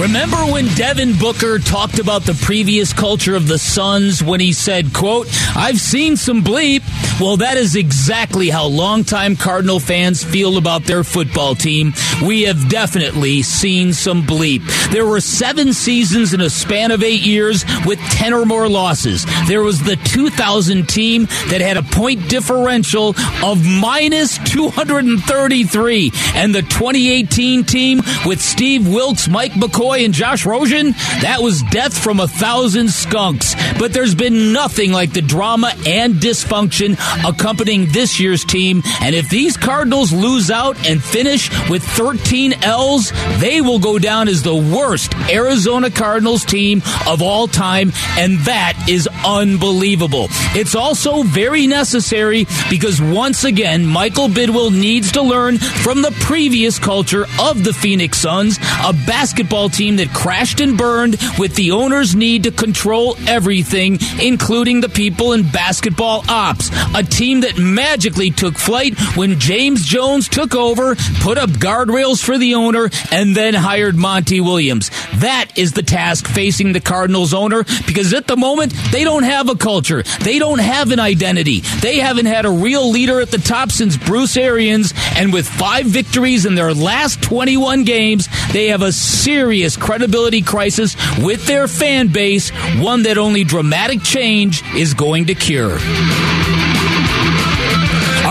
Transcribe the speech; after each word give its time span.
Remember 0.00 0.38
when 0.50 0.66
Devin 0.68 1.18
Booker 1.18 1.58
talked 1.58 1.98
about 1.98 2.22
the 2.22 2.32
previous 2.32 2.94
culture 2.94 3.36
of 3.36 3.46
the 3.46 3.58
Suns 3.58 4.22
when 4.22 4.40
he 4.40 4.54
said, 4.54 4.94
quote, 4.94 5.28
I've 5.54 5.78
seen 5.78 6.16
some 6.16 6.42
bleep. 6.42 6.82
Well, 7.20 7.36
that 7.36 7.58
is 7.58 7.76
exactly 7.76 8.48
how 8.48 8.66
longtime 8.66 9.36
Cardinal 9.36 9.78
fans 9.78 10.24
feel 10.24 10.56
about 10.56 10.84
their 10.84 11.04
football 11.04 11.54
team. 11.54 11.92
We 12.24 12.42
have 12.42 12.70
definitely 12.70 13.42
seen 13.42 13.92
some 13.92 14.22
bleep. 14.22 14.62
There 14.90 15.06
were 15.06 15.20
seven 15.20 15.74
seasons 15.74 16.32
in 16.32 16.40
a 16.40 16.48
span 16.48 16.90
of 16.90 17.02
eight 17.02 17.20
years 17.20 17.64
with 17.84 17.98
10 17.98 18.32
or 18.32 18.46
more 18.46 18.68
losses. 18.68 19.26
There 19.46 19.62
was 19.62 19.82
the 19.82 19.96
2000 19.96 20.88
team 20.88 21.26
that 21.50 21.60
had 21.60 21.76
a 21.76 21.82
point 21.82 22.30
differential 22.30 23.14
of 23.44 23.64
minus 23.64 24.38
233 24.50 26.12
and 26.34 26.54
the 26.54 26.62
2018 26.62 27.64
team 27.64 28.00
with 28.24 28.40
Steve 28.40 28.88
Wilks, 28.88 29.28
Mike 29.28 29.52
McCoy, 29.52 29.81
and 29.90 30.14
Josh 30.14 30.46
Rosen, 30.46 30.92
that 31.20 31.38
was 31.40 31.62
death 31.70 31.96
from 31.96 32.20
a 32.20 32.28
thousand 32.28 32.90
skunks. 32.90 33.54
But 33.78 33.92
there's 33.92 34.14
been 34.14 34.52
nothing 34.52 34.92
like 34.92 35.12
the 35.12 35.22
drama 35.22 35.72
and 35.86 36.14
dysfunction 36.14 36.96
accompanying 37.28 37.86
this 37.90 38.20
year's 38.20 38.44
team. 38.44 38.82
And 39.00 39.14
if 39.14 39.28
these 39.28 39.56
Cardinals 39.56 40.12
lose 40.12 40.50
out 40.50 40.76
and 40.86 41.02
finish 41.02 41.50
with 41.68 41.82
13 41.82 42.54
L's, 42.62 43.12
they 43.38 43.60
will 43.60 43.78
go 43.78 43.98
down 43.98 44.28
as 44.28 44.42
the 44.42 44.54
worst 44.54 45.14
Arizona 45.28 45.90
Cardinals 45.90 46.44
team 46.44 46.82
of 47.06 47.22
all 47.22 47.46
time. 47.46 47.92
And 48.16 48.38
that 48.40 48.86
is 48.88 49.08
unbelievable. 49.24 50.26
It's 50.54 50.74
also 50.74 51.22
very 51.22 51.66
necessary 51.66 52.46
because 52.70 53.00
once 53.00 53.44
again, 53.44 53.84
Michael 53.86 54.28
Bidwill 54.28 54.72
needs 54.72 55.12
to 55.12 55.22
learn 55.22 55.58
from 55.58 56.02
the 56.02 56.12
previous 56.20 56.78
culture 56.78 57.26
of 57.40 57.64
the 57.64 57.72
Phoenix 57.72 58.18
Suns, 58.18 58.58
a 58.84 58.92
basketball 58.92 59.68
team 59.72 59.96
that 59.96 60.12
crashed 60.12 60.60
and 60.60 60.76
burned 60.76 61.16
with 61.38 61.54
the 61.56 61.72
owner's 61.72 62.14
need 62.14 62.44
to 62.44 62.50
control 62.50 63.16
everything, 63.26 63.98
including 64.20 64.80
the 64.80 64.88
people 64.88 65.32
in 65.32 65.50
basketball 65.50 66.24
ops. 66.28 66.70
A 66.94 67.02
team 67.02 67.40
that 67.40 67.58
magically 67.58 68.30
took 68.30 68.56
flight 68.56 68.98
when 69.16 69.38
James 69.38 69.84
Jones 69.84 70.28
took 70.28 70.54
over, 70.54 70.94
put 71.20 71.38
up 71.38 71.50
guardrails 71.50 72.22
for 72.22 72.38
the 72.38 72.54
owner, 72.54 72.90
and 73.10 73.34
then 73.34 73.54
hired 73.54 73.96
Monty 73.96 74.40
Williams. 74.40 74.90
That 75.16 75.50
is 75.56 75.72
the 75.72 75.82
task 75.82 76.26
facing 76.26 76.72
the 76.72 76.80
Cardinals 76.80 77.32
owner 77.34 77.64
because 77.86 78.12
at 78.12 78.26
the 78.26 78.36
moment, 78.36 78.74
they 78.90 79.04
don't 79.04 79.22
have 79.22 79.48
a 79.48 79.56
culture. 79.56 80.02
They 80.20 80.38
don't 80.38 80.60
have 80.60 80.90
an 80.90 81.00
identity. 81.00 81.60
They 81.80 81.98
haven't 81.98 82.26
had 82.26 82.44
a 82.44 82.50
real 82.50 82.90
leader 82.90 83.20
at 83.20 83.30
the 83.30 83.38
top 83.38 83.70
since 83.70 83.96
Bruce 83.96 84.36
Arians, 84.36 84.92
and 85.16 85.32
with 85.32 85.48
five 85.48 85.86
victories 85.86 86.46
in 86.46 86.54
their 86.54 86.74
last 86.74 87.22
21 87.22 87.84
games, 87.84 88.28
they 88.52 88.68
have 88.68 88.82
a 88.82 88.92
serious 88.92 89.61
credibility 89.76 90.42
crisis 90.42 90.96
with 91.18 91.46
their 91.46 91.68
fan 91.68 92.08
base, 92.08 92.50
one 92.80 93.02
that 93.04 93.18
only 93.18 93.44
dramatic 93.44 94.02
change 94.02 94.62
is 94.74 94.94
going 94.94 95.26
to 95.26 95.34
cure. 95.34 95.78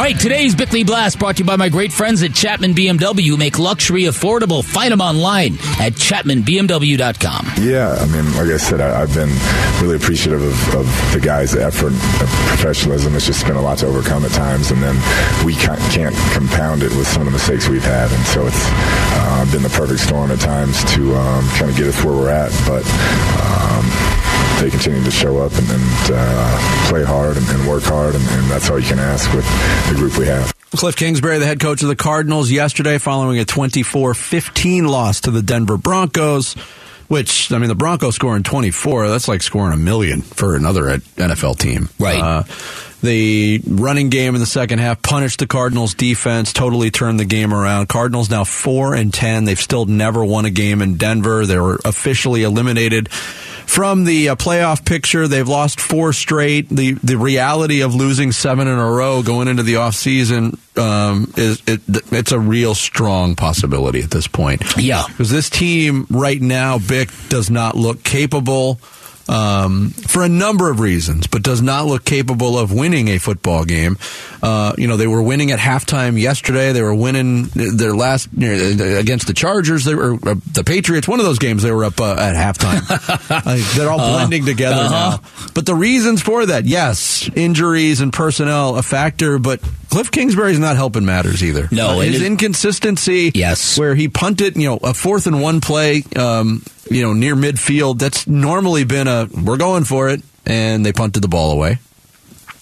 All 0.01 0.07
right, 0.07 0.19
today's 0.19 0.55
Bickley 0.55 0.83
Blast 0.83 1.19
brought 1.19 1.35
to 1.35 1.43
you 1.43 1.45
by 1.45 1.57
my 1.57 1.69
great 1.69 1.93
friends 1.93 2.23
at 2.23 2.33
Chapman 2.33 2.73
BMW. 2.73 3.37
Make 3.37 3.59
luxury 3.59 4.05
affordable. 4.05 4.65
Find 4.65 4.91
them 4.91 4.99
online 4.99 5.53
at 5.77 5.93
chapmanbmw.com. 5.93 7.45
Yeah, 7.61 7.93
I 7.93 8.05
mean, 8.07 8.25
like 8.33 8.49
I 8.49 8.57
said, 8.57 8.81
I, 8.81 8.97
have 8.97 9.13
been 9.13 9.29
really 9.79 9.97
appreciative 9.97 10.41
of, 10.41 10.73
of, 10.73 11.13
the 11.13 11.19
guys' 11.21 11.53
effort, 11.53 11.93
of 11.93 12.29
professionalism. 12.49 13.15
It's 13.15 13.27
just 13.27 13.45
been 13.45 13.57
a 13.57 13.61
lot 13.61 13.77
to 13.77 13.85
overcome 13.85 14.25
at 14.25 14.31
times, 14.31 14.71
and 14.71 14.81
then 14.81 14.95
we 15.45 15.53
can't, 15.53 15.79
can't 15.93 16.15
compound 16.33 16.81
it 16.81 16.89
with 16.97 17.05
some 17.05 17.21
of 17.21 17.27
the 17.27 17.33
mistakes 17.33 17.67
we've 17.67 17.83
had, 17.83 18.11
and 18.11 18.25
so 18.25 18.47
it's 18.47 18.57
uh, 18.57 19.47
been 19.51 19.61
the 19.61 19.69
perfect 19.69 19.99
storm 19.99 20.31
at 20.31 20.39
times 20.39 20.83
to 20.95 21.13
um, 21.13 21.47
kind 21.49 21.69
of 21.69 21.77
get 21.77 21.85
us 21.85 22.03
where 22.03 22.15
we're 22.15 22.31
at. 22.31 22.49
But 22.65 22.81
um, 23.37 23.85
they 24.61 24.69
continue 24.69 25.03
to 25.03 25.11
show 25.11 25.39
up 25.39 25.51
and, 25.53 25.67
and 25.69 26.11
uh, 26.13 26.87
play 26.87 27.03
hard 27.03 27.35
and, 27.35 27.47
and 27.49 27.67
work 27.67 27.83
hard, 27.83 28.13
and, 28.13 28.23
and 28.23 28.51
that's 28.51 28.69
all 28.69 28.79
you 28.79 28.87
can 28.87 28.99
ask 28.99 29.31
with 29.33 29.45
the 29.89 29.95
group 29.95 30.17
we 30.17 30.27
have. 30.27 30.53
Kliff 30.71 30.95
Kingsbury, 30.95 31.39
the 31.39 31.45
head 31.45 31.59
coach 31.59 31.81
of 31.81 31.89
the 31.89 31.95
Cardinals, 31.95 32.51
yesterday 32.51 32.97
following 32.97 33.39
a 33.39 33.45
24 33.45 34.13
15 34.13 34.85
loss 34.85 35.21
to 35.21 35.31
the 35.31 35.41
Denver 35.41 35.77
Broncos, 35.77 36.53
which, 37.07 37.51
I 37.51 37.57
mean, 37.57 37.69
the 37.69 37.75
Broncos 37.75 38.15
scoring 38.15 38.43
24, 38.43 39.09
that's 39.09 39.27
like 39.27 39.41
scoring 39.41 39.73
a 39.73 39.77
million 39.77 40.21
for 40.21 40.55
another 40.55 40.83
NFL 40.83 41.57
team. 41.57 41.89
Right. 41.99 42.21
Uh, 42.21 42.43
the 43.01 43.61
running 43.67 44.09
game 44.09 44.35
in 44.35 44.41
the 44.41 44.47
second 44.47 44.79
half 44.79 45.01
punished 45.01 45.39
the 45.39 45.47
Cardinals 45.47 45.93
defense, 45.93 46.53
totally 46.53 46.91
turned 46.91 47.19
the 47.19 47.25
game 47.25 47.53
around. 47.53 47.87
Cardinals 47.89 48.29
now 48.29 48.43
4 48.43 48.95
and 48.95 49.13
10. 49.13 49.45
They've 49.45 49.59
still 49.59 49.85
never 49.85 50.23
won 50.23 50.45
a 50.45 50.49
game 50.49 50.81
in 50.81 50.97
Denver. 50.97 51.45
They 51.45 51.59
were 51.59 51.79
officially 51.83 52.43
eliminated 52.43 53.09
from 53.71 54.03
the 54.03 54.29
uh, 54.29 54.35
playoff 54.35 54.83
picture. 54.83 55.27
They've 55.27 55.47
lost 55.47 55.79
four 55.79 56.11
straight. 56.11 56.67
The 56.67 56.93
the 57.03 57.17
reality 57.17 57.81
of 57.81 57.95
losing 57.95 58.33
seven 58.33 58.67
in 58.67 58.77
a 58.77 58.85
row 58.91 59.23
going 59.23 59.47
into 59.47 59.63
the 59.63 59.75
offseason 59.75 60.59
um, 60.77 61.31
is 61.37 61.61
it, 61.67 61.79
it's 62.11 62.33
a 62.33 62.39
real 62.39 62.75
strong 62.75 63.35
possibility 63.35 64.01
at 64.01 64.11
this 64.11 64.27
point. 64.27 64.61
Yeah, 64.77 65.05
because 65.07 65.29
this 65.29 65.49
team 65.49 66.05
right 66.09 66.41
now, 66.41 66.79
Bick 66.79 67.09
does 67.29 67.49
not 67.49 67.75
look 67.75 68.03
capable 68.03 68.79
um, 69.27 69.89
for 69.89 70.23
a 70.23 70.29
number 70.29 70.69
of 70.69 70.79
reasons, 70.79 71.27
but 71.27 71.43
does 71.43 71.61
not 71.61 71.85
look 71.85 72.05
capable 72.05 72.57
of 72.57 72.73
winning 72.73 73.07
a 73.09 73.17
football 73.17 73.65
game. 73.65 73.97
Uh, 74.41 74.73
you 74.77 74.87
know, 74.87 74.97
they 74.97 75.07
were 75.07 75.21
winning 75.21 75.51
at 75.51 75.59
halftime 75.59 76.19
yesterday. 76.19 76.71
They 76.71 76.81
were 76.81 76.95
winning 76.95 77.43
their 77.53 77.93
last 77.93 78.27
against 78.33 79.27
the 79.27 79.33
Chargers. 79.33 79.85
They 79.85 79.95
were 79.95 80.13
uh, 80.15 80.35
the 80.51 80.63
Patriots. 80.65 81.07
One 81.07 81.19
of 81.19 81.25
those 81.25 81.39
games 81.39 81.63
they 81.63 81.71
were 81.71 81.85
up 81.85 81.99
uh, 81.99 82.15
at 82.17 82.35
halftime. 82.35 83.75
they're 83.75 83.89
all 83.89 83.99
uh-huh. 83.99 84.17
blending 84.17 84.45
together 84.45 84.81
uh-huh. 84.81 85.17
now. 85.17 85.49
But 85.53 85.65
the 85.65 85.75
reasons 85.75 86.21
for 86.21 86.45
that, 86.45 86.65
yes, 86.65 87.29
injuries 87.35 88.01
and 88.01 88.11
personnel 88.11 88.77
a 88.77 88.83
factor, 88.83 89.39
but 89.39 89.61
Kliff 89.91 90.09
Kingsbury's 90.09 90.59
not 90.59 90.77
helping 90.77 91.05
matters 91.05 91.43
either. 91.43 91.67
No, 91.71 91.99
his 91.99 92.21
inconsistency. 92.21 93.31
Yes, 93.35 93.77
where 93.77 93.93
he 93.93 94.07
punted, 94.07 94.55
you 94.55 94.69
know, 94.69 94.77
a 94.77 94.93
fourth 94.93 95.27
and 95.27 95.41
one 95.41 95.59
play. 95.59 96.03
Um, 96.15 96.63
you 96.89 97.01
know, 97.01 97.13
near 97.13 97.35
midfield. 97.35 97.99
That's 97.99 98.27
normally 98.27 98.83
been 98.83 99.07
a 99.07 99.27
we're 99.43 99.57
going 99.57 99.83
for 99.83 100.09
it, 100.09 100.21
and 100.45 100.85
they 100.85 100.93
punted 100.93 101.23
the 101.23 101.27
ball 101.27 101.51
away. 101.51 101.79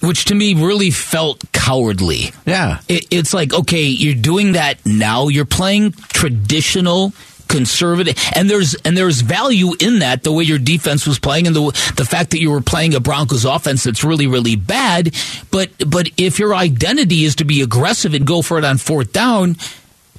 Which 0.02 0.26
to 0.26 0.36
me 0.36 0.54
really 0.54 0.92
felt 0.92 1.44
cowardly. 1.52 2.32
Yeah. 2.46 2.80
It, 2.88 3.08
it's 3.12 3.34
like, 3.34 3.54
okay, 3.54 3.84
you're 3.84 4.16
doing 4.16 4.54
that 4.54 4.86
now. 4.86 5.28
You're 5.28 5.44
playing 5.44 5.92
traditional 5.92 7.12
conservative 7.50 8.16
and 8.36 8.48
there's 8.48 8.76
and 8.86 8.96
there's 8.96 9.22
value 9.22 9.72
in 9.80 10.00
that 10.00 10.22
the 10.24 10.32
way 10.32 10.44
your 10.44 10.60
defense 10.60 11.08
was 11.08 11.18
playing 11.18 11.48
and 11.48 11.56
the 11.56 11.94
the 11.98 12.06
fact 12.06 12.30
that 12.30 12.40
you 12.40 12.52
were 12.52 12.62
playing 12.62 12.94
a 12.94 13.00
Broncos 13.00 13.44
offense 13.44 13.84
that's 13.84 14.04
really 14.04 14.28
really 14.28 14.56
bad 14.56 15.16
but 15.50 15.72
but 15.90 16.08
if 16.16 16.38
your 16.38 16.54
identity 16.54 17.26
is 17.26 17.36
to 17.38 17.46
be 17.46 17.64
aggressive 17.64 18.14
and 18.14 18.26
go 18.28 18.44
for 18.44 18.60
it 18.60 18.64
on 18.64 18.78
fourth 18.78 19.12
down 19.12 19.56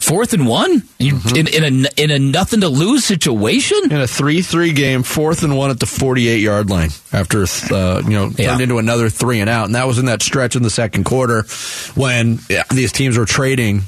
Fourth 0.00 0.32
and 0.32 0.46
one 0.46 0.80
mm-hmm. 0.80 1.36
in, 1.36 1.46
in, 1.46 1.86
a 1.86 2.02
in 2.02 2.10
a 2.10 2.18
nothing 2.18 2.62
to 2.62 2.68
lose 2.68 3.04
situation 3.04 3.78
in 3.84 4.00
a 4.00 4.06
three 4.06 4.40
three 4.42 4.72
game, 4.72 5.02
fourth 5.02 5.42
and 5.42 5.56
one 5.56 5.70
at 5.70 5.78
the 5.78 5.86
forty 5.86 6.26
eight 6.28 6.40
yard 6.40 6.70
line 6.70 6.88
after 7.12 7.44
uh, 7.70 8.02
you 8.04 8.10
know 8.10 8.30
yeah. 8.36 8.48
turned 8.48 8.62
into 8.62 8.78
another 8.78 9.10
three 9.10 9.40
and 9.40 9.50
out, 9.50 9.66
and 9.66 9.74
that 9.74 9.86
was 9.86 9.98
in 9.98 10.06
that 10.06 10.22
stretch 10.22 10.56
in 10.56 10.62
the 10.62 10.70
second 10.70 11.04
quarter 11.04 11.44
when 11.94 12.38
yeah, 12.48 12.64
these 12.70 12.92
teams 12.92 13.18
were 13.18 13.26
trading, 13.26 13.82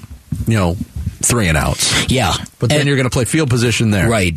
you 0.47 0.57
know, 0.57 0.77
three 1.25 1.49
and 1.49 1.57
outs. 1.57 2.11
Yeah, 2.11 2.35
but 2.59 2.71
then 2.71 2.81
and, 2.81 2.87
you're 2.87 2.97
going 2.97 3.09
to 3.09 3.11
play 3.11 3.25
field 3.25 3.51
position 3.51 3.91
there, 3.91 4.09
right? 4.09 4.37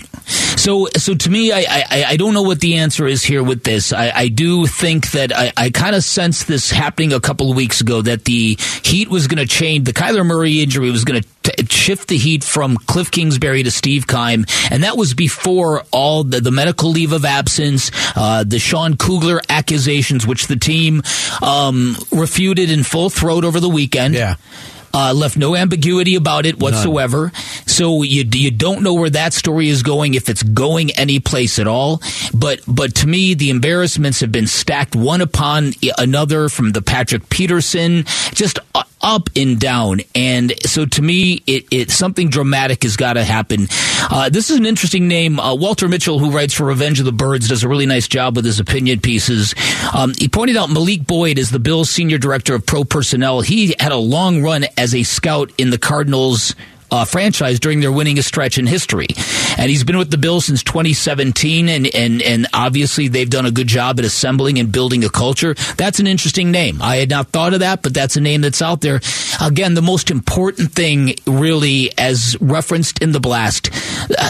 So, 0.57 0.87
so 0.97 1.13
to 1.13 1.29
me, 1.29 1.51
I, 1.51 1.65
I, 1.67 2.05
I 2.09 2.17
don't 2.17 2.33
know 2.33 2.41
what 2.41 2.59
the 2.59 2.75
answer 2.75 3.05
is 3.05 3.23
here 3.23 3.43
with 3.43 3.63
this. 3.63 3.93
I, 3.93 4.11
I 4.11 4.27
do 4.29 4.65
think 4.65 5.11
that 5.11 5.35
I, 5.35 5.51
I 5.55 5.69
kind 5.69 5.95
of 5.95 6.03
sensed 6.03 6.47
this 6.47 6.71
happening 6.71 7.13
a 7.13 7.19
couple 7.19 7.51
of 7.51 7.57
weeks 7.57 7.81
ago 7.81 8.01
that 8.01 8.25
the 8.25 8.57
Heat 8.83 9.09
was 9.09 9.27
going 9.27 9.45
to 9.45 9.45
change. 9.45 9.85
The 9.85 9.93
Kyler 9.93 10.25
Murray 10.25 10.61
injury 10.61 10.89
was 10.91 11.03
going 11.03 11.21
to 11.21 11.27
shift 11.69 12.07
the 12.07 12.17
heat 12.17 12.43
from 12.43 12.77
Kliff 12.77 13.11
Kingsbury 13.11 13.63
to 13.63 13.71
Steve 13.71 14.07
Keim, 14.07 14.45
and 14.71 14.83
that 14.83 14.97
was 14.97 15.13
before 15.13 15.83
all 15.91 16.23
the, 16.23 16.41
the 16.41 16.51
medical 16.51 16.89
leave 16.89 17.11
of 17.11 17.25
absence, 17.25 17.91
uh, 18.15 18.43
the 18.43 18.59
Sean 18.59 18.97
Kugler 18.97 19.41
accusations, 19.49 20.25
which 20.25 20.47
the 20.47 20.55
team 20.55 21.03
um, 21.41 21.95
refuted 22.11 22.71
in 22.71 22.83
full 22.83 23.09
throat 23.09 23.43
over 23.43 23.59
the 23.59 23.69
weekend. 23.69 24.15
Yeah. 24.15 24.35
Uh, 24.93 25.13
left 25.13 25.37
no 25.37 25.55
ambiguity 25.55 26.15
about 26.15 26.45
it 26.45 26.59
whatsoever. 26.59 27.31
None. 27.33 27.43
So 27.65 28.03
you 28.03 28.23
you 28.31 28.51
don't 28.51 28.81
know 28.81 28.93
where 28.93 29.09
that 29.09 29.33
story 29.33 29.69
is 29.69 29.83
going 29.83 30.13
if 30.13 30.29
it's 30.29 30.43
going 30.43 30.91
any 30.91 31.19
place 31.19 31.59
at 31.59 31.67
all. 31.67 32.01
But 32.33 32.61
but 32.67 32.95
to 32.95 33.07
me, 33.07 33.33
the 33.33 33.49
embarrassments 33.49 34.21
have 34.21 34.31
been 34.31 34.47
stacked 34.47 34.95
one 34.95 35.21
upon 35.21 35.73
another 35.97 36.49
from 36.49 36.71
the 36.71 36.81
Patrick 36.81 37.29
Peterson, 37.29 38.05
just 38.33 38.59
up 39.05 39.29
and 39.35 39.59
down. 39.59 40.01
And 40.15 40.51
so 40.65 40.85
to 40.85 41.01
me, 41.01 41.43
it, 41.45 41.67
it 41.71 41.91
something 41.91 42.29
dramatic 42.29 42.83
has 42.83 42.97
got 42.97 43.13
to 43.13 43.23
happen. 43.23 43.67
Uh, 44.09 44.29
this 44.29 44.49
is 44.49 44.57
an 44.57 44.65
interesting 44.65 45.07
name. 45.07 45.39
Uh, 45.39 45.53
Walter 45.53 45.87
Mitchell, 45.87 46.17
who 46.17 46.31
writes 46.31 46.53
for 46.53 46.65
Revenge 46.65 46.99
of 46.99 47.05
the 47.05 47.11
Birds, 47.11 47.47
does 47.47 47.63
a 47.63 47.69
really 47.69 47.85
nice 47.85 48.07
job 48.07 48.35
with 48.35 48.45
his 48.45 48.59
opinion 48.59 48.99
pieces. 48.99 49.53
Um, 49.93 50.13
he 50.17 50.27
pointed 50.27 50.57
out 50.57 50.71
Malik 50.71 51.05
Boyd 51.05 51.37
is 51.37 51.51
the 51.51 51.59
Bills' 51.59 51.91
senior 51.91 52.17
director 52.17 52.55
of 52.55 52.65
pro 52.65 52.83
personnel. 52.83 53.41
He 53.41 53.75
had 53.79 53.91
a 53.91 53.97
long 53.97 54.41
run 54.41 54.65
as 54.75 54.95
a 54.95 55.03
scout 55.03 55.51
in 55.59 55.69
the 55.69 55.77
Cardinals 55.77 56.55
uh, 56.91 57.05
franchise 57.05 57.59
during 57.59 57.79
their 57.79 57.91
winningest 57.91 58.25
stretch 58.25 58.57
in 58.57 58.67
history. 58.67 59.07
And 59.57 59.69
he's 59.69 59.83
been 59.83 59.97
with 59.97 60.11
the 60.11 60.17
Bills 60.17 60.45
since 60.45 60.63
2017, 60.63 61.69
and, 61.69 61.87
and, 61.95 62.21
and 62.21 62.47
obviously 62.53 63.07
they've 63.07 63.29
done 63.29 63.45
a 63.45 63.51
good 63.51 63.67
job 63.67 63.99
at 63.99 64.05
assembling 64.05 64.59
and 64.59 64.71
building 64.71 65.03
a 65.03 65.09
culture. 65.09 65.53
That's 65.77 65.99
an 65.99 66.07
interesting 66.07 66.51
name. 66.51 66.81
I 66.81 66.97
had 66.97 67.09
not 67.09 67.27
thought 67.27 67.53
of 67.53 67.59
that, 67.61 67.81
but 67.81 67.93
that's 67.93 68.17
a 68.17 68.21
name 68.21 68.41
that's 68.41 68.61
out 68.61 68.81
there. 68.81 68.99
Again, 69.41 69.73
the 69.73 69.81
most 69.81 70.11
important 70.11 70.71
thing, 70.71 71.15
really, 71.25 71.91
as 71.97 72.37
referenced 72.41 73.01
in 73.01 73.11
the 73.11 73.19
blast, 73.19 73.69
uh, 74.17 74.29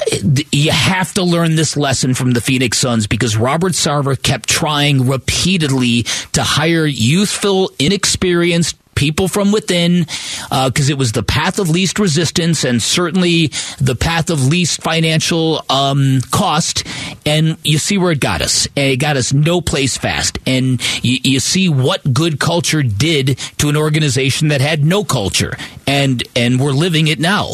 you 0.52 0.72
have 0.72 1.14
to 1.16 1.24
learn 1.24 1.56
this 1.56 1.76
lesson 1.76 2.14
from 2.14 2.32
the 2.32 2.42
Phoenix 2.42 2.78
Suns 2.78 3.08
because 3.08 3.36
Robert 3.38 3.74
Sarver 3.74 4.22
kept 4.22 4.50
trying 4.50 5.08
repeatedly 5.08 6.04
to 6.34 6.44
hire 6.44 6.86
youthful, 6.86 7.72
inexperienced, 7.80 8.78
people 8.96 9.28
from 9.28 9.52
within 9.52 10.06
because 10.50 10.90
uh, 10.90 10.94
it 10.94 10.98
was 10.98 11.12
the 11.12 11.24
path 11.24 11.60
of 11.60 11.70
least 11.70 12.00
resistance 12.00 12.64
and 12.64 12.82
certainly 12.82 13.48
the 13.80 13.96
path 14.00 14.30
of 14.30 14.48
least 14.48 14.82
financial 14.82 15.64
um, 15.70 16.22
cost. 16.32 16.84
And 17.26 17.58
you 17.64 17.78
see 17.78 17.98
where 17.98 18.12
it 18.12 18.20
got 18.20 18.42
us. 18.42 18.68
And 18.76 18.92
It 18.92 18.98
got 18.98 19.18
us 19.18 19.34
no 19.34 19.62
place 19.62 19.98
fast. 19.98 20.40
And 20.48 20.82
you, 21.04 21.20
you 21.24 21.40
see 21.40 21.70
what 21.70 22.14
good 22.14 22.40
culture 22.40 22.82
did 22.82 23.38
to 23.58 23.70
an 23.70 23.76
organization 23.76 24.48
that 24.48 24.62
had 24.62 24.84
no 24.84 25.04
culture. 25.04 25.58
And 25.86 26.24
and 26.36 26.60
we're 26.60 26.72
living 26.72 27.08
it 27.08 27.20
now. 27.20 27.52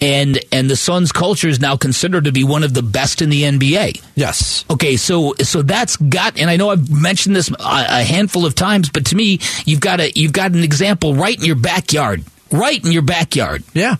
And 0.00 0.38
and 0.52 0.70
the 0.70 0.76
Suns 0.76 1.10
culture 1.10 1.48
is 1.48 1.58
now 1.58 1.76
considered 1.76 2.24
to 2.24 2.32
be 2.32 2.44
one 2.44 2.62
of 2.62 2.74
the 2.74 2.82
best 2.82 3.22
in 3.22 3.30
the 3.30 3.42
NBA. 3.42 4.02
Yes. 4.14 4.64
Okay, 4.70 4.96
so 4.96 5.34
so 5.40 5.62
that's 5.62 5.96
got 5.96 6.38
and 6.38 6.48
I 6.48 6.56
know 6.56 6.70
I've 6.70 6.90
mentioned 6.90 7.34
this 7.34 7.50
a, 7.50 7.54
a 7.60 8.04
handful 8.04 8.46
of 8.46 8.54
times, 8.54 8.88
but 8.88 9.06
to 9.06 9.16
me, 9.16 9.40
you've 9.64 9.80
got 9.80 9.98
a 10.00 10.12
you've 10.14 10.32
got 10.32 10.52
an 10.52 10.62
example 10.62 10.81
right 11.14 11.38
in 11.38 11.44
your 11.44 11.56
backyard 11.56 12.24
right 12.52 12.84
in 12.84 12.92
your 12.92 13.02
backyard. 13.02 13.64
Yeah, 13.74 13.96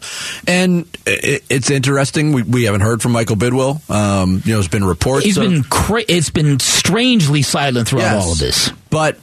and 0.46 0.86
it, 1.06 1.44
it's 1.48 1.70
interesting. 1.70 2.32
We, 2.32 2.42
we 2.42 2.64
haven't 2.64 2.82
heard 2.82 3.02
from 3.02 3.12
Michael 3.12 3.36
Bidwill. 3.36 3.88
Um, 3.90 4.42
you 4.44 4.52
know, 4.52 4.58
there's 4.58 4.68
been 4.68 4.84
reports. 4.84 5.24
He's 5.24 5.38
of, 5.38 5.44
been 5.44 5.62
cra- 5.64 6.04
it's 6.08 6.30
been 6.30 6.60
strangely 6.60 7.42
silent 7.42 7.88
throughout 7.88 8.02
Yes. 8.02 8.24
all 8.24 8.32
of 8.32 8.38
this. 8.38 8.70
but 8.90 9.18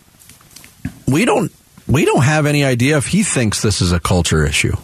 we 1.07 1.25
don't 1.25 1.51
we 1.87 2.05
don't 2.05 2.23
have 2.23 2.45
any 2.45 2.63
idea 2.63 2.97
if 2.97 3.07
he 3.07 3.23
thinks 3.23 3.61
this 3.61 3.81
is 3.81 3.91
a 3.91 3.99
culture 3.99 4.45
issue. 4.45 4.75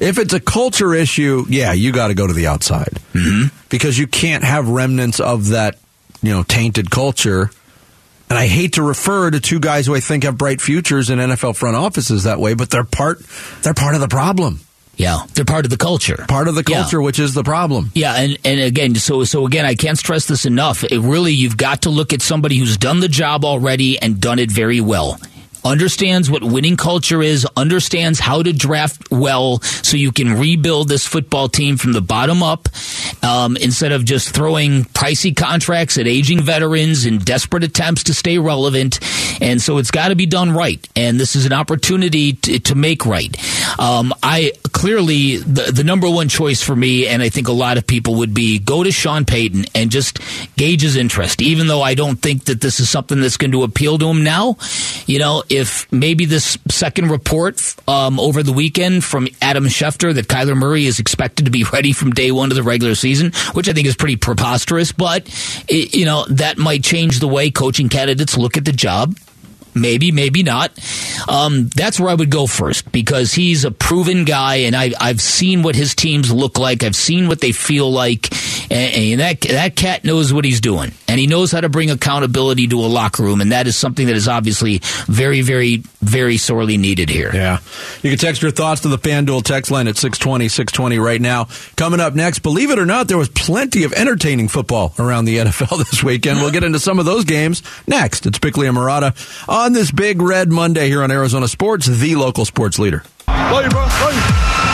If 0.00 0.18
it's 0.18 0.32
a 0.32 0.40
culture 0.40 0.92
issue, 0.92 1.44
yeah, 1.48 1.72
you 1.72 1.92
got 1.92 2.08
to 2.08 2.14
go 2.14 2.26
to 2.26 2.32
the 2.32 2.48
outside 2.48 3.00
mm-hmm. 3.12 3.54
because 3.68 3.96
you 3.96 4.08
can't 4.08 4.42
have 4.42 4.68
remnants 4.68 5.20
of 5.20 5.48
that 5.48 5.78
you 6.22 6.32
know 6.32 6.42
tainted 6.42 6.90
culture. 6.90 7.50
And 8.30 8.38
I 8.38 8.46
hate 8.46 8.74
to 8.74 8.82
refer 8.82 9.30
to 9.30 9.38
two 9.40 9.60
guys 9.60 9.86
who 9.86 9.94
I 9.94 10.00
think 10.00 10.24
have 10.24 10.36
bright 10.38 10.60
futures 10.60 11.10
in 11.10 11.18
NFL 11.18 11.56
front 11.56 11.76
offices 11.76 12.24
that 12.24 12.40
way, 12.40 12.54
but 12.54 12.70
they're 12.70 12.84
part 12.84 13.20
they're 13.62 13.74
part 13.74 13.94
of 13.94 14.00
the 14.00 14.08
problem. 14.08 14.60
Yeah, 14.96 15.24
they're 15.34 15.44
part 15.44 15.64
of 15.66 15.70
the 15.70 15.76
culture. 15.76 16.24
Part 16.28 16.46
of 16.48 16.54
the 16.54 16.62
Yeah. 16.66 16.80
culture, 16.82 17.02
which 17.02 17.18
is 17.18 17.34
the 17.34 17.42
problem. 17.42 17.90
Yeah, 17.94 18.14
and, 18.14 18.38
and 18.44 18.60
again, 18.60 18.94
so 18.94 19.24
so 19.24 19.44
again, 19.46 19.66
I 19.66 19.74
can't 19.74 19.98
stress 19.98 20.26
this 20.26 20.46
enough. 20.46 20.84
It 20.84 21.00
really, 21.00 21.32
you've 21.32 21.56
got 21.56 21.82
to 21.82 21.90
look 21.90 22.12
at 22.12 22.22
somebody 22.22 22.56
who's 22.58 22.76
done 22.76 23.00
the 23.00 23.08
job 23.08 23.44
already 23.44 23.98
and 23.98 24.20
done 24.20 24.38
it 24.38 24.50
very 24.52 24.80
well. 24.80 25.18
Understands 25.64 26.30
what 26.30 26.44
winning 26.44 26.76
culture 26.76 27.22
is, 27.22 27.46
understands 27.56 28.20
how 28.20 28.42
to 28.42 28.52
draft 28.52 29.10
well 29.10 29.60
so 29.60 29.96
you 29.96 30.12
can 30.12 30.38
rebuild 30.38 30.88
this 30.88 31.06
football 31.06 31.48
team 31.48 31.76
from 31.76 31.92
the 31.92 32.00
bottom 32.00 32.42
up 32.42 32.68
um, 33.22 33.56
instead 33.56 33.92
of 33.92 34.04
just 34.04 34.34
throwing 34.34 34.84
pricey 34.84 35.34
contracts 35.34 35.98
at 35.98 36.06
aging 36.06 36.42
veterans 36.42 37.06
in 37.06 37.18
desperate 37.18 37.64
attempts 37.64 38.04
to 38.04 38.14
stay 38.14 38.38
relevant. 38.38 39.00
And 39.40 39.60
so 39.60 39.78
it's 39.78 39.90
got 39.90 40.08
to 40.08 40.16
be 40.16 40.26
done 40.26 40.52
right. 40.52 40.86
And 40.94 41.18
this 41.18 41.34
is 41.34 41.46
an 41.46 41.52
opportunity 41.52 42.34
to, 42.34 42.58
to 42.60 42.74
make 42.74 43.06
right. 43.06 43.34
Um, 43.78 44.12
I 44.22 44.52
clearly, 44.84 45.38
the, 45.38 45.72
the 45.72 45.82
number 45.82 46.10
one 46.10 46.28
choice 46.28 46.62
for 46.62 46.76
me, 46.76 47.06
and 47.06 47.22
I 47.22 47.30
think 47.30 47.48
a 47.48 47.52
lot 47.52 47.78
of 47.78 47.86
people 47.86 48.16
would 48.16 48.34
be 48.34 48.58
go 48.58 48.84
to 48.84 48.92
Sean 48.92 49.24
Payton 49.24 49.64
and 49.74 49.90
just 49.90 50.18
gauge 50.58 50.82
his 50.82 50.94
interest, 50.94 51.40
even 51.40 51.68
though 51.68 51.80
I 51.80 51.94
don't 51.94 52.16
think 52.16 52.44
that 52.44 52.60
this 52.60 52.80
is 52.80 52.90
something 52.90 53.18
that's 53.18 53.38
going 53.38 53.52
to 53.52 53.62
appeal 53.62 53.96
to 53.96 54.06
him 54.10 54.22
now. 54.24 54.58
You 55.06 55.20
know, 55.20 55.42
if 55.48 55.90
maybe 55.90 56.26
this 56.26 56.58
second 56.68 57.10
report 57.10 57.62
um, 57.88 58.20
over 58.20 58.42
the 58.42 58.52
weekend 58.52 59.04
from 59.04 59.26
Adam 59.40 59.64
Schefter 59.68 60.12
that 60.12 60.28
Kyler 60.28 60.54
Murray 60.54 60.84
is 60.84 60.98
expected 60.98 61.46
to 61.46 61.50
be 61.50 61.64
ready 61.72 61.94
from 61.94 62.10
day 62.10 62.30
one 62.30 62.50
of 62.50 62.54
the 62.54 62.62
regular 62.62 62.94
season, 62.94 63.32
which 63.54 63.70
I 63.70 63.72
think 63.72 63.86
is 63.86 63.96
pretty 63.96 64.16
preposterous, 64.16 64.92
but, 64.92 65.22
it, 65.66 65.94
you 65.94 66.04
know, 66.04 66.26
that 66.28 66.58
might 66.58 66.84
change 66.84 67.20
the 67.20 67.28
way 67.28 67.50
coaching 67.50 67.88
candidates 67.88 68.36
look 68.36 68.58
at 68.58 68.66
the 68.66 68.72
job. 68.72 69.16
Maybe, 69.74 70.12
maybe 70.12 70.42
not. 70.42 70.72
Um, 71.28 71.68
that's 71.68 71.98
where 71.98 72.10
I 72.10 72.14
would 72.14 72.30
go 72.30 72.46
first 72.46 72.90
because 72.92 73.32
he's 73.32 73.64
a 73.64 73.70
proven 73.70 74.24
guy, 74.24 74.56
and 74.56 74.76
I, 74.76 74.92
I've 75.00 75.20
seen 75.20 75.62
what 75.62 75.74
his 75.74 75.94
teams 75.94 76.32
look 76.32 76.58
like. 76.58 76.84
I've 76.84 76.96
seen 76.96 77.28
what 77.28 77.40
they 77.40 77.52
feel 77.52 77.90
like, 77.90 78.32
and, 78.70 78.94
and 78.94 79.20
that 79.20 79.40
that 79.42 79.76
cat 79.76 80.04
knows 80.04 80.32
what 80.32 80.44
he's 80.44 80.60
doing, 80.60 80.92
and 81.08 81.18
he 81.18 81.26
knows 81.26 81.50
how 81.50 81.60
to 81.60 81.68
bring 81.68 81.90
accountability 81.90 82.68
to 82.68 82.78
a 82.80 82.86
locker 82.86 83.22
room, 83.22 83.40
and 83.40 83.52
that 83.52 83.66
is 83.66 83.76
something 83.76 84.06
that 84.06 84.16
is 84.16 84.28
obviously 84.28 84.80
very, 85.06 85.40
very, 85.40 85.82
very 86.00 86.36
sorely 86.36 86.76
needed 86.76 87.08
here. 87.08 87.30
Yeah. 87.34 87.58
You 88.02 88.10
can 88.10 88.18
text 88.18 88.42
your 88.42 88.50
thoughts 88.50 88.82
to 88.82 88.88
the 88.88 88.98
FanDuel 88.98 89.42
text 89.42 89.70
line 89.70 89.88
at 89.88 89.96
620, 89.96 90.48
620 90.48 90.98
right 90.98 91.20
now. 91.20 91.48
Coming 91.76 92.00
up 92.00 92.14
next, 92.14 92.40
believe 92.40 92.70
it 92.70 92.78
or 92.78 92.86
not, 92.86 93.08
there 93.08 93.18
was 93.18 93.28
plenty 93.28 93.84
of 93.84 93.92
entertaining 93.92 94.48
football 94.48 94.94
around 94.98 95.24
the 95.24 95.38
NFL 95.38 95.78
this 95.90 96.02
weekend. 96.02 96.40
We'll 96.40 96.52
get 96.52 96.64
into 96.64 96.78
some 96.78 96.98
of 96.98 97.06
those 97.06 97.24
games 97.24 97.62
next. 97.86 98.26
It's 98.26 98.38
Bickley 98.38 98.66
and 98.66 98.76
Marotta 98.76 99.14
on 99.64 99.72
this 99.72 99.90
big 99.90 100.20
red 100.20 100.52
Monday 100.52 100.88
here 100.88 101.02
on 101.02 101.10
Arizona 101.10 101.48
Sports, 101.48 101.86
the 101.86 102.16
local 102.16 102.44
sports 102.44 102.78
leader. 102.78 103.02
Love 103.26 103.64
you, 103.64 103.70
bro. 103.70 103.80
Love 103.80 104.12
you. 104.12 104.20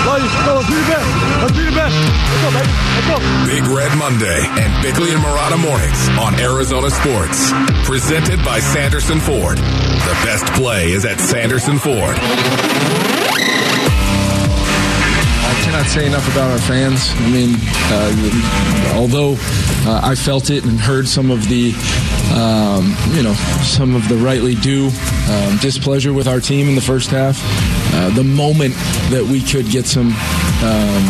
Love 0.02 0.18
you. 0.18 0.26
Let's 0.50 0.66
be 0.66 0.74
the 0.74 0.90
best. 0.90 1.06
Let's 1.38 1.54
be 1.54 1.62
the 1.62 1.70
best. 1.78 1.94
Let's 1.94 2.42
go, 2.42 2.50
baby. 2.50 2.66
Let's 2.98 3.06
go. 3.06 3.22
Big 3.46 3.62
Red 3.70 3.96
Monday 3.96 4.42
and 4.58 4.82
Bickley 4.82 5.14
and 5.14 5.22
Marotta 5.22 5.62
mornings 5.62 6.08
on 6.18 6.34
Arizona 6.40 6.90
Sports. 6.90 7.52
Presented 7.86 8.44
by 8.44 8.58
Sanderson 8.58 9.20
Ford. 9.20 9.58
The 9.58 10.18
best 10.26 10.46
play 10.54 10.90
is 10.90 11.04
at 11.04 11.20
Sanderson 11.20 11.78
Ford. 11.78 12.16
I 15.46 15.62
cannot 15.62 15.86
say 15.86 16.04
enough 16.04 16.26
about 16.32 16.50
our 16.50 16.58
fans. 16.58 17.12
I 17.14 17.30
mean, 17.30 17.54
uh, 17.94 18.94
although 18.96 19.36
uh, 19.88 20.00
I 20.02 20.16
felt 20.16 20.50
it 20.50 20.64
and 20.64 20.80
heard 20.80 21.06
some 21.06 21.30
of 21.30 21.48
the, 21.48 21.70
um, 22.32 22.94
you 23.10 23.22
know, 23.22 23.34
some 23.62 23.94
of 23.94 24.08
the 24.08 24.16
rightly 24.16 24.54
due 24.54 24.90
um, 25.28 25.56
displeasure 25.58 26.12
with 26.12 26.28
our 26.28 26.40
team 26.40 26.68
in 26.68 26.74
the 26.74 26.80
first 26.80 27.10
half, 27.10 27.38
uh, 27.94 28.10
the 28.10 28.24
moment 28.24 28.74
that 29.10 29.24
we 29.24 29.40
could 29.42 29.66
get 29.66 29.86
some, 29.86 30.08
um, 30.62 31.02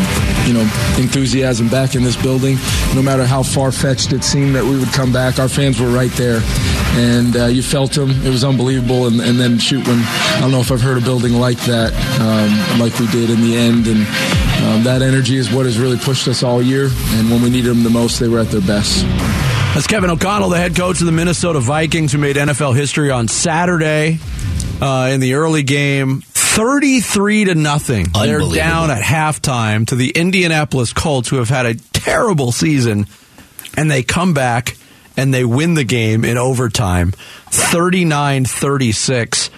you 0.47 0.53
know, 0.53 0.61
enthusiasm 0.97 1.67
back 1.69 1.95
in 1.95 2.03
this 2.03 2.15
building, 2.15 2.57
no 2.95 3.01
matter 3.01 3.25
how 3.25 3.43
far 3.43 3.71
fetched 3.71 4.13
it 4.13 4.23
seemed 4.23 4.55
that 4.55 4.63
we 4.63 4.77
would 4.77 4.91
come 4.93 5.13
back, 5.13 5.39
our 5.39 5.49
fans 5.49 5.79
were 5.79 5.91
right 5.91 6.11
there, 6.13 6.41
and 6.95 7.35
uh, 7.35 7.45
you 7.45 7.61
felt 7.61 7.91
them. 7.93 8.09
It 8.25 8.29
was 8.29 8.43
unbelievable. 8.43 9.07
And, 9.07 9.21
and 9.21 9.39
then 9.39 9.59
shoot, 9.59 9.87
when 9.87 9.99
I 9.99 10.39
don't 10.41 10.51
know 10.51 10.61
if 10.61 10.71
I've 10.71 10.81
heard 10.81 10.97
a 10.97 11.01
building 11.01 11.33
like 11.33 11.59
that, 11.65 11.93
um, 12.19 12.79
like 12.79 12.97
we 12.99 13.07
did 13.07 13.29
in 13.29 13.41
the 13.41 13.55
end, 13.55 13.87
and. 13.87 14.07
Um, 14.61 14.83
that 14.83 15.01
energy 15.01 15.37
is 15.37 15.51
what 15.51 15.65
has 15.65 15.79
really 15.79 15.97
pushed 15.97 16.27
us 16.27 16.43
all 16.43 16.61
year, 16.61 16.89
and 16.91 17.31
when 17.31 17.41
we 17.41 17.49
needed 17.49 17.69
them 17.69 17.81
the 17.81 17.89
most, 17.89 18.19
they 18.19 18.27
were 18.27 18.37
at 18.37 18.51
their 18.51 18.61
best. 18.61 19.03
That's 19.73 19.87
Kevin 19.87 20.09
O'Connell, 20.09 20.49
the 20.49 20.57
head 20.57 20.75
coach 20.75 20.99
of 20.99 21.05
the 21.05 21.13
Minnesota 21.13 21.61
Vikings, 21.61 22.11
who 22.11 22.17
made 22.17 22.35
NFL 22.35 22.75
history 22.75 23.09
on 23.09 23.29
Saturday 23.29 24.19
uh, 24.81 25.09
in 25.13 25.21
the 25.21 25.35
early 25.35 25.63
game. 25.63 26.21
33 26.21 27.45
to 27.45 27.55
nothing. 27.55 28.07
They're 28.13 28.41
down 28.41 28.91
at 28.91 29.01
halftime 29.01 29.87
to 29.87 29.95
the 29.95 30.09
Indianapolis 30.09 30.91
Colts, 30.91 31.29
who 31.29 31.37
have 31.37 31.47
had 31.47 31.65
a 31.65 31.75
terrible 31.75 32.51
season, 32.51 33.07
and 33.77 33.89
they 33.89 34.03
come 34.03 34.33
back 34.33 34.75
and 35.15 35.33
they 35.33 35.45
win 35.45 35.75
the 35.75 35.85
game 35.85 36.25
in 36.25 36.37
overtime 36.37 37.11
39 37.51 38.43
36. 38.43 39.49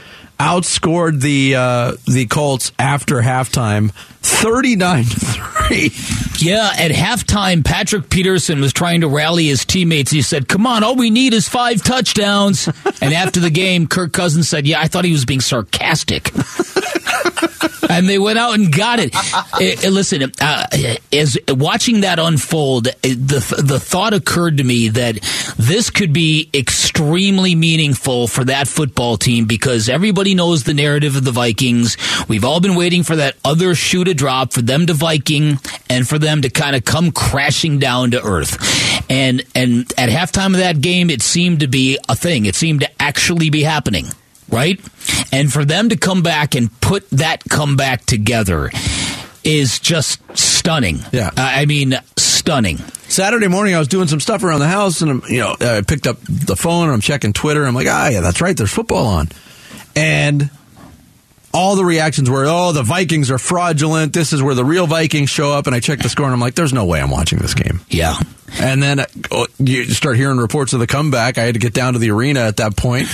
Outscored 0.44 1.22
the 1.22 1.56
uh, 1.56 1.94
the 2.06 2.26
Colts 2.26 2.74
after 2.78 3.22
halftime 3.22 3.92
39 4.24 5.06
3. 5.06 5.92
Yeah, 6.40 6.70
at 6.78 6.92
halftime, 6.92 7.64
Patrick 7.64 8.10
Peterson 8.10 8.60
was 8.60 8.74
trying 8.74 9.02
to 9.02 9.08
rally 9.08 9.46
his 9.48 9.64
teammates. 9.64 10.12
He 10.12 10.22
said, 10.22 10.50
Come 10.50 10.68
on, 10.68 10.84
all 10.84 10.98
we 10.98 11.10
need 11.10 11.34
is 11.34 11.48
five 11.48 11.82
touchdowns. 11.82 12.68
and 13.02 13.14
after 13.14 13.40
the 13.40 13.50
game, 13.50 13.88
Kirk 13.88 14.12
Cousins 14.12 14.50
said, 14.50 14.68
Yeah, 14.68 14.82
I 14.82 14.88
thought 14.90 15.06
he 15.06 15.14
was 15.14 15.24
being 15.24 15.40
sarcastic. 15.42 16.32
And 17.90 18.08
they 18.08 18.18
went 18.18 18.40
out 18.40 18.56
and 18.56 18.72
got 18.72 19.00
it. 19.00 19.16
Eh, 19.60 19.76
eh, 19.84 19.90
listen, 19.90 20.32
uh, 20.42 20.66
as 21.12 21.38
watching 21.50 22.02
that 22.02 22.20
unfold, 22.20 22.88
eh, 22.88 22.92
the 23.04 23.62
the 23.64 23.80
thought 23.80 24.14
occurred 24.14 24.58
to 24.58 24.64
me 24.64 24.90
that 24.90 25.20
this 25.58 25.90
could 25.90 26.14
be 26.14 26.50
extremely 26.54 27.56
meaningful 27.56 28.28
for 28.28 28.44
that 28.46 28.68
football 28.68 29.18
team 29.18 29.46
because 29.46 29.90
everybody 29.90 30.36
knows 30.36 30.64
the 30.64 30.74
narrative 30.74 31.16
of 31.16 31.24
the 31.24 31.32
Vikings. 31.32 31.98
We've 32.28 32.46
all 32.46 32.60
been 32.60 32.76
waiting 32.76 33.04
for 33.04 33.16
that 33.16 33.36
other 33.44 33.76
shoe 33.76 34.04
to 34.04 34.14
drop 34.14 34.54
for 34.54 34.62
them 34.62 34.86
to 34.88 34.94
Viking 34.94 35.60
and 35.90 36.08
for 36.08 36.18
them 36.18 36.42
to 36.42 36.50
kind 36.50 36.76
of 36.76 36.86
come 36.86 37.12
crashing 37.12 37.80
down 37.80 38.12
to 38.12 38.24
earth. 38.24 38.58
And 39.10 39.44
and 39.56 39.92
at 39.98 40.10
halftime 40.10 40.48
of 40.48 40.58
that 40.58 40.82
game, 40.82 41.10
it 41.10 41.22
seemed 41.22 41.60
to 41.62 41.68
be 41.68 41.98
a 42.10 42.16
thing. 42.16 42.46
It 42.46 42.56
seemed 42.56 42.82
to 42.82 43.02
actually 43.02 43.50
be 43.50 43.64
happening 43.64 44.08
right? 44.54 44.80
And 45.32 45.52
for 45.52 45.66
them 45.66 45.90
to 45.90 45.98
come 45.98 46.22
back 46.22 46.56
and 46.56 46.70
put 46.80 47.10
that 47.10 47.44
comeback 47.50 48.06
together 48.06 48.70
is 49.44 49.80
just 49.80 50.22
stunning. 50.38 51.00
Yeah. 51.12 51.28
Uh, 51.30 51.42
I 51.42 51.66
mean, 51.66 51.96
stunning. 52.18 52.78
Saturday 52.78 53.48
morning, 53.48 53.76
I 53.76 53.80
was 53.80 53.88
doing 53.88 54.08
some 54.08 54.20
stuff 54.20 54.44
around 54.44 54.62
the 54.62 54.68
house, 54.68 55.02
and 55.02 55.22
you 55.30 55.40
know, 55.40 55.56
I 55.60 55.82
picked 55.82 56.08
up 56.08 56.18
the 56.22 56.56
phone 56.56 56.86
and 56.86 56.94
I'm 56.94 57.02
checking 57.02 57.34
Twitter. 57.34 57.66
I'm 57.66 57.76
like, 57.76 57.88
ah, 57.90 58.10
yeah, 58.10 58.22
that's 58.22 58.42
right. 58.42 58.56
There's 58.56 58.72
football 58.72 59.06
on, 59.08 59.30
and 59.96 60.50
all 61.54 61.76
the 61.76 61.86
reactions 61.86 62.30
were, 62.30 62.46
oh, 62.48 62.72
the 62.72 62.82
Vikings 62.82 63.30
are 63.30 63.38
fraudulent. 63.38 64.14
This 64.14 64.34
is 64.34 64.42
where 64.42 64.56
the 64.56 64.66
real 64.66 64.88
Vikings 64.88 65.30
show 65.30 65.52
up. 65.52 65.68
And 65.68 65.76
I 65.76 65.80
checked 65.80 66.02
the 66.02 66.10
score, 66.10 66.26
and 66.26 66.34
I'm 66.34 66.40
like, 66.40 66.56
there's 66.56 66.74
no 66.74 66.86
way 66.86 67.00
I'm 67.00 67.12
watching 67.12 67.40
this 67.40 67.54
game. 67.54 67.82
Yeah. 67.90 68.16
And 68.62 68.82
then 68.82 69.00
uh, 69.00 69.06
you 69.60 69.86
start 69.86 70.16
hearing 70.18 70.38
reports 70.38 70.74
of 70.74 70.80
the 70.80 70.88
comeback. 70.88 71.38
I 71.38 71.42
had 71.44 71.56
to 71.56 71.60
get 71.60 71.74
down 71.74 71.94
to 71.94 72.00
the 72.00 72.12
arena 72.12 72.42
at 72.42 72.58
that 72.58 72.76
point 72.78 73.08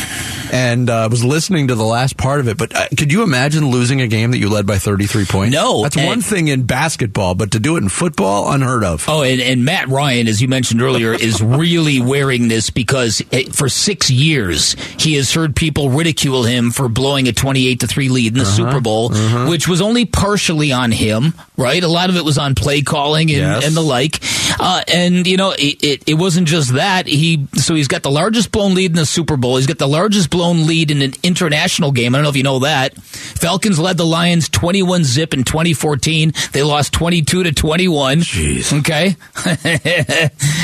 and 0.51 0.89
uh, 0.89 1.07
was 1.09 1.23
listening 1.23 1.67
to 1.69 1.75
the 1.75 1.83
last 1.83 2.17
part 2.17 2.39
of 2.39 2.47
it. 2.47 2.57
But 2.57 2.75
uh, 2.75 2.87
could 2.97 3.11
you 3.11 3.23
imagine 3.23 3.65
losing 3.69 4.01
a 4.01 4.07
game 4.07 4.31
that 4.31 4.37
you 4.37 4.49
led 4.49 4.65
by 4.67 4.77
33 4.77 5.25
points? 5.25 5.53
No. 5.55 5.83
That's 5.83 5.95
one 5.95 6.21
thing 6.21 6.47
in 6.49 6.63
basketball, 6.63 7.35
but 7.35 7.51
to 7.51 7.59
do 7.59 7.75
it 7.77 7.83
in 7.83 7.89
football, 7.89 8.51
unheard 8.51 8.83
of. 8.83 9.05
Oh, 9.07 9.21
and, 9.23 9.39
and 9.41 9.63
Matt 9.65 9.87
Ryan, 9.87 10.27
as 10.27 10.41
you 10.41 10.47
mentioned 10.47 10.81
earlier, 10.81 11.13
is 11.13 11.41
really 11.43 12.01
wearing 12.01 12.47
this 12.47 12.69
because 12.69 13.21
eh, 13.31 13.43
for 13.51 13.69
six 13.69 14.09
years 14.11 14.73
he 14.99 15.15
has 15.15 15.33
heard 15.33 15.55
people 15.55 15.89
ridicule 15.89 16.43
him 16.43 16.71
for 16.71 16.89
blowing 16.89 17.27
a 17.27 17.31
twenty-eight 17.33 17.79
to 17.81 17.87
three 17.87 18.09
lead 18.09 18.33
in 18.33 18.39
the 18.39 18.45
Super 18.45 18.79
Bowl, 18.81 19.09
which 19.49 19.67
was 19.67 19.81
only 19.81 20.05
partially 20.05 20.71
on 20.71 20.91
him. 20.91 21.33
Right, 21.57 21.83
a 21.83 21.87
lot 21.89 22.09
of 22.09 22.15
it 22.15 22.23
was 22.23 22.37
on 22.37 22.55
play 22.55 22.81
calling 22.81 23.29
and, 23.29 23.39
Yes. 23.39 23.67
and 23.67 23.75
the 23.75 23.81
like. 23.81 24.19
Uh, 24.61 24.81
and 24.87 25.27
you 25.29 25.37
know, 25.37 25.51
it, 25.51 25.83
it, 25.83 26.03
it 26.07 26.13
wasn't 26.15 26.47
just 26.47 26.73
that. 26.73 27.05
He 27.07 27.47
so 27.53 27.75
he's 27.75 27.87
got 27.87 28.03
the 28.03 28.09
largest 28.09 28.51
blown 28.51 28.73
lead 28.73 28.91
in 28.91 28.97
the 28.97 29.05
Super 29.05 29.37
Bowl. 29.37 29.57
He's 29.57 29.67
got 29.67 29.77
the 29.77 29.87
largest 29.87 30.29
blown 30.29 30.65
lead 30.65 30.89
in 30.89 31.01
an 31.01 31.13
international 31.21 31.91
game. 31.91 32.15
I 32.15 32.17
don't 32.17 32.23
know 32.23 32.29
if 32.29 32.35
you 32.35 32.43
know 32.43 32.59
that. 32.59 32.95
Falcons 32.99 33.77
led 33.77 33.97
the 33.97 34.05
Lions 34.05 34.49
twenty-one 34.49 35.03
zip 35.03 35.33
in 35.33 35.43
twenty 35.43 35.73
fourteen. 35.73 36.33
They 36.51 36.63
lost 36.63 36.93
twenty-two 36.93 37.43
to 37.43 37.51
twenty-one. 37.51 38.19
Jeez. 38.19 38.77
Okay. 38.79 39.15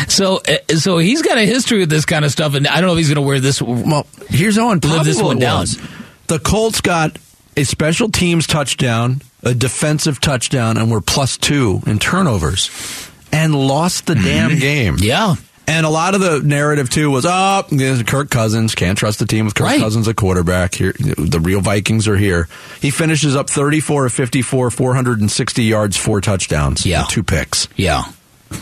so 0.08 0.38
uh, 0.38 0.76
so 0.76 0.98
he's 0.98 1.22
got 1.22 1.38
a 1.38 1.46
history 1.46 1.80
with 1.80 1.90
this 1.90 2.06
kind 2.06 2.26
of 2.26 2.32
stuff, 2.32 2.56
and 2.56 2.68
I 2.68 2.82
don't 2.82 2.88
know 2.88 2.94
if 2.94 2.98
he's 2.98 3.10
going 3.10 3.24
to 3.24 3.28
wear 3.28 3.40
this. 3.40 3.62
Well, 3.62 4.08
here's 4.30 4.58
how 4.58 4.72
unpopular 4.72 5.04
this 5.04 5.22
one 5.22 5.38
down. 5.38 5.68
The 6.28 6.40
Colts 6.40 6.82
got 6.82 7.18
a 7.56 7.64
special 7.64 8.10
teams 8.10 8.48
touchdown, 8.48 9.22
a 9.44 9.54
defensive 9.54 10.20
touchdown, 10.20 10.78
and 10.78 10.90
were 10.90 11.02
plus 11.02 11.38
two 11.38 11.82
in 11.86 12.00
turnovers, 12.00 12.68
and 13.32 13.54
lost 13.56 14.06
the 14.08 14.16
damn 14.16 14.58
game. 14.60 14.96
Mm-hmm. 14.96 15.04
Yeah. 15.06 15.36
And 15.68 15.84
a 15.86 15.90
lot 15.90 16.14
of 16.14 16.22
the 16.22 16.42
narrative 16.42 16.92
too 16.92 17.10
was, 17.10 17.26
oh, 17.28 17.64
Kirk 18.06 18.30
Cousins 18.30 18.76
can't 18.76 18.98
trust 18.98 19.18
the 19.18 19.26
team 19.26 19.46
with 19.46 19.56
Kirk 19.56 19.66
Right. 19.66 19.80
Cousins 19.80 20.08
a 20.08 20.14
quarterback. 20.14 20.76
Here, 20.76 20.94
the 21.00 21.40
real 21.42 21.60
Vikings 21.60 22.08
are 22.08 22.16
here. 22.18 22.48
He 22.82 22.92
finishes 22.92 23.36
up 23.36 23.50
thirty-four 23.50 24.06
of 24.06 24.14
fifty-four, 24.14 24.70
four 24.70 24.94
hundred 24.94 25.22
and 25.22 25.32
sixty 25.32 25.64
yards, 25.64 25.98
four 25.98 26.22
touchdowns, 26.22 26.86
Yeah. 26.86 27.06
two 27.10 27.24
picks. 27.24 27.68
Yeah. 27.76 28.04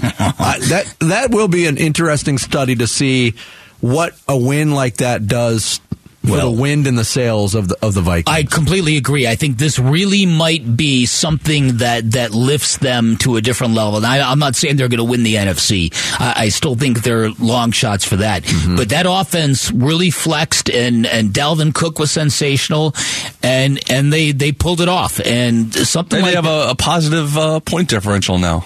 Uh, 0.02 0.58
that 0.70 0.96
that 1.02 1.32
will 1.32 1.50
be 1.50 1.68
an 1.68 1.76
interesting 1.78 2.38
study 2.38 2.74
to 2.76 2.88
see 2.88 3.34
what 3.82 4.16
a 4.28 4.38
win 4.38 4.72
like 4.72 4.98
that 4.98 5.28
does 5.28 5.82
for 6.26 6.32
Well- 6.32 6.54
the 6.54 6.62
wind 6.62 6.88
in 6.88 6.96
the 6.96 7.04
sails 7.06 7.54
of 7.56 7.68
the 7.68 7.78
of 7.82 7.94
the 7.94 8.02
Vikings. 8.02 8.34
I 8.36 8.44
completely 8.44 8.98
agree. 8.98 9.28
I 9.28 9.36
think 9.36 9.58
this 9.58 9.78
really 9.78 10.26
might 10.26 10.78
be 10.78 11.06
something 11.06 11.78
that, 11.78 12.12
that 12.12 12.32
lifts 12.32 12.78
them 12.78 13.18
to 13.18 13.36
a 13.36 13.42
different 13.42 13.74
level. 13.74 13.98
And 13.98 14.06
I, 14.06 14.32
I'm 14.32 14.40
not 14.40 14.56
saying 14.56 14.78
they're 14.78 14.88
going 14.88 15.00
to 15.00 15.04
win 15.04 15.24
the 15.24 15.36
NFC. 15.36 15.94
I, 16.20 16.46
I 16.46 16.50
still 16.50 16.76
think 16.76 17.04
they're 17.04 17.30
long 17.32 17.72
shots 17.72 18.06
for 18.06 18.18
that. 18.18 18.44
Mm-hmm. 18.44 18.76
But 18.78 18.90
that 18.90 19.06
offense 19.08 19.72
really 19.72 20.12
flexed, 20.12 20.70
and, 20.70 21.06
and 21.06 21.32
Dalvin 21.32 21.74
Cook 21.74 22.00
was 22.00 22.12
sensational, 22.12 22.96
and 23.42 23.80
and 23.90 24.12
they, 24.14 24.32
they 24.32 24.52
pulled 24.52 24.82
it 24.82 24.90
off. 24.90 25.20
And 25.20 25.74
something 25.74 26.18
And 26.18 26.24
like 26.26 26.32
they 26.32 26.36
have 26.36 26.46
a, 26.46 26.72
a 26.72 26.76
positive 26.76 27.38
uh, 27.38 27.60
point 27.60 27.90
differential 27.90 28.38
now. 28.40 28.66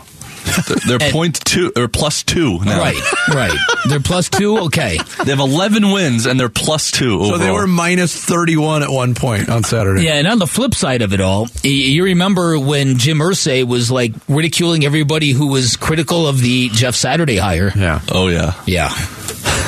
They're 0.88 0.98
And- 1.02 1.12
point 1.14 1.40
two 1.46 1.72
or 1.76 1.88
plus 1.88 2.24
two 2.24 2.60
now. 2.64 2.80
right, 2.80 2.98
right. 3.34 3.58
They're 3.90 4.00
plus 4.00 4.30
two. 4.30 4.58
Okay. 4.68 4.98
They 5.24 5.32
have 5.32 5.40
11 5.40 5.92
wins 5.92 6.26
and 6.26 6.40
they're 6.40 6.50
plus 6.50 6.92
two. 6.92 7.24
so 7.26 7.38
they 7.38 7.52
were 7.52 7.68
minus 7.68 8.16
thirty-one 8.16 8.84
at 8.84 8.90
one 8.90 9.14
point 9.16 9.50
on 9.50 9.64
Saturday. 9.64 10.04
Yeah, 10.04 10.16
and 10.16 10.28
on 10.28 10.40
the 10.40 10.48
flip 10.48 10.74
side 10.76 11.02
of 11.02 11.14
it 11.14 11.22
all, 11.22 11.48
you 11.64 12.04
remember 12.04 12.58
when 12.60 12.98
Jim 12.98 13.20
Irsay 13.20 13.66
was 13.66 13.90
like 13.92 14.14
ridiculing 14.28 14.86
everybody 14.86 15.32
who 15.32 15.48
was 15.48 15.76
critical 15.76 16.28
of 16.28 16.42
the 16.42 16.70
Jeff 16.70 16.96
Saturday 16.96 17.38
hire. 17.38 17.72
yeah. 17.76 18.02
Oh 18.12 18.28
yeah, 18.28 18.54
Yeah. 18.66 18.90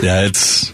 yeah. 0.02 0.26
It's 0.26 0.72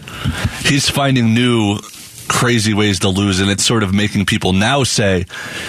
he's 0.66 0.88
finding 0.88 1.34
new 1.34 1.78
crazy 2.28 2.74
ways 2.74 3.00
to 3.00 3.08
lose, 3.08 3.40
and 3.40 3.50
it's 3.50 3.64
sort 3.64 3.82
of 3.82 3.94
making 3.94 4.26
people 4.26 4.52
now 4.52 4.84
say, 4.84 5.26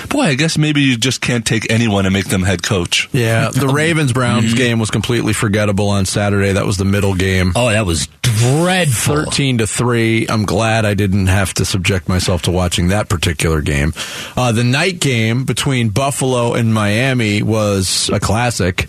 "Boy, 0.09 0.23
I 0.23 0.35
guess 0.35 0.57
maybe 0.57 0.81
you 0.81 0.97
just 0.97 1.21
can't 1.21 1.45
take 1.45 1.71
anyone 1.71 2.05
and 2.05 2.13
make 2.13 2.27
them 2.27 2.43
head 2.43 2.63
coach." 2.63 3.09
Yeah, 3.11 3.49
the 3.53 3.67
Ravens 3.67 4.13
Browns 4.13 4.53
game 4.53 4.79
was 4.79 4.91
completely 4.91 5.33
forgettable 5.33 5.89
on 5.89 6.05
Saturday. 6.05 6.53
That 6.53 6.65
was 6.65 6.77
the 6.77 6.85
middle 6.85 7.15
game. 7.15 7.53
Oh, 7.55 7.69
that 7.69 7.85
was 7.85 8.07
dreadful. 8.21 9.25
13 9.25 9.59
to 9.59 9.67
3. 9.67 10.27
I'm 10.29 10.45
glad 10.45 10.85
I 10.85 10.93
didn't 10.93 11.27
have 11.27 11.53
to 11.55 11.65
subject 11.65 12.09
myself 12.09 12.43
to 12.43 12.51
watching 12.51 12.89
that 12.89 13.09
particular 13.09 13.61
game. 13.61 13.93
Uh, 14.35 14.51
the 14.51 14.63
night 14.63 14.99
game 14.99 15.45
between 15.45 15.89
Buffalo 15.89 16.53
and 16.53 16.73
Miami 16.73 17.41
was 17.41 18.09
a 18.13 18.19
classic. 18.19 18.87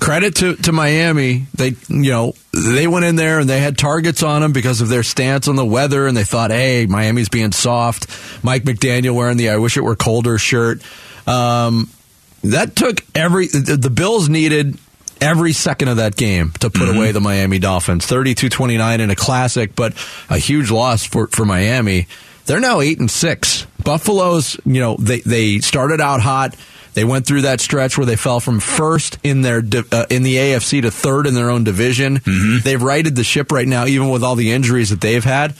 Credit 0.00 0.34
to, 0.36 0.56
to 0.56 0.72
Miami. 0.72 1.46
They, 1.54 1.74
you 1.88 2.10
know, 2.10 2.32
they 2.52 2.86
went 2.86 3.04
in 3.04 3.16
there 3.16 3.40
and 3.40 3.48
they 3.48 3.60
had 3.60 3.76
targets 3.76 4.22
on 4.22 4.42
them 4.42 4.52
because 4.52 4.80
of 4.80 4.88
their 4.88 5.02
stance 5.02 5.48
on 5.48 5.56
the 5.56 5.66
weather 5.66 6.06
and 6.06 6.16
they 6.16 6.24
thought, 6.24 6.50
hey, 6.50 6.86
Miami's 6.86 7.28
being 7.28 7.52
soft. 7.52 8.06
Mike 8.44 8.62
McDaniel 8.62 9.14
wearing 9.14 9.36
the 9.36 9.50
I 9.50 9.56
wish 9.56 9.76
it 9.76 9.82
were 9.82 9.96
colder 9.96 10.38
shirt. 10.38 10.82
Um, 11.26 11.90
that 12.44 12.76
took 12.76 13.04
every, 13.14 13.48
the, 13.48 13.76
the 13.76 13.90
Bills 13.90 14.28
needed 14.28 14.78
every 15.20 15.52
second 15.52 15.88
of 15.88 15.96
that 15.96 16.16
game 16.16 16.52
to 16.60 16.70
put 16.70 16.88
away 16.88 17.12
the 17.12 17.20
Miami 17.20 17.58
Dolphins. 17.58 18.06
32-29 18.06 19.00
in 19.00 19.10
a 19.10 19.16
classic, 19.16 19.74
but 19.74 19.94
a 20.30 20.38
huge 20.38 20.70
loss 20.70 21.04
for, 21.04 21.26
for 21.26 21.44
Miami. 21.44 22.06
They're 22.48 22.60
now 22.60 22.80
8 22.80 22.98
and 22.98 23.10
6. 23.10 23.66
Buffalo's, 23.84 24.58
you 24.64 24.80
know, 24.80 24.96
they 24.98 25.20
they 25.20 25.58
started 25.60 26.00
out 26.00 26.20
hot. 26.20 26.56
They 26.94 27.04
went 27.04 27.26
through 27.26 27.42
that 27.42 27.60
stretch 27.60 27.96
where 27.96 28.06
they 28.06 28.16
fell 28.16 28.40
from 28.40 28.58
first 28.58 29.18
in 29.22 29.42
their 29.42 29.58
uh, 29.58 30.06
in 30.10 30.22
the 30.22 30.36
AFC 30.36 30.82
to 30.82 30.90
third 30.90 31.26
in 31.26 31.34
their 31.34 31.50
own 31.50 31.62
division. 31.62 32.20
They've 32.64 32.82
righted 32.82 33.16
the 33.16 33.22
ship 33.22 33.52
right 33.52 33.68
now 33.68 33.86
even 33.86 34.08
with 34.08 34.24
all 34.24 34.34
the 34.34 34.52
injuries 34.52 34.90
that 34.90 35.00
they've 35.00 35.22
had. 35.22 35.54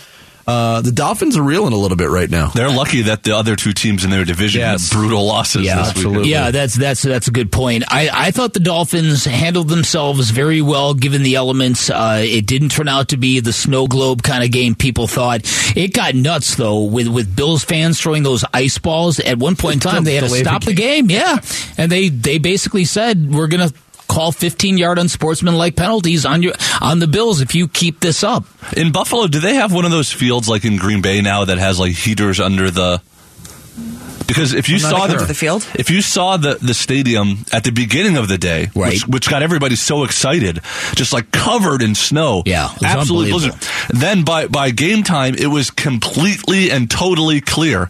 Uh, 0.48 0.80
the 0.80 0.92
Dolphins 0.92 1.36
are 1.36 1.42
reeling 1.42 1.74
a 1.74 1.76
little 1.76 1.96
bit 1.98 2.08
right 2.08 2.30
now. 2.30 2.46
They're 2.48 2.70
lucky 2.70 3.02
that 3.02 3.22
the 3.22 3.36
other 3.36 3.54
two 3.54 3.72
teams 3.74 4.02
in 4.02 4.08
their 4.10 4.24
division 4.24 4.60
Yes. 4.60 4.88
had 4.90 4.96
brutal 4.98 5.26
losses 5.26 5.62
Yeah, 5.66 5.76
this 5.76 5.88
absolutely. 5.90 6.22
week. 6.22 6.30
Yeah, 6.30 6.50
that's 6.50 6.74
that's 6.74 7.02
that's 7.02 7.28
a 7.28 7.30
good 7.30 7.52
point. 7.52 7.84
I, 7.88 8.08
I 8.10 8.30
thought 8.30 8.54
the 8.54 8.60
Dolphins 8.60 9.26
handled 9.26 9.68
themselves 9.68 10.30
very 10.30 10.62
well 10.62 10.94
given 10.94 11.22
the 11.22 11.34
elements. 11.34 11.90
Uh, 11.90 12.22
it 12.24 12.46
didn't 12.46 12.70
turn 12.70 12.88
out 12.88 13.08
to 13.10 13.18
be 13.18 13.40
the 13.40 13.52
snow 13.52 13.86
globe 13.86 14.22
kind 14.22 14.42
of 14.42 14.50
game 14.50 14.74
people 14.74 15.06
thought. 15.06 15.42
It 15.76 15.92
got 15.92 16.14
nuts 16.14 16.54
though 16.54 16.84
with 16.84 17.08
with 17.08 17.36
Bills 17.36 17.62
fans 17.62 18.00
throwing 18.00 18.22
those 18.22 18.42
ice 18.54 18.78
balls. 18.78 19.20
At 19.20 19.38
one 19.38 19.54
point 19.54 19.74
in 19.74 19.80
time, 19.80 20.04
they 20.04 20.14
had 20.14 20.22
to 20.22 20.28
Delay 20.28 20.42
the 20.44 20.48
stop 20.48 20.64
the 20.64 20.72
game. 20.72 21.10
Yeah, 21.10 21.40
and 21.76 21.92
they 21.92 22.08
they 22.08 22.38
basically 22.38 22.86
said 22.86 23.34
we're 23.34 23.48
gonna. 23.48 23.70
Call 24.08 24.32
15 24.32 24.78
yard 24.78 24.98
unsportsmanlike 24.98 25.76
penalties 25.76 26.24
on 26.24 26.42
your 26.42 26.54
on 26.80 26.98
the 26.98 27.06
Bills 27.06 27.40
if 27.40 27.54
you 27.54 27.68
keep 27.68 28.00
this 28.00 28.24
up. 28.24 28.44
In 28.76 28.90
Buffalo, 28.90 29.26
do 29.26 29.38
they 29.38 29.54
have 29.54 29.72
one 29.72 29.84
of 29.84 29.90
those 29.90 30.10
fields 30.12 30.48
like 30.48 30.64
in 30.64 30.76
Green 30.76 31.02
Bay 31.02 31.20
now 31.20 31.44
that 31.44 31.58
has 31.58 31.78
like 31.78 31.92
heaters 31.92 32.40
under 32.40 32.70
the? 32.70 33.00
Because 34.26 34.52
if 34.52 34.68
you 34.68 34.78
saw 34.78 35.06
the, 35.06 35.24
The 35.24 35.32
field? 35.34 35.66
if 35.74 35.90
you 35.90 36.02
saw 36.02 36.36
the 36.36 36.54
the 36.60 36.74
stadium 36.74 37.44
at 37.50 37.64
the 37.64 37.70
beginning 37.72 38.16
of 38.18 38.28
the 38.28 38.36
day, 38.36 38.68
Right. 38.74 38.92
which, 38.92 39.06
which 39.08 39.30
got 39.30 39.42
everybody 39.42 39.74
so 39.76 40.04
excited, 40.04 40.60
just 40.94 41.12
like 41.14 41.30
covered 41.30 41.80
in 41.82 41.94
snow, 41.94 42.42
Yeah, 42.44 42.66
it 42.66 42.72
was 42.74 42.84
absolutely 42.84 43.30
blizzard. 43.32 43.54
Then 43.90 44.24
by 44.24 44.46
by 44.46 44.70
game 44.70 45.02
time, 45.02 45.34
it 45.34 45.46
was 45.46 45.70
completely 45.70 46.70
and 46.70 46.90
totally 46.90 47.40
clear. 47.40 47.88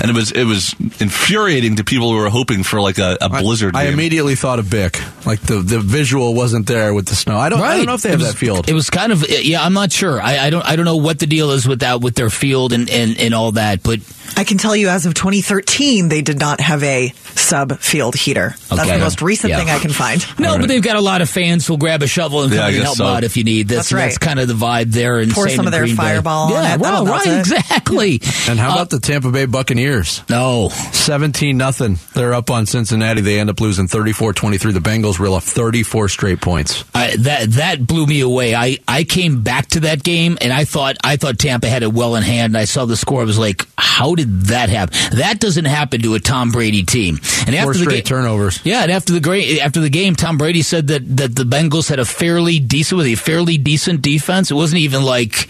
And 0.00 0.10
it 0.10 0.14
was 0.14 0.32
it 0.32 0.44
was 0.44 0.74
infuriating 1.00 1.76
to 1.76 1.84
people 1.84 2.10
who 2.12 2.18
were 2.18 2.28
hoping 2.30 2.62
for 2.62 2.80
like 2.80 2.98
a, 2.98 3.16
a 3.20 3.28
blizzard. 3.28 3.74
I 3.76 3.84
game. 3.84 3.94
immediately 3.94 4.34
thought 4.34 4.58
of 4.58 4.70
Bick. 4.70 5.00
Like 5.26 5.40
the 5.40 5.56
the 5.56 5.78
visual 5.80 6.34
wasn't 6.34 6.66
there 6.66 6.92
with 6.94 7.06
the 7.06 7.14
snow. 7.14 7.36
I 7.38 7.48
don't. 7.48 7.60
I 7.60 7.76
don't 7.76 7.86
know 7.86 7.94
if 7.94 8.02
they 8.02 8.10
have 8.10 8.20
was- 8.20 8.32
that 8.32 8.38
field. 8.38 8.68
It 8.68 8.74
was 8.74 8.90
kind 8.90 9.12
of 9.12 9.24
yeah. 9.28 9.62
I'm 9.62 9.72
not 9.74 9.92
sure. 9.92 10.20
I, 10.20 10.38
I 10.46 10.50
don't. 10.50 10.64
I 10.64 10.76
don't 10.76 10.84
know 10.84 10.96
what 10.96 11.18
the 11.18 11.26
deal 11.26 11.50
is 11.50 11.66
with 11.66 11.80
that 11.80 12.00
with 12.00 12.14
their 12.14 12.30
field 12.30 12.72
and, 12.72 12.88
and, 12.90 13.18
and 13.18 13.34
all 13.34 13.52
that. 13.52 13.82
But 13.82 14.00
I 14.36 14.44
can 14.44 14.58
tell 14.58 14.74
you 14.76 14.88
as 14.88 15.06
of 15.06 15.14
2013, 15.14 16.08
they 16.08 16.22
did 16.22 16.38
not 16.38 16.60
have 16.60 16.82
a 16.82 17.08
sub 17.34 17.78
field 17.78 18.14
heater. 18.14 18.54
That's 18.68 18.82
Okay. 18.82 18.92
the 18.92 18.98
most 18.98 19.22
recent 19.22 19.50
Yeah. 19.50 19.58
thing 19.58 19.70
I 19.70 19.78
can 19.78 19.90
find. 19.90 20.24
no, 20.38 20.58
but 20.58 20.68
they've 20.68 20.82
got 20.82 20.96
a 20.96 21.00
lot 21.00 21.22
of 21.22 21.28
fans 21.30 21.66
who'll 21.66 21.76
grab 21.78 22.02
a 22.02 22.06
shovel 22.06 22.42
and 22.42 22.52
come 22.52 22.60
I 22.60 22.68
in 22.68 22.74
and 22.76 22.84
help 22.84 22.96
so. 22.98 23.06
out 23.06 23.24
if 23.24 23.36
you 23.36 23.44
need. 23.44 23.68
That's 23.68 23.88
That's 23.88 23.92
right. 23.92 24.00
that's 24.06 24.18
kind 24.18 24.38
of 24.38 24.48
the 24.48 24.54
vibe 24.54 24.92
there. 24.92 25.18
And 25.18 25.32
Pour 25.32 25.48
same 25.48 25.56
some 25.56 25.62
in 25.64 25.68
of 25.68 25.72
their 25.72 25.82
Green 25.84 25.96
Bay. 25.96 26.02
Fireball 26.02 26.46
on 26.46 26.52
Yeah, 26.52 26.74
it. 26.74 26.80
well, 26.80 27.04
That'll 27.04 27.18
right, 27.18 27.26
it. 27.38 27.40
exactly. 27.40 28.20
and 28.48 28.58
how 28.58 28.70
Uh, 28.70 28.74
about 28.74 28.90
the 28.90 29.00
Tampa 29.00 29.30
Bay 29.30 29.46
Buccaneers? 29.46 29.87
No? 30.28 30.68
Seventeen 30.68 31.56
nothing. 31.56 31.98
They're 32.14 32.34
up 32.34 32.50
on 32.50 32.66
Cincinnati. 32.66 33.20
They 33.20 33.38
end 33.40 33.50
up 33.50 33.60
losing 33.60 33.86
34-23. 33.86 34.72
The 34.72 34.80
Bengals 34.80 35.18
reel 35.18 35.34
off 35.34 35.44
thirty 35.44 35.82
four 35.82 36.08
straight 36.08 36.40
points. 36.40 36.84
I, 36.94 37.16
that 37.16 37.50
that 37.52 37.86
blew 37.86 38.06
me 38.06 38.20
away. 38.20 38.54
I, 38.54 38.78
I 38.86 39.04
came 39.04 39.42
back 39.42 39.66
to 39.68 39.80
that 39.80 40.02
game 40.02 40.38
and 40.40 40.52
I 40.52 40.64
thought 40.64 40.96
I 41.02 41.16
thought 41.16 41.38
Tampa 41.38 41.68
had 41.68 41.82
it 41.82 41.92
well 41.92 42.14
in 42.16 42.22
hand. 42.22 42.50
And 42.52 42.56
I 42.58 42.64
saw 42.64 42.84
the 42.84 42.96
score. 42.96 43.22
I 43.22 43.24
was 43.24 43.38
like, 43.38 43.66
how 43.76 44.14
did 44.14 44.42
that 44.46 44.68
happen? 44.68 45.18
That 45.18 45.40
doesn't 45.40 45.64
happen 45.64 46.02
to 46.02 46.14
a 46.14 46.20
Tom 46.20 46.50
Brady 46.50 46.82
team. 46.84 47.16
And 47.46 47.54
Four 47.56 47.70
after 47.70 47.72
the 47.72 47.78
straight 47.78 47.94
game, 47.96 48.02
turnovers. 48.04 48.60
yeah, 48.64 48.82
and 48.82 48.92
after 48.92 49.12
the 49.12 49.20
great 49.20 49.60
after 49.60 49.80
the 49.80 49.90
game, 49.90 50.14
Tom 50.14 50.38
Brady 50.38 50.62
said 50.62 50.88
that 50.88 51.16
that 51.16 51.34
the 51.36 51.44
Bengals 51.44 51.88
had 51.88 51.98
a 51.98 52.04
fairly 52.04 52.58
decent, 52.58 52.98
was 52.98 53.06
a 53.06 53.14
fairly 53.14 53.58
decent 53.58 54.02
defense. 54.02 54.50
It 54.50 54.54
wasn't 54.54 54.80
even 54.82 55.02
like. 55.02 55.48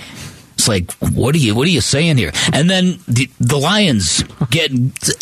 It's 0.58 0.66
like, 0.66 0.92
what 1.14 1.36
are 1.36 1.38
you, 1.38 1.54
what 1.54 1.68
are 1.68 1.70
you 1.70 1.80
saying 1.80 2.16
here? 2.16 2.32
And 2.52 2.68
then 2.68 2.98
the, 3.06 3.30
the 3.38 3.56
Lions 3.56 4.24
get 4.50 4.72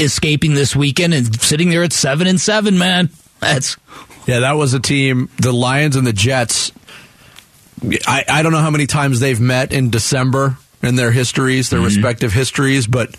escaping 0.00 0.54
this 0.54 0.74
weekend 0.74 1.12
and 1.12 1.40
sitting 1.42 1.68
there 1.68 1.82
at 1.82 1.92
seven 1.92 2.26
and 2.26 2.40
seven, 2.40 2.78
man. 2.78 3.10
That's 3.40 3.76
Yeah, 4.26 4.40
that 4.40 4.52
was 4.52 4.72
a 4.72 4.80
team. 4.80 5.28
The 5.36 5.52
Lions 5.52 5.94
and 5.94 6.06
the 6.06 6.14
Jets. 6.14 6.72
I, 8.06 8.24
I 8.26 8.42
don't 8.42 8.52
know 8.52 8.60
how 8.60 8.70
many 8.70 8.86
times 8.86 9.20
they've 9.20 9.38
met 9.38 9.74
in 9.74 9.90
December 9.90 10.56
in 10.82 10.96
their 10.96 11.10
histories, 11.10 11.68
their 11.68 11.80
mm-hmm. 11.80 11.86
respective 11.86 12.32
histories, 12.32 12.86
but 12.86 13.14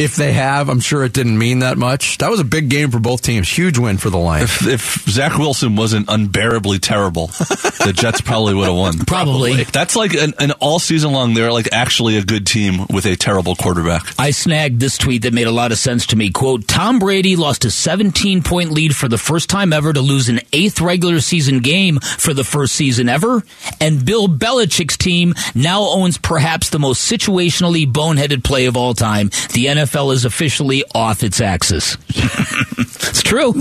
if 0.00 0.16
they 0.16 0.32
have, 0.32 0.70
I'm 0.70 0.80
sure 0.80 1.04
it 1.04 1.12
didn't 1.12 1.36
mean 1.36 1.58
that 1.58 1.76
much. 1.76 2.16
That 2.18 2.30
was 2.30 2.40
a 2.40 2.44
big 2.44 2.70
game 2.70 2.90
for 2.90 2.98
both 2.98 3.20
teams. 3.20 3.46
Huge 3.50 3.76
win 3.76 3.98
for 3.98 4.08
the 4.08 4.16
Lions. 4.16 4.50
If, 4.62 4.66
if 4.66 5.04
Zach 5.06 5.36
Wilson 5.36 5.76
wasn't 5.76 6.08
unbearably 6.08 6.78
terrible, 6.78 7.26
the 7.84 7.92
Jets 7.94 8.22
probably 8.22 8.54
would 8.54 8.66
have 8.66 8.76
won. 8.76 8.98
Probably. 9.00 9.62
That's 9.64 9.96
like 9.96 10.14
an, 10.14 10.32
an 10.38 10.52
all 10.52 10.78
season 10.78 11.12
long. 11.12 11.34
They're 11.34 11.52
like 11.52 11.68
actually 11.72 12.16
a 12.16 12.24
good 12.24 12.46
team 12.46 12.86
with 12.88 13.04
a 13.04 13.14
terrible 13.14 13.54
quarterback. 13.54 14.18
I 14.18 14.30
snagged 14.30 14.80
this 14.80 14.96
tweet 14.96 15.22
that 15.22 15.34
made 15.34 15.46
a 15.46 15.52
lot 15.52 15.70
of 15.70 15.76
sense 15.76 16.06
to 16.06 16.16
me. 16.16 16.30
Quote, 16.30 16.66
Tom 16.66 16.98
Brady 16.98 17.36
lost 17.36 17.66
a 17.66 17.70
17 17.70 18.42
point 18.42 18.70
lead 18.70 18.96
for 18.96 19.06
the 19.06 19.18
first 19.18 19.50
time 19.50 19.70
ever 19.70 19.92
to 19.92 20.00
lose 20.00 20.30
an 20.30 20.40
eighth 20.54 20.80
regular 20.80 21.20
season 21.20 21.58
game 21.58 22.00
for 22.00 22.32
the 22.32 22.44
first 22.44 22.74
season 22.74 23.10
ever. 23.10 23.42
And 23.82 24.02
Bill 24.02 24.28
Belichick's 24.28 24.96
team 24.96 25.34
now 25.54 25.82
owns 25.82 26.16
perhaps 26.16 26.70
the 26.70 26.78
most 26.78 27.10
situationally 27.10 27.84
boneheaded 27.84 28.42
play 28.42 28.64
of 28.64 28.78
all 28.78 28.94
time. 28.94 29.26
The 29.52 29.66
NFL 29.66 29.89
is 30.12 30.24
officially 30.24 30.84
off 30.94 31.22
its 31.22 31.40
axis. 31.40 31.96
it's 32.08 33.22
true. 33.22 33.54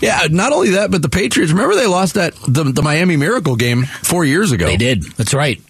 Yeah, 0.00 0.26
not 0.30 0.52
only 0.52 0.70
that, 0.70 0.90
but 0.90 1.02
the 1.02 1.08
Patriots. 1.08 1.52
Remember 1.52 1.74
they 1.74 1.86
lost 1.86 2.14
that 2.14 2.34
the, 2.48 2.64
the 2.64 2.82
Miami 2.82 3.16
Miracle 3.16 3.56
game 3.56 3.84
four 3.84 4.24
years 4.24 4.52
ago. 4.52 4.66
They 4.66 4.76
did. 4.76 5.02
That's 5.02 5.34
right. 5.34 5.60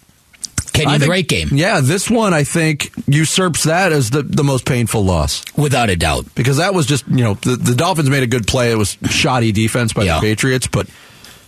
Kenyan 0.73 0.91
think- 0.99 1.03
Drake 1.03 1.27
game, 1.27 1.49
Yeah, 1.51 1.81
this 1.81 2.09
one 2.09 2.33
I 2.33 2.45
think 2.45 2.91
usurps 3.05 3.63
that 3.65 3.91
as 3.91 4.09
the, 4.09 4.23
the 4.23 4.43
most 4.43 4.65
painful 4.65 5.03
loss 5.03 5.43
without 5.57 5.89
a 5.89 5.97
doubt. 5.97 6.33
because 6.33 6.57
that 6.57 6.73
was 6.73 6.85
just 6.85 7.05
you 7.09 7.23
know 7.25 7.33
the, 7.33 7.57
the 7.57 7.75
Dolphins 7.75 8.09
made 8.09 8.23
a 8.23 8.27
good 8.27 8.47
play. 8.47 8.71
It 8.71 8.77
was 8.77 8.97
shoddy 9.09 9.51
defense 9.51 9.91
by 9.91 10.03
Yeah. 10.03 10.15
the 10.15 10.21
Patriots, 10.21 10.67
but 10.67 10.87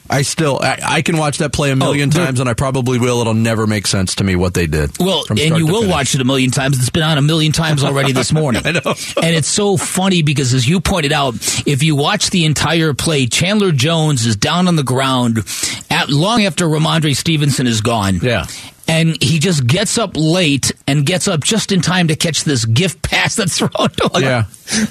I 0.09 0.21
still 0.23 0.59
I, 0.61 0.79
I 0.83 1.01
can 1.01 1.17
watch 1.17 1.37
that 1.37 1.53
play 1.53 1.71
a 1.71 1.75
million 1.75 2.09
oh, 2.09 2.25
times, 2.25 2.39
and 2.39 2.49
I 2.49 2.53
probably 2.53 2.99
will. 2.99 3.21
It'll 3.21 3.33
never 3.33 3.65
make 3.65 3.87
sense 3.87 4.15
to 4.15 4.23
me 4.23 4.35
what 4.35 4.53
they 4.53 4.67
did. 4.67 4.91
Well, 4.99 5.23
and 5.29 5.39
you 5.39 5.65
will 5.65 5.81
finish. 5.81 5.91
watch 5.91 6.15
it 6.15 6.21
a 6.21 6.25
million 6.25 6.51
times. 6.51 6.77
It's 6.77 6.89
been 6.89 7.03
on 7.03 7.17
a 7.17 7.21
million 7.21 7.51
times 7.51 7.83
already 7.83 8.11
this 8.11 8.33
morning. 8.33 8.63
I 8.65 8.71
know. 8.71 8.81
and 8.85 9.35
it's 9.35 9.47
so 9.47 9.77
funny 9.77 10.21
because, 10.21 10.53
as 10.53 10.67
you 10.67 10.81
pointed 10.81 11.13
out, 11.13 11.35
if 11.65 11.83
you 11.83 11.95
watch 11.95 12.29
the 12.29 12.45
entire 12.45 12.93
play, 12.93 13.27
Chandler 13.27 13.71
Jones 13.71 14.25
is 14.25 14.35
down 14.35 14.67
on 14.67 14.75
the 14.75 14.83
ground 14.83 15.39
at, 15.89 16.09
long 16.09 16.43
after 16.43 16.65
Rhamondre 16.65 17.15
Stevenson 17.15 17.65
is 17.65 17.81
gone. 17.81 18.19
Yeah. 18.21 18.45
And 18.93 19.21
he 19.21 19.39
just 19.39 19.65
gets 19.65 19.97
up 19.97 20.11
late 20.15 20.71
and 20.87 21.05
gets 21.05 21.27
up 21.27 21.41
just 21.43 21.71
in 21.71 21.81
time 21.81 22.09
to 22.09 22.15
catch 22.15 22.43
this 22.43 22.65
gift 22.65 23.01
pass 23.01 23.35
that's 23.35 23.57
thrown 23.57 23.89
to 23.89 24.09
him. 24.13 24.21
Yeah. 24.23 24.43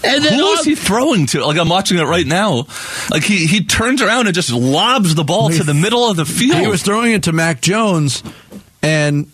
And 0.05 0.25
then 0.25 0.35
Who 0.35 0.45
all- 0.45 0.55
is 0.55 0.65
he 0.65 0.75
throwing 0.75 1.27
to? 1.27 1.45
Like 1.45 1.59
I'm 1.59 1.69
watching 1.69 1.99
it 1.99 2.03
right 2.05 2.27
now. 2.27 2.67
Like 3.11 3.23
he, 3.25 3.47
he 3.47 3.65
turns 3.65 4.03
around 4.03 4.27
and 4.27 4.35
just 4.35 4.51
lobs 4.53 5.15
the 5.15 5.25
ball 5.25 5.51
to 5.51 5.63
the 5.63 5.75
middle 5.75 6.09
of 6.11 6.17
the 6.17 6.25
field. 6.25 6.59
He 6.59 6.67
was 6.67 6.83
throwing 6.83 7.13
it 7.13 7.23
to 7.25 7.33
Mac 7.33 7.61
Jones, 7.61 8.23
and 8.83 9.31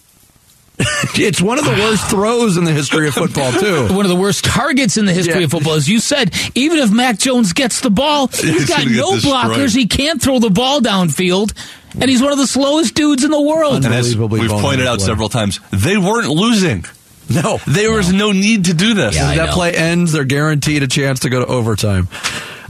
it's 1.14 1.40
one 1.42 1.58
of 1.58 1.64
the 1.64 1.72
worst 1.72 2.08
throws 2.08 2.56
in 2.56 2.64
the 2.64 2.72
history 2.72 3.08
of 3.08 3.14
football 3.14 3.50
too. 3.52 3.88
one 3.94 4.04
of 4.04 4.10
the 4.10 4.16
worst 4.16 4.44
targets 4.44 4.96
in 4.96 5.06
the 5.06 5.12
history 5.12 5.38
Yeah. 5.38 5.44
of 5.44 5.50
football. 5.50 5.74
As 5.74 5.88
you 5.88 5.98
said, 5.98 6.32
even 6.54 6.78
if 6.78 6.90
Mac 6.92 7.18
Jones 7.18 7.52
gets 7.52 7.80
the 7.80 7.90
ball, 7.90 8.28
he's 8.28 8.42
He's 8.42 8.68
got 8.68 8.86
no 8.86 9.12
blockers. 9.16 9.74
He 9.74 9.86
can't 9.86 10.22
throw 10.22 10.38
the 10.38 10.50
ball 10.50 10.80
downfield, 10.80 11.52
and 12.00 12.10
he's 12.10 12.22
one 12.22 12.32
of 12.32 12.38
the 12.38 12.46
slowest 12.46 12.94
dudes 12.94 13.24
in 13.24 13.30
the 13.30 13.40
world. 13.40 13.84
and 13.84 13.94
as 13.94 14.06
Unbelievably 14.12 14.40
we've 14.40 14.50
pointed 14.50 14.86
out 14.86 14.98
play. 14.98 15.06
several 15.06 15.28
times, 15.28 15.60
they 15.70 15.96
weren't 15.96 16.28
losing. 16.28 16.84
No, 17.30 17.60
There 17.66 17.92
was 17.92 18.10
no 18.12 18.32
need 18.32 18.66
to 18.66 18.74
do 18.74 18.94
this. 18.94 19.14
Yeah, 19.14 19.28
I 19.28 19.36
that 19.36 19.46
know. 19.48 19.52
play 19.52 19.74
ends, 19.74 20.12
they're 20.12 20.24
guaranteed 20.24 20.82
a 20.82 20.88
chance 20.88 21.20
to 21.20 21.28
go 21.28 21.40
to 21.40 21.46
overtime. 21.46 22.08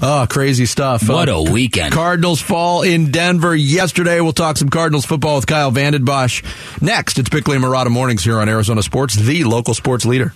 Oh, 0.02 0.26
crazy 0.28 0.66
stuff. 0.66 1.08
What 1.08 1.28
Uh, 1.28 1.32
a 1.34 1.50
weekend. 1.50 1.92
Cardinals 1.92 2.40
fall 2.40 2.82
in 2.82 3.10
Denver 3.12 3.54
yesterday. 3.54 4.20
We'll 4.20 4.32
talk 4.32 4.56
some 4.56 4.68
Cardinals 4.68 5.04
football 5.04 5.36
with 5.36 5.46
Kyle 5.46 5.70
Vanden 5.70 6.04
Bosch. 6.04 6.42
Next, 6.80 7.18
it's 7.18 7.28
Bickley 7.28 7.56
and 7.56 7.64
Marotta 7.64 7.88
Mornings 7.90 8.22
here 8.24 8.40
on 8.40 8.48
Arizona 8.48 8.82
Sports, 8.82 9.14
the 9.14 9.44
local 9.44 9.74
sports 9.74 10.04
leader. 10.04 10.32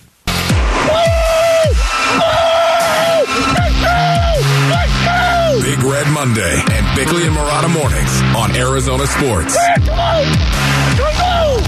Big 5.61 5.79
Red 5.83 6.07
Monday 6.11 6.59
and 6.71 6.82
Bickley 6.95 7.25
and 7.25 7.35
Marotta 7.35 7.73
mornings 7.73 8.21
on 8.37 8.55
Arizona 8.55 9.07
Sports. 9.07 9.57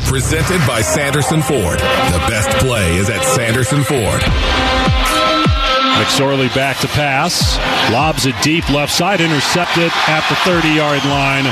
Presented 0.07 0.61
by 0.67 0.81
Sanderson 0.81 1.41
Ford. 1.41 1.79
The 1.79 2.23
best 2.29 2.49
play 2.59 2.95
is 2.95 3.09
at 3.09 3.23
Sanderson 3.23 3.83
Ford. 3.83 4.21
McSorley 5.97 6.53
back 6.53 6.77
to 6.77 6.87
pass. 6.89 7.57
Lobs 7.91 8.27
it 8.27 8.35
deep 8.43 8.69
left 8.69 8.93
side, 8.93 9.19
intercepted 9.19 9.91
at 10.07 10.21
the 10.29 10.35
30 10.45 10.69
yard 10.69 11.03
line 11.05 11.45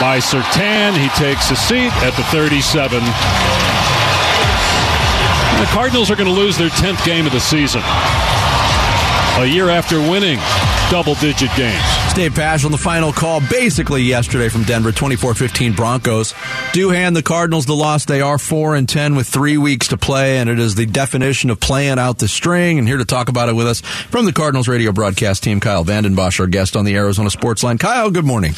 by 0.00 0.18
Surtain. 0.18 0.94
He 0.96 1.08
takes 1.18 1.50
a 1.50 1.56
seat 1.56 1.90
at 2.04 2.14
the 2.14 2.22
37. 2.30 3.02
The 5.58 5.66
Cardinals 5.72 6.12
are 6.12 6.16
going 6.16 6.32
to 6.32 6.40
lose 6.40 6.56
their 6.56 6.68
10th 6.68 7.04
game 7.04 7.26
of 7.26 7.32
the 7.32 7.40
season. 7.40 7.82
A 9.42 9.46
year 9.46 9.68
after 9.68 9.98
winning 9.98 10.38
double 10.90 11.16
digit 11.16 11.50
games. 11.56 11.93
Dave 12.14 12.34
Pasch 12.34 12.64
on 12.64 12.70
the 12.70 12.78
final 12.78 13.12
call 13.12 13.40
basically 13.40 14.02
yesterday 14.02 14.48
from 14.48 14.62
Denver, 14.62 14.92
24-15 14.92 15.74
Broncos. 15.74 16.32
Do 16.72 16.90
hand 16.90 17.16
the 17.16 17.24
Cardinals 17.24 17.66
the 17.66 17.74
loss. 17.74 18.04
They 18.04 18.20
are 18.20 18.38
4 18.38 18.76
and 18.76 18.88
10 18.88 19.16
with 19.16 19.26
3 19.26 19.58
weeks 19.58 19.88
to 19.88 19.96
play 19.96 20.38
and 20.38 20.48
it 20.48 20.60
is 20.60 20.76
the 20.76 20.86
definition 20.86 21.50
of 21.50 21.58
playing 21.58 21.98
out 21.98 22.18
the 22.18 22.28
string 22.28 22.78
and 22.78 22.86
here 22.86 22.98
to 22.98 23.04
talk 23.04 23.28
about 23.28 23.48
it 23.48 23.56
with 23.56 23.66
us 23.66 23.80
from 23.80 24.26
the 24.26 24.32
Cardinals 24.32 24.68
radio 24.68 24.92
broadcast 24.92 25.42
team 25.42 25.58
Kyle 25.58 25.82
Vanden 25.82 26.14
Bosch 26.14 26.38
our 26.38 26.46
guest 26.46 26.76
on 26.76 26.84
the 26.84 26.94
Arizona 26.94 27.30
Sports 27.30 27.64
Line. 27.64 27.78
Kyle, 27.78 28.12
good 28.12 28.24
morning. 28.24 28.52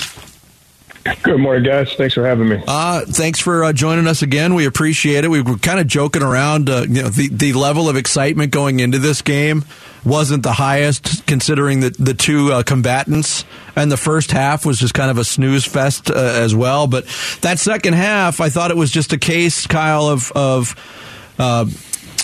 Good 1.22 1.38
morning, 1.38 1.62
guys. 1.64 1.92
Thanks 1.94 2.14
for 2.14 2.26
having 2.26 2.48
me. 2.48 2.62
Uh, 2.66 3.02
thanks 3.06 3.40
for 3.40 3.64
uh, 3.64 3.72
joining 3.72 4.06
us 4.06 4.22
again. 4.22 4.54
We 4.54 4.66
appreciate 4.66 5.24
it. 5.24 5.28
We 5.28 5.40
were 5.40 5.56
kind 5.58 5.80
of 5.80 5.86
joking 5.86 6.22
around. 6.22 6.68
Uh, 6.70 6.86
you 6.88 7.02
know, 7.02 7.08
the 7.08 7.28
the 7.28 7.52
level 7.52 7.88
of 7.88 7.96
excitement 7.96 8.52
going 8.52 8.80
into 8.80 8.98
this 8.98 9.22
game 9.22 9.64
wasn't 10.04 10.42
the 10.42 10.52
highest, 10.52 11.26
considering 11.26 11.80
the 11.80 11.90
the 11.90 12.14
two 12.14 12.52
uh, 12.52 12.62
combatants. 12.62 13.44
And 13.74 13.92
the 13.92 13.96
first 13.96 14.30
half 14.30 14.64
was 14.64 14.78
just 14.78 14.94
kind 14.94 15.10
of 15.10 15.18
a 15.18 15.24
snooze 15.24 15.64
fest 15.64 16.10
uh, 16.10 16.14
as 16.14 16.54
well. 16.54 16.86
But 16.86 17.04
that 17.42 17.58
second 17.58 17.94
half, 17.94 18.40
I 18.40 18.48
thought 18.48 18.70
it 18.70 18.76
was 18.76 18.90
just 18.90 19.12
a 19.12 19.18
case, 19.18 19.66
Kyle, 19.66 20.06
of 20.08 20.32
of. 20.34 20.74
Uh, 21.38 21.66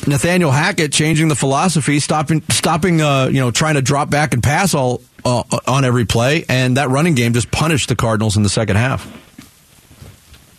Nathaniel 0.04 0.50
Hackett 0.50 0.92
changing 0.92 1.28
the 1.28 1.36
philosophy, 1.36 2.00
stopping, 2.00 2.42
stopping, 2.48 3.00
uh, 3.00 3.26
you 3.26 3.38
know, 3.38 3.52
trying 3.52 3.74
to 3.74 3.82
drop 3.82 4.10
back 4.10 4.34
and 4.34 4.42
pass 4.42 4.74
all 4.74 5.00
uh, 5.24 5.42
on 5.66 5.84
every 5.84 6.04
play, 6.04 6.44
and 6.48 6.76
that 6.76 6.88
running 6.90 7.14
game 7.14 7.32
just 7.32 7.50
punished 7.50 7.88
the 7.88 7.96
Cardinals 7.96 8.36
in 8.36 8.42
the 8.42 8.48
second 8.48 8.76
half. 8.76 9.06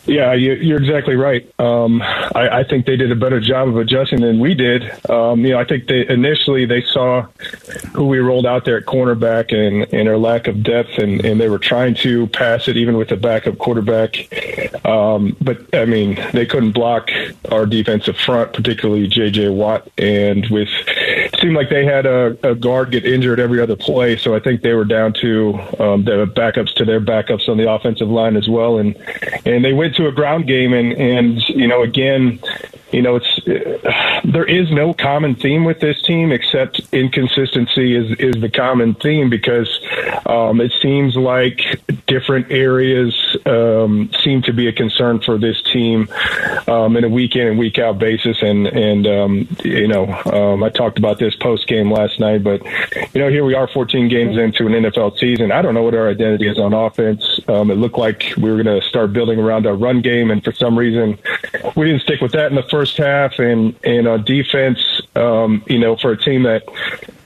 Yeah, 0.06 0.34
you, 0.34 0.54
you're 0.56 0.82
exactly 0.82 1.16
right. 1.16 1.50
Um, 1.60 2.02
I, 2.02 2.60
I 2.60 2.64
think 2.66 2.86
they 2.86 2.98
did 2.98 3.12
a 3.12 3.16
better 3.16 3.40
job 3.40 3.70
of 3.70 3.78
adjusting 3.78 4.20
than 4.20 4.40
we 4.40 4.54
did. 4.54 4.84
Um, 5.10 5.46
you 5.46 5.54
know, 5.54 5.60
I 5.60 5.64
think 5.64 5.88
they 5.88 6.06
initially 6.08 6.66
they 6.66 6.82
saw 6.82 7.22
who 7.94 8.08
we 8.08 8.20
rolled 8.20 8.46
out 8.46 8.66
there 8.66 8.78
at 8.78 8.86
cornerback 8.86 9.54
and, 9.54 9.94
and 9.94 10.10
our 10.10 10.18
lack 10.18 10.48
of 10.48 10.62
depth, 10.62 10.98
and, 10.98 11.24
and 11.24 11.40
they 11.40 11.48
were 11.48 11.60
trying 11.60 11.96
to 11.96 12.28
pass 12.28 12.68
it 12.68 12.76
even 12.76 12.98
with 12.98 13.10
the 13.10 13.16
backup 13.16 13.58
quarterback. 13.58 14.18
Um, 14.86 15.38
but 15.40 15.74
I 15.74 15.86
mean, 15.86 16.22
they 16.34 16.46
couldn't 16.46 16.74
block 16.74 17.10
our 17.50 17.66
defensive 17.66 18.18
front, 18.18 18.52
particularly 18.52 19.08
J.J. 19.08 19.50
Watt, 19.50 19.90
and 19.98 20.46
with 20.50 20.70
it 20.88 21.03
seemed 21.40 21.56
like 21.56 21.70
they 21.70 21.86
had 21.86 22.06
a, 22.06 22.38
a 22.50 22.56
guard 22.56 22.92
get 22.92 23.06
injured 23.06 23.40
every 23.40 23.60
other 23.60 23.76
play. 23.76 24.18
So 24.18 24.36
I 24.36 24.40
think 24.40 24.62
they 24.62 24.74
were 24.74 24.86
down 24.86 25.14
to 25.22 25.54
um, 25.80 26.04
the 26.04 26.26
backups 26.26 26.74
to 26.76 26.86
their 26.86 27.02
backups 27.02 27.50
on 27.50 27.58
the 27.58 27.70
offensive 27.70 28.10
line 28.10 28.36
as 28.36 28.48
well, 28.48 28.78
and 28.78 28.96
and 29.46 29.64
they 29.64 29.74
went 29.74 29.96
to 29.96 30.08
a 30.08 30.12
ground 30.12 30.48
game, 30.48 30.74
and 30.74 30.94
and 30.94 31.42
you 31.50 31.68
know 31.68 31.84
again, 31.84 32.40
you 32.94 33.02
know 33.02 33.16
it's 33.16 34.24
there 34.24 34.46
is 34.46 34.72
no 34.72 34.94
common 34.94 35.36
theme 35.36 35.66
with 35.66 35.80
this 35.80 36.02
team 36.04 36.32
except 36.32 36.80
inconsistency 36.94 37.96
is 37.96 38.12
is 38.20 38.42
the 38.42 38.50
common 38.50 38.94
theme 38.96 39.30
because 39.30 39.80
um, 40.26 40.62
it 40.62 40.72
seems 40.82 41.16
like 41.16 41.82
different 42.06 42.52
areas 42.52 43.16
um, 43.46 44.10
seem 44.24 44.42
to 44.44 44.54
be 44.54 44.68
a 44.68 44.72
concern 44.72 45.20
for 45.20 45.38
this 45.38 45.62
team 45.64 46.08
um, 46.68 46.96
in 46.96 47.04
a 47.04 47.10
week 47.10 47.36
in 47.36 47.48
and 47.48 47.58
week 47.58 47.80
out 47.80 47.98
basis, 47.98 48.42
and 48.42 48.68
and 48.68 49.08
um, 49.08 49.48
you 49.64 49.88
know 49.88 50.06
um, 50.26 50.64
I 50.64 50.70
talked 50.70 50.98
about 50.98 51.20
this 51.20 51.36
post 51.36 51.68
game 51.68 51.92
last 51.92 52.20
night, 52.20 52.44
but 52.44 52.62
you 53.14 53.22
know 53.22 53.30
here 53.30 53.44
we 53.44 53.56
are 53.56 53.68
14 53.68 54.08
games 54.08 54.38
into 54.38 54.68
an 54.68 54.74
NFL 54.74 55.18
season. 55.18 55.52
I 55.52 55.62
don't 55.62 55.74
know 55.74 55.84
what 55.84 55.96
our 55.96 56.10
identity 56.10 56.48
is 56.48 56.60
on 56.60 56.74
offense. 56.74 57.40
Um, 57.48 57.72
it 57.72 57.76
looked 57.76 57.98
like 57.98 58.34
we 58.38 58.52
were 58.52 58.62
going 58.62 58.80
to 58.80 58.88
start 58.88 59.14
building 59.14 59.40
around 59.40 59.66
our 59.66 59.76
run 59.76 60.02
game, 60.02 60.30
and 60.30 60.44
for 60.44 60.54
some 60.54 60.78
reason 60.78 61.18
we 61.76 61.88
didn't 61.88 62.02
stick 62.02 62.22
with 62.22 62.34
that 62.34 62.48
in 62.48 62.56
the 62.56 62.64
first 62.64 62.83
half. 62.92 63.40
And 63.40 63.76
and 63.84 64.08
on 64.08 64.24
defense, 64.24 64.80
um, 65.16 65.64
you 65.68 65.80
know, 65.80 65.96
for 65.96 66.12
a 66.12 66.18
team 66.18 66.44
that 66.44 66.64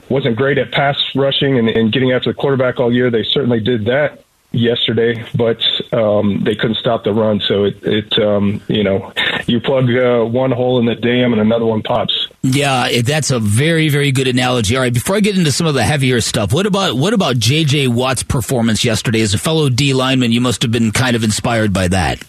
wasn't 0.09 0.35
great 0.35 0.57
at 0.57 0.71
pass 0.71 0.97
rushing 1.15 1.57
and, 1.57 1.69
and 1.69 1.91
getting 1.91 2.11
after 2.11 2.31
the 2.31 2.35
quarterback 2.35 2.79
all 2.79 2.93
year, 2.93 3.09
they 3.09 3.23
certainly 3.23 3.59
did 3.59 3.85
that 3.85 4.23
yesterday, 4.51 5.25
but 5.35 5.61
um, 5.93 6.43
they 6.43 6.55
couldn't 6.55 6.77
stop 6.77 7.03
the 7.03 7.13
run. 7.13 7.39
So 7.41 7.65
it, 7.65 7.83
it 7.83 8.19
um, 8.19 8.61
you 8.67 8.83
know, 8.83 9.11
you 9.45 9.59
plug 9.59 9.89
uh, 9.91 10.23
one 10.23 10.51
hole 10.51 10.79
in 10.79 10.85
the 10.85 10.95
dam 10.95 11.33
and 11.33 11.41
another 11.41 11.65
one 11.65 11.81
pops. 11.83 12.27
Yeah, 12.43 13.01
that's 13.01 13.31
a 13.31 13.39
very, 13.39 13.89
very 13.89 14.11
good 14.11 14.27
analogy. 14.27 14.75
All 14.75 14.81
right, 14.81 14.93
before 14.93 15.15
I 15.15 15.19
get 15.19 15.37
into 15.37 15.51
some 15.51 15.67
of 15.67 15.73
the 15.73 15.83
heavier 15.83 16.21
stuff, 16.21 16.53
what 16.53 16.65
about 16.65 16.95
what 16.95 17.13
about 17.13 17.37
J.J. 17.37 17.89
Watt's 17.89 18.23
performance 18.23 18.83
yesterday 18.83 19.21
as 19.21 19.33
a 19.33 19.37
fellow 19.37 19.69
D 19.69 19.93
lineman? 19.93 20.31
You 20.31 20.41
must 20.41 20.61
have 20.61 20.71
been 20.71 20.91
kind 20.91 21.15
of 21.15 21.23
inspired 21.23 21.73
by 21.73 21.89
that. 21.89 22.23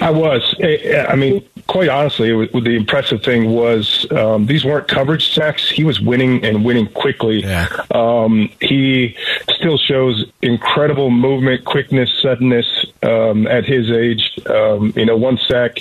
I 0.00 0.10
was. 0.10 0.54
I 0.62 1.14
mean, 1.16 1.44
quite 1.66 1.88
honestly, 1.88 2.30
it 2.30 2.52
was, 2.52 2.64
the 2.64 2.76
impressive 2.76 3.22
thing 3.22 3.50
was 3.50 4.06
um, 4.12 4.46
these 4.46 4.64
weren't 4.64 4.88
coverage 4.88 5.32
sacks. 5.34 5.68
He 5.68 5.84
was 5.84 6.00
winning 6.00 6.44
and 6.44 6.64
winning 6.64 6.86
quickly. 6.88 7.42
Um, 7.90 8.50
he 8.60 9.16
still 9.50 9.78
shows 9.78 10.24
incredible 10.42 11.10
movement, 11.10 11.64
quickness, 11.64 12.10
suddenness 12.22 12.86
um, 13.02 13.46
at 13.46 13.64
his 13.64 13.90
age. 13.90 14.38
Um, 14.46 14.92
you 14.96 15.06
know, 15.06 15.16
one 15.16 15.38
sack 15.48 15.78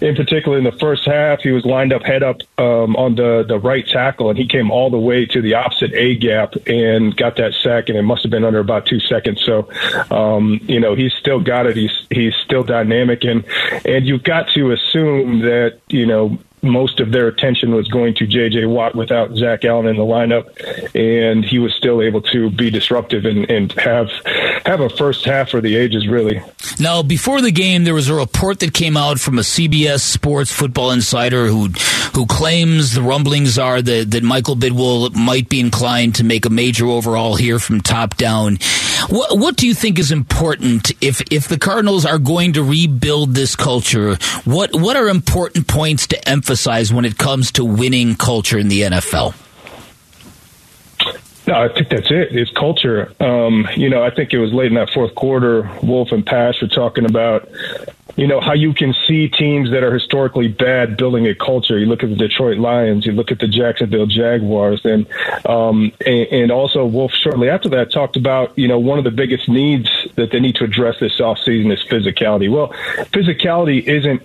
in 0.00 0.14
particular 0.14 0.56
in 0.56 0.64
the 0.64 0.72
first 0.72 1.04
half, 1.04 1.40
he 1.40 1.50
was 1.50 1.64
lined 1.64 1.92
up 1.92 2.02
head 2.02 2.22
up 2.22 2.40
um, 2.58 2.96
on 2.96 3.16
the 3.16 3.44
the 3.46 3.58
right 3.58 3.86
tackle, 3.86 4.30
and 4.30 4.38
he 4.38 4.46
came 4.46 4.70
all 4.70 4.90
the 4.90 4.98
way 4.98 5.26
to 5.26 5.42
the 5.42 5.54
opposite 5.54 5.92
A 5.94 6.16
gap 6.16 6.54
and 6.66 7.16
got 7.16 7.36
that 7.36 7.52
sack, 7.62 7.88
and 7.88 7.98
it 7.98 8.02
must 8.02 8.22
have 8.22 8.30
been 8.30 8.44
under 8.44 8.58
about 8.58 8.86
two 8.86 9.00
seconds. 9.00 9.42
So, 9.42 9.68
um, 10.10 10.60
you 10.62 10.80
know, 10.80 10.94
he's 10.94 11.12
still 11.14 11.40
got 11.40 11.66
it. 11.66 11.76
He's 11.76 12.06
he's 12.10 12.34
still 12.36 12.62
dynamic, 12.62 13.24
and 13.24 13.44
and 13.84 14.06
you've 14.06 14.22
got 14.22 14.48
to 14.54 14.72
assume 14.72 15.09
that 15.42 15.80
you 15.88 16.06
know 16.06 16.38
most 16.62 17.00
of 17.00 17.12
their 17.12 17.26
attention 17.26 17.74
was 17.74 17.88
going 17.88 18.14
to 18.14 18.26
J.J. 18.26 18.66
Watt 18.66 18.94
without 18.94 19.34
Zach 19.34 19.64
Allen 19.64 19.86
in 19.86 19.96
the 19.96 20.02
lineup, 20.02 20.46
and 20.94 21.44
he 21.44 21.58
was 21.58 21.74
still 21.74 22.02
able 22.02 22.20
to 22.22 22.50
be 22.50 22.70
disruptive 22.70 23.24
and, 23.24 23.50
and 23.50 23.72
have 23.72 24.10
have 24.66 24.80
a 24.80 24.90
first 24.90 25.24
half 25.24 25.50
for 25.50 25.60
the 25.60 25.76
ages, 25.76 26.06
really. 26.06 26.42
Now, 26.78 27.02
before 27.02 27.40
the 27.40 27.50
game, 27.50 27.84
there 27.84 27.94
was 27.94 28.08
a 28.08 28.14
report 28.14 28.60
that 28.60 28.74
came 28.74 28.96
out 28.96 29.18
from 29.18 29.38
a 29.38 29.42
CBS 29.42 30.00
Sports 30.00 30.52
football 30.52 30.90
insider 30.90 31.46
who 31.46 31.68
who 32.14 32.26
claims 32.26 32.94
the 32.94 33.02
rumblings 33.02 33.58
are 33.58 33.80
that, 33.80 34.10
that 34.10 34.22
Michael 34.22 34.56
Bidwill 34.56 35.14
might 35.14 35.48
be 35.48 35.60
inclined 35.60 36.16
to 36.16 36.24
make 36.24 36.44
a 36.44 36.50
major 36.50 36.86
overhaul 36.86 37.36
here 37.36 37.58
from 37.58 37.80
top 37.80 38.16
down. 38.16 38.58
What, 39.08 39.38
what 39.38 39.56
do 39.56 39.66
you 39.66 39.74
think 39.74 39.98
is 39.98 40.12
important 40.12 40.92
if 41.00 41.20
if 41.32 41.48
the 41.48 41.58
Cardinals 41.58 42.04
are 42.04 42.18
going 42.18 42.52
to 42.54 42.62
rebuild 42.62 43.34
this 43.34 43.56
culture? 43.56 44.16
What 44.44 44.74
what 44.74 44.96
are 44.96 45.08
important 45.08 45.66
points 45.66 46.06
to 46.08 46.28
emphasize 46.28 46.92
when 46.92 47.04
it 47.04 47.18
comes 47.18 47.52
to 47.52 47.64
winning 47.64 48.14
culture 48.14 48.58
in 48.58 48.68
the 48.68 48.82
NFL? 48.82 49.34
No, 51.46 51.54
I 51.54 51.68
think 51.68 51.88
that's 51.88 52.10
it. 52.10 52.36
It's 52.36 52.50
culture. 52.52 53.12
Um, 53.18 53.66
you 53.74 53.88
know, 53.88 54.04
I 54.04 54.10
think 54.10 54.32
it 54.32 54.38
was 54.38 54.52
late 54.52 54.68
in 54.68 54.74
that 54.74 54.90
fourth 54.90 55.14
quarter. 55.14 55.68
Wolf 55.82 56.12
and 56.12 56.24
Pasch 56.24 56.62
were 56.62 56.68
talking 56.68 57.04
about, 57.04 57.48
you 58.16 58.26
know, 58.26 58.40
how 58.40 58.54
you 58.54 58.72
can 58.74 58.94
see 59.06 59.28
teams 59.28 59.70
that 59.70 59.82
are 59.82 59.92
historically 59.92 60.48
bad 60.48 60.96
building 60.96 61.26
a 61.26 61.34
culture. 61.34 61.78
You 61.78 61.86
look 61.86 62.02
at 62.02 62.10
the 62.10 62.16
Detroit 62.16 62.58
Lions, 62.58 63.06
you 63.06 63.12
look 63.12 63.30
at 63.30 63.38
the 63.38 63.48
Jacksonville 63.48 64.06
Jaguars, 64.06 64.84
and 64.84 65.06
um, 65.46 65.92
and, 66.04 66.26
and 66.28 66.52
also 66.52 66.84
Wolf 66.84 67.12
shortly 67.12 67.48
after 67.48 67.68
that 67.70 67.92
talked 67.92 68.16
about, 68.16 68.56
you 68.58 68.68
know, 68.68 68.78
one 68.78 68.98
of 68.98 69.04
the 69.04 69.10
biggest 69.10 69.48
needs 69.48 69.88
that 70.16 70.30
they 70.30 70.40
need 70.40 70.56
to 70.56 70.64
address 70.64 70.96
this 71.00 71.18
offseason 71.20 71.72
is 71.72 71.82
physicality. 71.84 72.50
Well, 72.50 72.68
physicality 73.12 73.82
isn't 73.86 74.22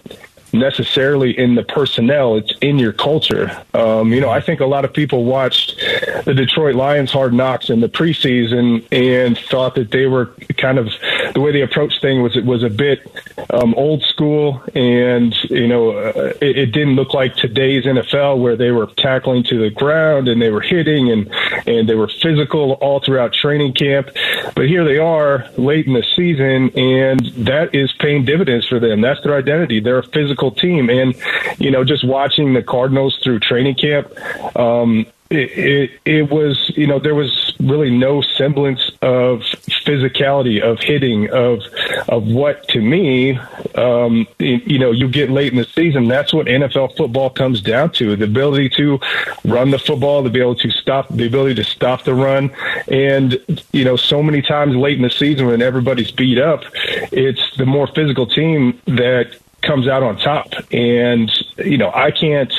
necessarily 0.53 1.37
in 1.37 1.55
the 1.55 1.63
personnel 1.63 2.35
it's 2.35 2.53
in 2.61 2.79
your 2.79 2.93
culture. 2.93 3.51
Um, 3.73 4.13
you 4.13 4.21
know 4.21 4.29
i 4.29 4.41
think 4.41 4.59
a 4.59 4.65
lot 4.65 4.85
of 4.85 4.93
people 4.93 5.25
watched 5.25 5.77
the 6.25 6.33
detroit 6.33 6.75
lions 6.75 7.11
hard 7.11 7.33
knocks 7.33 7.69
in 7.69 7.81
the 7.81 7.89
preseason 7.89 8.85
and 8.91 9.37
thought 9.37 9.75
that 9.75 9.91
they 9.91 10.05
were 10.05 10.27
kind 10.57 10.77
of 10.77 10.89
the 11.33 11.41
way 11.41 11.51
they 11.51 11.61
approached 11.61 12.01
things 12.01 12.21
was 12.21 12.37
it 12.37 12.45
was 12.45 12.63
a 12.63 12.69
bit 12.69 13.11
um, 13.49 13.73
old 13.75 14.03
school. 14.03 14.61
And 14.73 15.35
you 15.49 15.67
know 15.67 15.91
uh, 15.91 16.33
it, 16.41 16.57
it 16.57 16.65
didn't 16.67 16.95
look 16.95 17.13
like 17.13 17.35
today's 17.35 17.85
nfl 17.85 18.39
where 18.39 18.55
they 18.55 18.71
were 18.71 18.87
tackling 18.97 19.43
to 19.45 19.59
the 19.59 19.69
ground 19.69 20.27
and 20.27 20.41
they 20.41 20.49
were 20.49 20.61
hitting 20.61 21.11
and 21.11 21.29
and 21.67 21.87
they 21.87 21.95
were 21.95 22.07
physical 22.07 22.73
all 22.73 22.99
throughout 22.99 23.33
training 23.33 23.73
camp. 23.73 24.09
But 24.55 24.67
here 24.67 24.83
they 24.83 24.97
are 24.97 25.49
late 25.57 25.87
in 25.87 25.93
the 25.93 26.05
season 26.15 26.71
and 26.77 27.19
that 27.45 27.73
is 27.73 27.91
paying 27.93 28.25
dividends 28.25 28.67
for 28.67 28.79
them. 28.79 29.01
That's 29.01 29.21
their 29.23 29.35
identity. 29.35 29.79
They're 29.79 29.99
a 29.99 30.03
physical 30.03 30.44
team. 30.51 30.89
And 30.89 31.15
you 31.57 31.71
know 31.71 31.83
just 31.83 32.05
watching 32.05 32.53
the 32.53 32.63
cardinals 32.63 33.17
through 33.23 33.39
training 33.39 33.75
camp 33.75 34.11
um 34.57 35.05
it, 35.31 35.49
it, 35.57 35.91
it 36.05 36.31
was 36.31 36.71
you 36.75 36.85
know 36.85 36.99
there 36.99 37.15
was 37.15 37.55
really 37.59 37.89
no 37.89 38.21
semblance 38.21 38.91
of 39.01 39.39
physicality 39.83 40.61
of 40.61 40.79
hitting 40.79 41.31
of 41.31 41.61
of 42.07 42.27
what 42.27 42.67
to 42.67 42.79
me 42.79 43.35
um 43.73 44.27
you, 44.37 44.61
you 44.65 44.77
know 44.77 44.91
you 44.91 45.09
get 45.09 45.31
late 45.31 45.51
in 45.51 45.57
the 45.57 45.65
season 45.65 46.07
that's 46.07 46.31
what 46.31 46.45
NFL 46.45 46.95
football 46.95 47.31
comes 47.31 47.59
down 47.59 47.91
to 47.93 48.15
the 48.15 48.25
ability 48.25 48.69
to 48.69 48.99
run 49.45 49.71
the 49.71 49.79
football 49.79 50.21
the 50.21 50.29
ability 50.29 50.69
to 50.69 50.71
stop 50.71 51.07
the 51.09 51.25
ability 51.25 51.55
to 51.55 51.63
stop 51.63 52.03
the 52.03 52.13
run. 52.13 52.51
And 52.87 53.39
you 53.71 53.83
know 53.83 53.95
so 53.95 54.21
many 54.21 54.43
times 54.43 54.75
late 54.75 54.97
in 54.97 55.01
the 55.01 55.09
season 55.09 55.47
when 55.47 55.63
everybody's 55.63 56.11
beat 56.11 56.37
up 56.37 56.63
it's 57.11 57.41
the 57.57 57.65
more 57.65 57.87
physical 57.87 58.27
team 58.27 58.79
that 58.85 59.35
comes 59.65 59.87
out 59.87 60.03
on 60.03 60.17
top. 60.17 60.53
And, 60.71 61.31
you 61.57 61.77
know, 61.77 61.91
I 61.93 62.11
can't, 62.11 62.53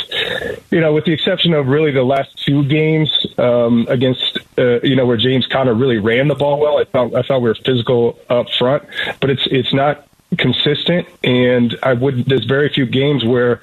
you 0.70 0.80
know, 0.80 0.92
with 0.92 1.04
the 1.04 1.12
exception 1.12 1.54
of 1.54 1.66
really 1.66 1.90
the 1.92 2.04
last 2.04 2.44
two 2.44 2.64
games 2.64 3.26
um, 3.38 3.86
against, 3.88 4.38
uh, 4.58 4.80
you 4.82 4.96
know, 4.96 5.06
where 5.06 5.16
James 5.16 5.46
Conner 5.46 5.74
really 5.74 5.98
ran 5.98 6.28
the 6.28 6.34
ball 6.34 6.60
well, 6.60 6.78
I 6.78 6.84
thought, 6.84 7.14
I 7.14 7.22
thought 7.22 7.40
we 7.40 7.48
were 7.48 7.54
physical 7.54 8.18
up 8.28 8.46
front, 8.58 8.84
but 9.20 9.30
it's, 9.30 9.46
it's 9.50 9.72
not 9.72 10.06
consistent 10.38 11.06
and 11.22 11.78
I 11.84 11.92
would 11.92 12.26
there's 12.26 12.44
very 12.44 12.68
few 12.68 12.84
games 12.84 13.24
where 13.24 13.60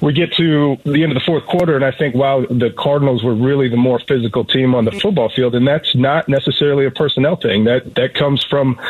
we 0.00 0.14
get 0.14 0.32
to 0.34 0.78
the 0.84 1.02
end 1.02 1.12
of 1.12 1.14
the 1.14 1.24
fourth 1.24 1.44
quarter 1.44 1.76
and 1.76 1.84
I 1.84 1.90
think 1.90 2.14
wow 2.14 2.46
the 2.48 2.70
Cardinals 2.70 3.22
were 3.22 3.34
really 3.34 3.68
the 3.68 3.76
more 3.76 3.98
physical 4.00 4.42
team 4.44 4.74
on 4.74 4.86
the 4.86 4.92
football 4.92 5.28
field 5.28 5.54
and 5.54 5.68
that's 5.68 5.94
not 5.94 6.26
necessarily 6.28 6.86
a 6.86 6.90
personnel 6.90 7.36
thing. 7.36 7.64
That 7.64 7.94
that 7.96 8.14
comes 8.14 8.42
from 8.42 8.80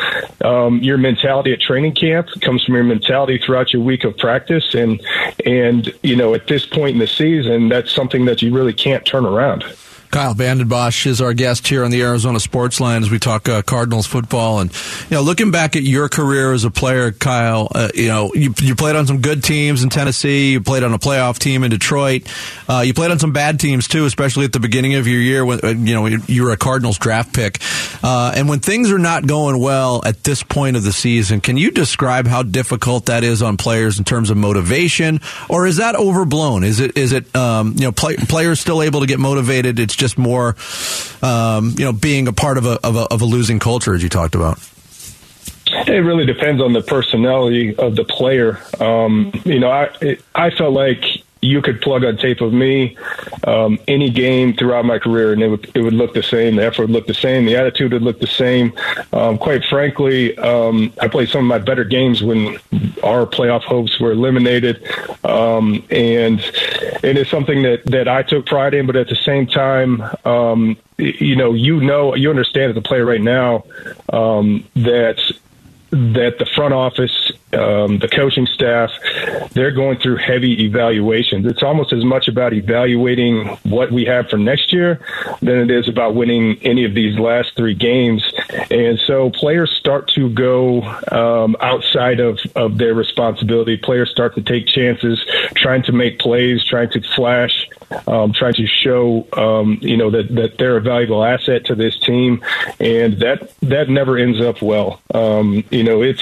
um, 0.45 0.81
your 0.81 0.97
mentality 0.97 1.51
at 1.51 1.59
training 1.59 1.95
camp 1.95 2.29
comes 2.41 2.63
from 2.63 2.75
your 2.75 2.85
mentality 2.85 3.37
throughout 3.37 3.73
your 3.73 3.81
week 3.81 4.05
of 4.05 4.17
practice 4.17 4.73
and 4.73 5.01
and 5.45 5.93
you 6.01 6.15
know 6.15 6.33
at 6.33 6.47
this 6.47 6.65
point 6.65 6.93
in 6.93 6.99
the 6.99 7.07
season 7.07 7.67
that's 7.67 7.91
something 7.93 8.25
that 8.25 8.41
you 8.41 8.53
really 8.53 8.73
can't 8.73 9.05
turn 9.05 9.25
around 9.25 9.63
Kyle 10.11 10.33
Vanden 10.33 10.67
Bosch 10.67 11.05
is 11.05 11.21
our 11.21 11.33
guest 11.33 11.67
here 11.67 11.83
on 11.83 11.91
the 11.91 12.01
Arizona 12.01 12.39
Sports 12.39 12.79
Line 12.79 13.03
as 13.03 13.11
we 13.11 13.19
talk 13.19 13.47
uh, 13.47 13.61
Cardinals 13.61 14.07
football. 14.07 14.59
And 14.59 14.71
you 15.09 15.17
know, 15.17 15.21
looking 15.21 15.51
back 15.51 15.75
at 15.75 15.83
your 15.83 16.09
career 16.09 16.51
as 16.51 16.63
a 16.63 16.71
player, 16.71 17.11
Kyle, 17.11 17.67
uh, 17.75 17.89
you 17.93 18.07
know, 18.07 18.33
you, 18.33 18.53
you, 18.59 18.75
played 18.75 18.95
on 18.95 19.05
some 19.05 19.21
good 19.21 19.43
teams 19.43 19.83
in 19.83 19.89
Tennessee. 19.89 20.53
You 20.53 20.61
played 20.61 20.81
on 20.81 20.93
a 20.93 20.99
playoff 20.99 21.37
team 21.37 21.63
in 21.63 21.69
Detroit. 21.69 22.23
Uh, 22.67 22.81
you 22.85 22.93
played 22.95 23.11
on 23.11 23.19
some 23.19 23.33
bad 23.33 23.59
teams 23.59 23.87
too, 23.87 24.05
especially 24.05 24.45
at 24.45 24.53
the 24.53 24.59
beginning 24.59 24.95
of 24.95 25.07
your 25.07 25.21
year 25.21 25.45
when 25.45 25.59
uh, 25.63 25.67
you 25.67 25.93
know 25.93 26.07
you 26.07 26.43
were 26.43 26.51
a 26.51 26.57
Cardinals 26.57 26.97
draft 26.97 27.33
pick. 27.33 27.59
Uh, 28.01 28.33
and 28.35 28.49
when 28.49 28.59
things 28.59 28.91
are 28.91 28.99
not 28.99 29.27
going 29.27 29.59
well 29.59 30.01
at 30.05 30.23
this 30.23 30.41
point 30.41 30.75
of 30.75 30.83
the 30.83 30.93
season, 30.93 31.39
can 31.39 31.55
you 31.55 31.69
describe 31.69 32.25
how 32.25 32.41
difficult 32.41 33.07
that 33.07 33.23
is 33.23 33.43
on 33.43 33.57
players 33.57 33.99
in 33.99 34.05
terms 34.05 34.31
of 34.31 34.37
motivation, 34.37 35.19
or 35.49 35.67
is 35.67 35.77
that 35.77 35.95
overblown? 35.95 36.63
Is 36.63 36.79
it 36.79 36.97
is 36.97 37.11
it 37.11 37.35
um, 37.35 37.73
you 37.75 37.83
know 37.83 37.91
play, 37.91 38.15
players 38.15 38.59
still 38.59 38.81
able 38.81 39.01
to 39.01 39.05
get 39.05 39.19
motivated? 39.19 39.77
It's 39.77 39.98
just 39.99 40.17
more, 40.17 40.55
um, 41.21 41.75
you 41.77 41.85
know, 41.85 41.93
being 41.93 42.27
a 42.27 42.33
part 42.33 42.57
of 42.57 42.65
a, 42.65 42.79
of 42.83 42.95
a, 42.95 43.01
of 43.13 43.21
a 43.21 43.25
losing 43.25 43.59
culture, 43.59 43.93
as 43.93 44.01
you 44.01 44.09
talked 44.09 44.33
about. 44.33 44.57
It 45.87 46.03
really 46.03 46.25
depends 46.25 46.61
on 46.61 46.73
the 46.73 46.81
personality 46.81 47.75
of 47.75 47.95
the 47.95 48.03
player. 48.03 48.59
Um, 48.79 49.31
you 49.45 49.59
know, 49.59 49.69
I 49.69 49.95
it, 50.01 50.23
I 50.33 50.49
felt 50.49 50.73
like 50.73 51.03
you 51.41 51.61
could 51.61 51.81
plug 51.81 52.03
on 52.03 52.17
tape 52.17 52.41
of 52.41 52.51
me 52.51 52.97
um, 53.45 53.79
any 53.87 54.09
game 54.09 54.53
throughout 54.53 54.85
my 54.85 54.99
career, 54.99 55.31
and 55.31 55.41
it 55.41 55.47
would 55.47 55.71
it 55.73 55.81
would 55.81 55.93
look 55.93 56.13
the 56.13 56.23
same. 56.23 56.57
The 56.57 56.65
effort 56.65 56.83
would 56.83 56.91
look 56.91 57.07
the 57.07 57.13
same. 57.13 57.45
The 57.45 57.55
attitude 57.55 57.93
would 57.93 58.01
look 58.01 58.19
the 58.19 58.27
same. 58.27 58.73
Um, 59.13 59.37
quite 59.37 59.63
frankly, 59.65 60.37
um, 60.37 60.91
I 61.01 61.07
played 61.07 61.29
some 61.29 61.41
of 61.41 61.47
my 61.47 61.59
better 61.59 61.83
games 61.83 62.21
when 62.21 62.55
our 63.03 63.25
playoff 63.25 63.63
hopes 63.63 63.99
were 63.99 64.11
eliminated, 64.11 64.83
um, 65.23 65.83
and 65.89 66.39
it 67.03 67.17
is 67.17 67.29
something 67.29 67.63
that 67.63 67.85
that 67.85 68.07
I 68.07 68.23
took 68.23 68.45
pride 68.45 68.73
in. 68.73 68.85
But 68.85 68.97
at 68.97 69.07
the 69.07 69.15
same 69.15 69.47
time, 69.47 70.03
um, 70.25 70.77
you 70.97 71.35
know, 71.35 71.53
you 71.53 71.79
know, 71.79 72.15
you 72.15 72.29
understand 72.29 72.71
as 72.71 72.77
a 72.77 72.81
player 72.81 73.05
right 73.05 73.21
now 73.21 73.63
um, 74.11 74.67
that 74.75 75.19
that 75.91 76.35
the 76.37 76.45
front 76.55 76.73
office, 76.73 77.31
um, 77.53 77.97
the 77.99 78.07
coaching 78.07 78.45
staff, 78.45 78.91
they're 79.51 79.71
going 79.71 79.97
through 79.97 80.17
heavy 80.17 80.63
evaluations. 80.65 81.45
It's 81.45 81.63
almost 81.63 81.93
as 81.93 82.03
much 82.03 82.27
about 82.27 82.53
evaluating 82.53 83.47
what 83.63 83.91
we 83.91 84.05
have 84.05 84.29
for 84.29 84.37
next 84.37 84.71
year 84.71 84.99
than 85.41 85.57
it 85.57 85.71
is 85.71 85.87
about 85.87 86.13
winning 86.13 86.59
any 86.61 86.85
of 86.85 86.93
these 86.93 87.17
last 87.17 87.55
three 87.55 87.73
games. 87.73 88.23
And 88.71 88.99
so 88.99 89.29
players 89.29 89.71
start 89.77 90.07
to 90.15 90.29
go 90.29 90.81
um, 91.11 91.55
outside 91.59 92.19
of, 92.19 92.39
of 92.55 92.77
their 92.77 92.93
responsibility. 92.93 93.77
Players 93.77 94.09
start 94.09 94.35
to 94.35 94.41
take 94.41 94.67
chances, 94.67 95.23
trying 95.55 95.83
to 95.83 95.91
make 95.91 96.19
plays, 96.19 96.63
trying 96.65 96.89
to 96.91 97.01
flash 97.15 97.67
um, 98.07 98.33
trying 98.33 98.53
to 98.53 98.67
show 98.67 99.27
um, 99.33 99.79
you 99.81 99.97
know 99.97 100.09
that 100.11 100.33
that 100.35 100.57
they're 100.57 100.77
a 100.77 100.81
valuable 100.81 101.23
asset 101.23 101.65
to 101.65 101.75
this 101.75 101.97
team, 101.99 102.43
and 102.79 103.19
that 103.19 103.51
that 103.61 103.89
never 103.89 104.17
ends 104.17 104.41
up 104.41 104.61
well. 104.61 105.01
Um, 105.13 105.63
you 105.71 105.83
know, 105.83 106.01
it's 106.01 106.21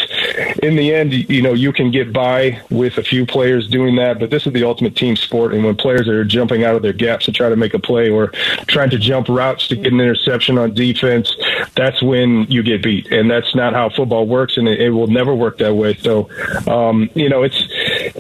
in 0.64 0.76
the 0.76 0.94
end, 0.94 1.14
you 1.14 1.42
know, 1.42 1.54
you 1.54 1.74
can 1.74 1.92
get 1.92 2.14
by 2.14 2.62
with 2.70 2.98
a 2.98 3.04
few 3.04 3.26
players 3.26 3.68
doing 3.68 3.96
that, 3.98 4.20
but 4.20 4.30
this 4.30 4.48
is 4.48 4.54
the 4.54 4.64
ultimate 4.64 4.96
team 4.96 5.16
sport, 5.16 5.54
and 5.54 5.64
when 5.64 5.76
players 5.76 6.08
are 6.08 6.24
jumping 6.24 6.64
out 6.64 6.76
of 6.76 6.82
their 6.82 6.94
gaps 6.94 7.26
to 7.26 7.32
try 7.32 7.50
to 7.50 7.56
make 7.56 7.74
a 7.74 7.80
play 7.80 8.10
or 8.10 8.28
trying 8.68 8.90
to 8.90 8.98
jump 8.98 9.28
routes 9.28 9.68
to 9.68 9.76
get 9.76 9.92
an 9.92 10.00
interception 10.00 10.58
on 10.58 10.74
defense, 10.74 11.36
that's 11.76 12.02
when 12.02 12.17
you 12.50 12.64
get 12.64 12.84
beat, 12.84 13.12
and 13.12 13.30
that's 13.30 13.54
not 13.56 13.74
how 13.74 13.90
football 13.90 14.26
works, 14.28 14.58
and 14.58 14.68
it, 14.68 14.80
it 14.80 14.90
will 14.90 15.08
never 15.08 15.34
work 15.34 15.58
that 15.60 15.76
way. 15.76 15.96
So, 15.96 16.30
um, 16.68 17.10
you 17.16 17.30
know, 17.30 17.44
it's 17.44 17.62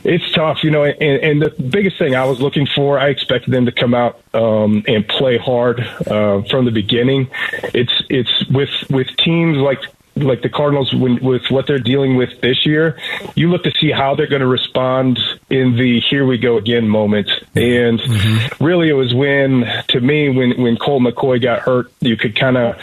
it's 0.03 0.31
tough, 0.33 0.63
you 0.63 0.71
know, 0.71 0.83
and, 0.83 1.23
and 1.23 1.41
the 1.41 1.49
biggest 1.61 1.97
thing 1.97 2.15
I 2.15 2.25
was 2.25 2.39
looking 2.39 2.67
for, 2.75 2.99
I 2.99 3.09
expected 3.09 3.51
them 3.53 3.65
to 3.65 3.71
come 3.71 3.93
out 3.93 4.19
um, 4.33 4.83
and 4.87 5.07
play 5.07 5.37
hard 5.37 5.79
uh, 6.07 6.41
from 6.43 6.65
the 6.65 6.71
beginning. 6.71 7.29
It's 7.73 7.93
it's 8.09 8.45
with 8.49 8.69
with 8.89 9.07
teams 9.17 9.57
like 9.57 9.79
like 10.23 10.41
the 10.41 10.49
Cardinals 10.49 10.93
when, 10.93 11.23
with 11.23 11.43
what 11.49 11.67
they're 11.67 11.79
dealing 11.79 12.15
with 12.15 12.41
this 12.41 12.65
year, 12.65 12.99
you 13.35 13.49
look 13.49 13.63
to 13.63 13.71
see 13.79 13.91
how 13.91 14.15
they're 14.15 14.27
going 14.27 14.41
to 14.41 14.47
respond 14.47 15.19
in 15.49 15.75
the 15.75 15.99
here 16.09 16.25
we 16.25 16.37
go 16.37 16.57
again 16.57 16.87
moment. 16.87 17.29
And 17.55 17.99
mm-hmm. 17.99 18.63
really, 18.63 18.89
it 18.89 18.93
was 18.93 19.13
when, 19.13 19.65
to 19.89 20.01
me, 20.01 20.29
when 20.29 20.61
when 20.61 20.77
Colt 20.77 21.03
McCoy 21.03 21.41
got 21.41 21.59
hurt, 21.59 21.91
you 21.99 22.17
could 22.17 22.35
kind 22.35 22.57
of 22.57 22.75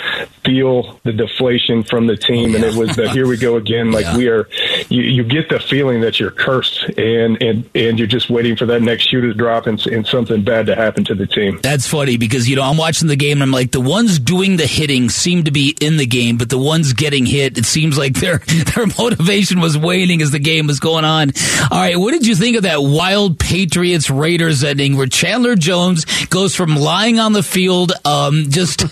feel 0.45 1.01
the 1.05 1.13
deflation 1.13 1.83
from 1.83 2.07
the 2.07 2.17
team, 2.17 2.51
yeah. 2.51 2.57
and 2.57 2.65
it 2.65 2.75
was 2.75 2.97
the 2.97 3.11
here 3.11 3.27
we 3.27 3.37
go 3.37 3.57
again. 3.57 3.91
Like 3.93 4.05
yeah. 4.05 4.17
we 4.17 4.29
are, 4.29 4.49
you, 4.89 5.03
you, 5.03 5.25
get 5.25 5.49
the 5.49 5.59
feeling 5.59 6.03
that 6.03 6.21
you're 6.21 6.31
cursed, 6.31 6.85
and 6.99 7.43
and 7.43 7.69
and 7.75 7.99
you're 7.99 8.09
just 8.09 8.31
waiting 8.31 8.57
for 8.57 8.67
that 8.67 8.83
next 8.83 9.09
shoe 9.09 9.21
to 9.23 9.35
drop 9.35 9.67
and, 9.67 9.85
and 9.87 10.07
something 10.07 10.43
bad 10.43 10.67
to 10.67 10.75
happen 10.75 11.05
to 11.05 11.15
the 11.15 11.27
team. 11.27 11.61
That's 11.63 11.89
funny 11.89 12.17
because 12.17 12.49
you 12.49 12.57
know 12.57 12.63
I'm 12.63 12.77
watching 12.77 13.09
the 13.09 13.17
game 13.17 13.39
and 13.39 13.43
I'm 13.45 13.51
like 13.51 13.71
the 13.71 13.81
ones 13.81 14.19
doing 14.19 14.57
the 14.57 14.67
hitting 14.67 15.09
seem 15.09 15.45
to 15.45 15.51
be 15.51 15.77
in 15.81 15.97
the 15.97 16.07
game, 16.07 16.37
but 16.37 16.51
the 16.51 16.59
ones 16.59 16.93
getting 16.93 17.27
hit, 17.27 17.57
it 17.59 17.65
seems 17.65 17.97
like 17.97 18.15
their 18.15 18.39
their 18.75 18.87
motivation 18.99 19.61
was 19.61 19.79
waning 19.79 20.23
as 20.23 20.31
the 20.31 20.39
game 20.39 20.67
was 20.67 20.81
going 20.81 21.05
on. 21.05 21.33
All 21.71 21.79
right, 21.79 21.99
what 21.99 22.13
did 22.13 22.27
you 22.27 22.35
think 22.35 22.57
of 22.57 22.65
that 22.65 22.83
wild 22.83 23.39
Patriots 23.39 24.11
Raiders 24.11 24.63
ending 24.63 24.97
where 24.97 25.07
Chandler 25.07 25.57
Jones 25.57 26.05
goes 26.27 26.55
from 26.55 26.77
lying 26.77 27.19
on 27.19 27.33
the 27.33 27.43
field, 27.43 27.93
um, 28.05 28.47
just 28.51 28.83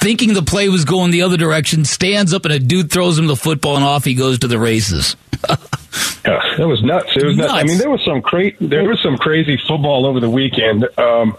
thinking 0.00 0.34
the 0.34 0.42
play 0.42 0.68
was 0.68 0.84
going 0.88 1.10
the 1.10 1.22
other 1.22 1.36
direction, 1.36 1.84
stands 1.84 2.34
up 2.34 2.44
and 2.44 2.54
a 2.54 2.58
dude 2.58 2.90
throws 2.90 3.18
him 3.18 3.26
the 3.26 3.36
football 3.36 3.76
and 3.76 3.84
off 3.84 4.04
he 4.04 4.14
goes 4.14 4.40
to 4.40 4.48
the 4.48 4.58
races. 4.58 5.16
Yeah, 6.24 6.40
that 6.58 6.68
was 6.68 6.82
nuts. 6.82 7.16
It 7.16 7.24
was 7.24 7.36
nuts. 7.36 7.52
nuts. 7.52 7.62
I 7.62 7.66
mean, 7.66 7.78
there 7.78 7.90
was 7.90 8.04
some 8.04 8.20
cra- 8.22 8.52
there 8.60 8.84
was 8.88 9.00
some 9.00 9.16
crazy 9.16 9.56
football 9.56 10.06
over 10.06 10.20
the 10.20 10.30
weekend. 10.30 10.86
Um, 10.98 11.36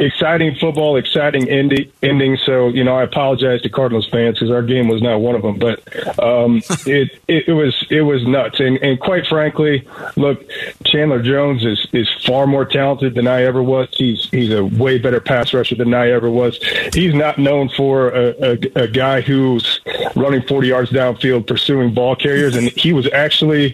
exciting 0.00 0.54
football, 0.56 0.96
exciting 0.96 1.46
endi- 1.46 1.90
ending. 2.02 2.36
So 2.44 2.68
you 2.68 2.84
know, 2.84 2.96
I 2.96 3.02
apologize 3.02 3.62
to 3.62 3.68
Cardinals 3.68 4.08
fans 4.08 4.36
because 4.38 4.50
our 4.50 4.62
game 4.62 4.88
was 4.88 5.02
not 5.02 5.20
one 5.20 5.34
of 5.34 5.42
them. 5.42 5.58
But 5.58 5.80
um, 6.22 6.56
it, 6.86 7.18
it, 7.28 7.48
it 7.48 7.52
was 7.52 7.86
it 7.90 8.02
was 8.02 8.26
nuts. 8.26 8.60
And, 8.60 8.78
and 8.78 8.98
quite 9.00 9.26
frankly, 9.26 9.86
look, 10.16 10.42
Chandler 10.84 11.22
Jones 11.22 11.64
is 11.64 11.86
is 11.92 12.08
far 12.24 12.46
more 12.46 12.64
talented 12.64 13.14
than 13.14 13.26
I 13.26 13.42
ever 13.42 13.62
was. 13.62 13.88
He's 13.92 14.28
he's 14.30 14.52
a 14.52 14.64
way 14.64 14.98
better 14.98 15.20
pass 15.20 15.52
rusher 15.52 15.74
than 15.74 15.92
I 15.92 16.10
ever 16.10 16.30
was. 16.30 16.58
He's 16.94 17.14
not 17.14 17.38
known 17.38 17.68
for 17.68 18.10
a, 18.10 18.34
a, 18.76 18.82
a 18.84 18.88
guy 18.88 19.20
who's 19.20 19.80
running 20.14 20.42
40 20.42 20.68
yards 20.68 20.90
downfield 20.90 21.46
pursuing 21.46 21.92
ball 21.92 22.16
carriers, 22.16 22.56
and 22.56 22.68
he 22.70 22.92
was 22.92 23.10
actually 23.12 23.67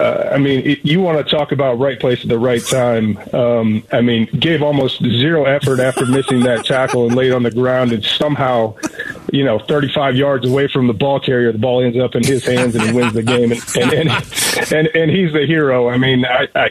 uh, 0.00 0.30
I 0.32 0.38
mean, 0.38 0.66
it, 0.66 0.84
you 0.84 1.00
want 1.00 1.24
to 1.24 1.36
talk 1.36 1.52
about 1.52 1.78
right 1.78 1.98
place 1.98 2.22
at 2.22 2.28
the 2.28 2.38
right 2.38 2.64
time. 2.64 3.18
Um, 3.32 3.84
I 3.92 4.00
mean, 4.00 4.26
gave 4.38 4.62
almost 4.62 5.00
zero 5.00 5.44
effort 5.44 5.80
after 5.80 6.06
missing 6.06 6.40
that 6.44 6.64
tackle 6.64 7.06
and 7.06 7.14
laid 7.14 7.32
on 7.32 7.42
the 7.42 7.50
ground, 7.50 7.92
and 7.92 8.04
somehow, 8.04 8.76
you 9.32 9.44
know, 9.44 9.58
35 9.58 10.16
yards 10.16 10.46
away 10.46 10.68
from 10.68 10.86
the 10.86 10.94
ball 10.94 11.20
carrier, 11.20 11.52
the 11.52 11.58
ball 11.58 11.82
ends 11.82 11.98
up 11.98 12.14
in 12.14 12.24
his 12.24 12.44
hands 12.44 12.74
and 12.74 12.84
he 12.84 12.92
wins 12.92 13.12
the 13.12 13.22
game, 13.22 13.52
and 13.52 13.62
and 13.76 14.10
and, 14.10 14.72
and, 14.72 14.88
and 14.94 15.10
he's 15.10 15.32
the 15.32 15.46
hero. 15.46 15.88
I 15.88 15.98
mean, 15.98 16.24
I, 16.24 16.48
I, 16.54 16.70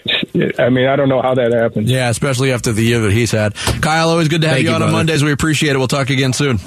I 0.60 0.70
mean, 0.70 0.88
I 0.88 0.96
don't 0.96 1.10
know 1.10 1.22
how 1.22 1.36
that 1.36 1.54
happened. 1.54 1.88
Yeah, 1.88 2.10
especially 2.10 2.52
after 2.52 2.72
the 2.72 2.84
year 2.84 3.00
that 3.02 3.12
he's 3.12 3.32
had. 3.32 3.56
Kyle, 3.82 4.10
always 4.10 4.28
good 4.28 4.42
to 4.42 4.48
have 4.48 4.56
Thank 4.58 4.68
you 4.68 4.74
on 4.74 4.82
on 4.82 4.92
Mondays. 4.92 5.24
We 5.24 5.32
appreciate 5.32 5.76
it. 5.76 5.78
We'll 5.78 5.88
talk 5.88 6.10
again 6.10 6.34
soon. 6.34 6.60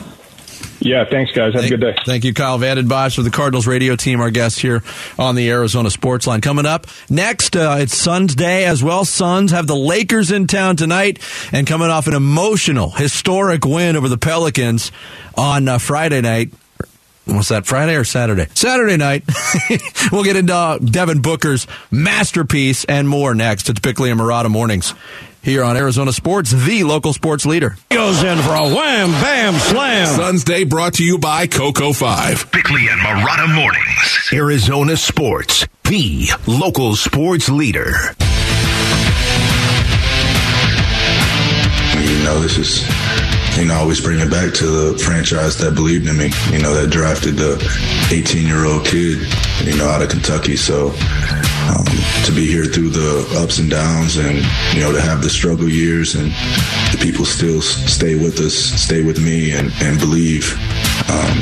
Yeah, 0.87 1.05
thanks, 1.05 1.33
guys. 1.33 1.53
Have 1.53 1.63
thank, 1.63 1.73
a 1.73 1.77
good 1.77 1.95
day. 1.95 2.03
Thank 2.07 2.25
you, 2.25 2.33
Kyle 2.33 2.59
Vanden 2.59 2.87
Bosch 2.87 3.19
of 3.19 3.25
the 3.25 3.31
Cardinals 3.31 3.67
radio 3.67 3.97
team, 3.97 4.21
our 4.21 4.31
guest 4.31 4.61
here 4.61 4.85
on 5.19 5.35
the 5.35 5.51
Arizona 5.51 5.91
Sports 5.91 6.29
Line. 6.29 6.41
Coming 6.41 6.65
up 6.65 6.87
next, 7.11 7.57
uh, 7.57 7.79
it's 7.81 7.97
Suns 7.97 8.37
Day 8.37 8.67
as 8.67 8.85
well. 8.85 9.05
Suns 9.05 9.51
have 9.51 9.67
the 9.67 9.75
Lakers 9.75 10.31
in 10.31 10.47
town 10.47 10.77
tonight, 10.77 11.19
and 11.53 11.67
coming 11.67 11.89
off 11.89 12.07
an 12.07 12.15
emotional, 12.15 12.91
historic 12.91 13.65
win 13.65 13.97
over 13.97 14.09
the 14.09 14.17
Pelicans 14.17 14.93
on 15.35 15.67
uh, 15.67 15.79
Friday 15.79 16.21
night. 16.21 16.53
What's 17.25 17.49
that, 17.49 17.67
Friday 17.67 17.97
or 17.97 18.05
Saturday? 18.05 18.47
Saturday 18.55 18.97
night. 18.97 19.25
we'll 20.13 20.23
get 20.23 20.37
into 20.37 20.55
uh, 20.55 20.79
Devin 20.79 21.21
Booker's 21.21 21.67
masterpiece 21.91 22.85
and 22.85 23.09
more 23.09 23.35
next. 23.35 23.69
It's 23.69 23.81
Bickley 23.81 24.13
and 24.13 24.21
Marotta 24.21 24.49
Mornings 24.49 24.95
here 25.47 25.63
on 25.63 25.77
Arizona 25.77 26.13
Sports, 26.13 26.51
the 26.51 26.83
local 26.83 27.13
sports 27.13 27.47
leader. 27.47 27.77
Goes 27.93 28.21
in 28.25 28.37
for 28.39 28.53
a 28.53 28.65
wham, 28.65 29.13
bam, 29.13 29.55
slam. 29.55 30.09
Suns 30.09 30.43
Day 30.43 30.65
brought 30.65 30.95
to 30.95 31.05
you 31.05 31.19
by 31.19 31.47
Coco 31.47 31.93
5. 31.93 32.51
Bickley 32.51 32.89
and 32.89 33.01
Marotta 33.01 33.55
Mornings. 33.55 34.31
Arizona 34.33 34.97
Sports, 34.97 35.69
the 35.85 36.31
local 36.49 36.97
sports 36.97 37.49
leader. 37.49 37.93
You 42.03 42.25
know, 42.25 42.41
this 42.41 42.59
is 42.59 43.36
you 43.57 43.65
know, 43.65 43.75
I 43.75 43.79
always 43.79 44.01
bring 44.01 44.21
it 44.21 44.31
back 44.31 44.53
to 44.55 44.67
the 44.67 44.99
franchise 44.99 45.57
that 45.59 45.75
believed 45.75 46.07
in 46.07 46.17
me, 46.19 46.31
you 46.53 46.61
know, 46.61 46.75
that 46.75 46.91
drafted 46.91 47.37
the 47.37 47.57
18 48.13 48.47
year 48.47 48.65
old 48.67 48.85
kid, 48.85 49.19
you 49.65 49.77
know, 49.77 49.89
out 49.89 50.03
of 50.03 50.11
Kentucky. 50.11 50.57
So 50.57 50.89
um, 51.69 51.85
to 52.25 52.33
be 52.35 52.47
here 52.47 52.67
through 52.67 52.91
the 52.91 53.27
ups 53.41 53.59
and 53.59 53.71
downs 53.71 54.17
and, 54.17 54.45
you 54.75 54.81
know, 54.81 54.93
to 54.93 55.01
have 55.01 55.23
the 55.23 55.31
struggle 55.31 55.69
years 55.69 56.15
and 56.15 56.31
the 56.93 56.99
people 57.01 57.25
still 57.25 57.63
stay 57.63 58.15
with 58.15 58.39
us, 58.41 58.55
stay 58.55 59.03
with 59.03 59.19
me 59.25 59.53
and, 59.53 59.73
and 59.81 59.99
believe 59.99 60.53
um, 61.09 61.39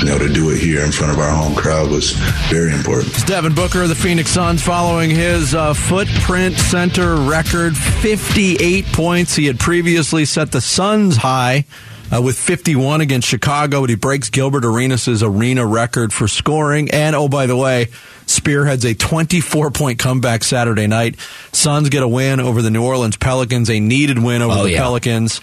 you 0.00 0.06
know, 0.06 0.18
to 0.18 0.28
do 0.32 0.50
it 0.50 0.58
here 0.58 0.84
in 0.84 0.92
front 0.92 1.12
of 1.12 1.18
our 1.18 1.30
home 1.30 1.54
crowd 1.54 1.90
was 1.90 2.12
very 2.50 2.72
important. 2.72 3.08
It's 3.08 3.24
Devin 3.24 3.54
Booker 3.54 3.82
of 3.82 3.88
the 3.88 3.94
Phoenix 3.94 4.30
Suns 4.30 4.62
following 4.62 5.10
his 5.10 5.54
uh, 5.54 5.74
footprint 5.74 6.56
center 6.56 7.16
record 7.16 7.76
58 7.76 8.84
points. 8.86 9.34
He 9.36 9.46
had 9.46 9.58
previously 9.58 10.24
set 10.24 10.52
the 10.52 10.60
Suns 10.60 11.16
high. 11.16 11.64
Uh, 12.08 12.22
with 12.22 12.38
51 12.38 13.00
against 13.00 13.26
Chicago, 13.26 13.80
but 13.80 13.90
he 13.90 13.96
breaks 13.96 14.30
Gilbert 14.30 14.64
Arenas' 14.64 15.24
arena 15.24 15.66
record 15.66 16.12
for 16.12 16.28
scoring. 16.28 16.88
And 16.92 17.16
oh, 17.16 17.26
by 17.26 17.46
the 17.46 17.56
way, 17.56 17.86
spearheads 18.26 18.84
a 18.84 18.94
24 18.94 19.72
point 19.72 19.98
comeback 19.98 20.44
Saturday 20.44 20.86
night. 20.86 21.18
Suns 21.50 21.88
get 21.88 22.04
a 22.04 22.08
win 22.08 22.38
over 22.38 22.62
the 22.62 22.70
New 22.70 22.84
Orleans 22.84 23.16
Pelicans, 23.16 23.68
a 23.70 23.80
needed 23.80 24.20
win 24.20 24.40
over 24.40 24.54
Oh, 24.60 24.62
the 24.62 24.70
yeah. 24.70 24.82
Pelicans. 24.82 25.40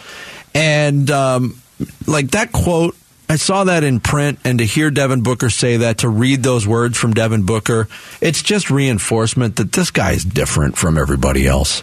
And 0.55 1.11
um, 1.11 1.61
like 2.07 2.31
that 2.31 2.53
quote, 2.53 2.95
I 3.33 3.37
saw 3.37 3.63
that 3.63 3.83
in 3.83 3.99
print, 3.99 4.37
and 4.43 4.59
to 4.59 4.63
hear 4.63 4.91
Devin 4.91 5.23
Booker 5.23 5.49
say 5.49 5.77
that, 5.77 5.97
to 5.97 6.07
read 6.07 6.43
those 6.43 6.67
words 6.67 6.99
from 6.99 7.15
Devin 7.15 7.47
Booker, 7.47 7.87
it's 8.21 8.43
just 8.43 8.69
reinforcement 8.69 9.55
that 9.55 9.71
this 9.71 9.89
guy 9.89 10.11
is 10.11 10.23
different 10.23 10.77
from 10.77 10.99
everybody 10.99 11.47
else. 11.47 11.81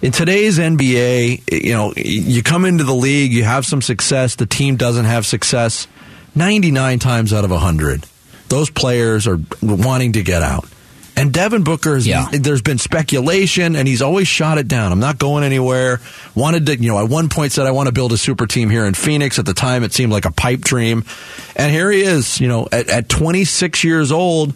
In 0.00 0.10
today's 0.10 0.58
NBA, 0.58 1.62
you 1.62 1.74
know, 1.74 1.92
you 1.94 2.42
come 2.42 2.64
into 2.64 2.82
the 2.82 2.94
league, 2.94 3.30
you 3.30 3.44
have 3.44 3.66
some 3.66 3.82
success, 3.82 4.36
the 4.36 4.46
team 4.46 4.76
doesn't 4.76 5.04
have 5.04 5.26
success. 5.26 5.86
99 6.34 6.98
times 6.98 7.34
out 7.34 7.44
of 7.44 7.50
100, 7.50 8.06
those 8.48 8.70
players 8.70 9.26
are 9.26 9.38
wanting 9.60 10.14
to 10.14 10.22
get 10.22 10.40
out. 10.40 10.66
And 11.16 11.32
Devin 11.32 11.64
Booker, 11.64 11.96
is, 11.96 12.06
there's 12.30 12.60
been 12.60 12.76
speculation, 12.76 13.74
and 13.74 13.88
he's 13.88 14.02
always 14.02 14.28
shot 14.28 14.58
it 14.58 14.68
down. 14.68 14.92
I'm 14.92 15.00
not 15.00 15.18
going 15.18 15.44
anywhere. 15.44 16.00
Wanted 16.34 16.66
to, 16.66 16.76
you 16.76 16.90
know, 16.92 17.02
at 17.02 17.08
one 17.08 17.30
point 17.30 17.52
said 17.52 17.66
I 17.66 17.70
want 17.70 17.86
to 17.86 17.92
build 17.92 18.12
a 18.12 18.18
super 18.18 18.46
team 18.46 18.68
here 18.68 18.84
in 18.84 18.92
Phoenix. 18.92 19.38
At 19.38 19.46
the 19.46 19.54
time, 19.54 19.82
it 19.82 19.94
seemed 19.94 20.12
like 20.12 20.26
a 20.26 20.30
pipe 20.30 20.60
dream, 20.60 21.04
and 21.56 21.72
here 21.72 21.90
he 21.90 22.02
is, 22.02 22.38
you 22.38 22.48
know, 22.48 22.68
at, 22.70 22.90
at 22.90 23.08
26 23.08 23.82
years 23.82 24.12
old 24.12 24.52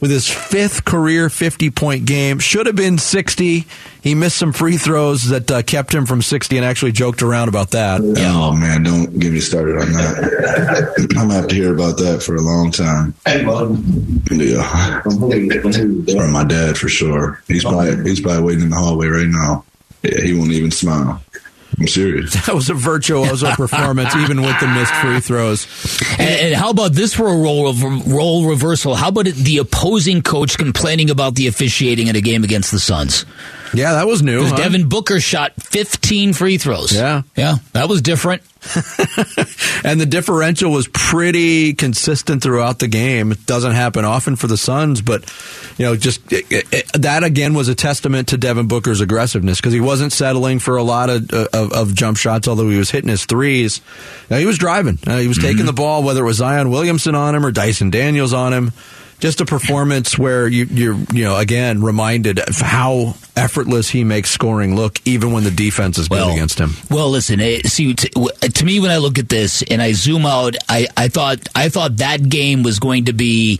with 0.00 0.10
his 0.10 0.28
fifth 0.28 0.84
career 0.84 1.30
50 1.30 1.70
point 1.70 2.04
game. 2.04 2.38
Should 2.38 2.66
have 2.66 2.76
been 2.76 2.98
60. 2.98 3.64
He 4.02 4.14
missed 4.14 4.36
some 4.36 4.52
free 4.52 4.76
throws 4.76 5.28
that 5.28 5.50
uh, 5.50 5.62
kept 5.62 5.94
him 5.94 6.04
from 6.04 6.20
60, 6.20 6.56
and 6.58 6.64
actually 6.66 6.92
joked 6.92 7.22
around 7.22 7.48
about 7.48 7.70
that. 7.70 8.00
Oh 8.18 8.52
man, 8.54 8.82
don't 8.82 9.18
get 9.18 9.32
me 9.32 9.40
started 9.40 9.76
on 9.78 9.92
that. 9.92 10.94
I'm 10.98 11.06
gonna 11.06 11.34
have 11.34 11.48
to 11.48 11.54
hear 11.54 11.72
about 11.74 11.96
that 11.98 12.22
for 12.22 12.36
a 12.36 12.42
long 12.42 12.70
time. 12.70 13.14
Yeah, 14.30 15.00
from 15.02 16.32
my 16.32 16.44
dad 16.44 16.76
for 16.76 16.88
sure. 16.88 17.42
He's 17.48 17.62
probably 17.64 18.02
he's 18.08 18.20
probably 18.20 18.42
waiting 18.42 18.64
in 18.64 18.70
the 18.70 18.76
hallway 18.76 19.06
right 19.06 19.26
now. 19.28 19.64
Yeah, 20.02 20.20
he 20.20 20.34
won't 20.34 20.52
even 20.52 20.70
smile. 20.70 21.22
I'm 21.78 21.86
serious. 21.88 22.34
That 22.46 22.54
was 22.54 22.68
a 22.70 22.74
virtuoso 22.74 23.50
performance, 23.54 24.14
even 24.16 24.42
with 24.42 24.58
the 24.60 24.66
missed 24.68 24.94
free 24.96 25.20
throws. 25.20 25.66
And, 26.18 26.40
and 26.40 26.54
how 26.54 26.70
about 26.70 26.92
this 26.92 27.14
for 27.14 27.26
a 27.28 27.36
role 27.36 27.72
role 28.06 28.46
reversal? 28.46 28.94
How 28.94 29.08
about 29.08 29.24
the 29.26 29.58
opposing 29.58 30.22
coach 30.22 30.58
complaining 30.58 31.10
about 31.10 31.34
the 31.34 31.46
officiating 31.46 32.08
in 32.08 32.16
a 32.16 32.20
game 32.20 32.44
against 32.44 32.70
the 32.70 32.78
Suns? 32.78 33.24
Yeah, 33.72 33.94
that 33.94 34.06
was 34.06 34.22
new. 34.22 34.44
Huh? 34.44 34.56
Devin 34.56 34.88
Booker 34.88 35.20
shot 35.20 35.52
15 35.60 36.32
free 36.32 36.58
throws. 36.58 36.92
Yeah. 36.92 37.22
Yeah, 37.36 37.56
that 37.72 37.88
was 37.88 38.02
different. 38.02 38.42
and 39.84 40.00
the 40.00 40.06
differential 40.06 40.72
was 40.72 40.88
pretty 40.88 41.74
consistent 41.74 42.42
throughout 42.42 42.78
the 42.78 42.88
game. 42.88 43.30
It 43.30 43.44
doesn't 43.46 43.72
happen 43.72 44.04
often 44.04 44.36
for 44.36 44.46
the 44.46 44.56
Suns, 44.56 45.02
but 45.02 45.30
you 45.76 45.84
know, 45.84 45.96
just 45.96 46.32
it, 46.32 46.46
it, 46.72 46.92
that 46.94 47.24
again 47.24 47.54
was 47.54 47.68
a 47.68 47.74
testament 47.74 48.28
to 48.28 48.38
Devin 48.38 48.66
Booker's 48.66 49.00
aggressiveness 49.00 49.60
because 49.60 49.74
he 49.74 49.80
wasn't 49.80 50.12
settling 50.12 50.58
for 50.58 50.76
a 50.76 50.82
lot 50.82 51.10
of, 51.10 51.30
of, 51.30 51.72
of 51.72 51.94
jump 51.94 52.16
shots, 52.16 52.48
although 52.48 52.68
he 52.70 52.78
was 52.78 52.90
hitting 52.90 53.10
his 53.10 53.26
threes. 53.26 53.80
Now, 54.30 54.38
he 54.38 54.46
was 54.46 54.58
driving. 54.58 54.98
Uh, 55.06 55.18
he 55.18 55.28
was 55.28 55.38
taking 55.38 55.66
the 55.66 55.72
ball, 55.72 56.02
whether 56.02 56.22
it 56.22 56.26
was 56.26 56.38
Zion 56.38 56.70
Williamson 56.70 57.14
on 57.14 57.34
him 57.34 57.44
or 57.44 57.52
Dyson 57.52 57.90
Daniels 57.90 58.32
on 58.32 58.52
him. 58.52 58.72
Just 59.20 59.40
a 59.40 59.46
performance 59.46 60.18
where 60.18 60.46
you, 60.46 60.64
you're, 60.66 60.94
you 61.12 61.24
know, 61.24 61.36
again 61.36 61.82
reminded 61.82 62.38
of 62.40 62.56
how 62.56 63.14
effortless 63.36 63.88
he 63.88 64.04
makes 64.04 64.30
scoring 64.30 64.76
look, 64.76 64.98
even 65.06 65.32
when 65.32 65.44
the 65.44 65.50
defense 65.50 65.96
is 65.98 66.08
good 66.08 66.32
against 66.32 66.58
him. 66.58 66.72
Well, 66.90 67.10
listen. 67.10 67.40
eh, 67.40 67.60
See, 67.64 67.94
t- 67.94 68.10
to 68.10 68.64
me, 68.64 68.80
when 68.80 68.90
I 68.90 68.98
look 68.98 69.18
at 69.18 69.28
this 69.28 69.62
and 69.62 69.80
I 69.80 69.92
zoom 69.92 70.26
out, 70.26 70.56
I, 70.68 70.86
I 70.96 71.08
thought 71.08 71.38
I 71.54 71.68
thought 71.70 71.96
that 71.98 72.28
game 72.28 72.62
was 72.62 72.78
going 72.78 73.06
to 73.06 73.12
be 73.12 73.58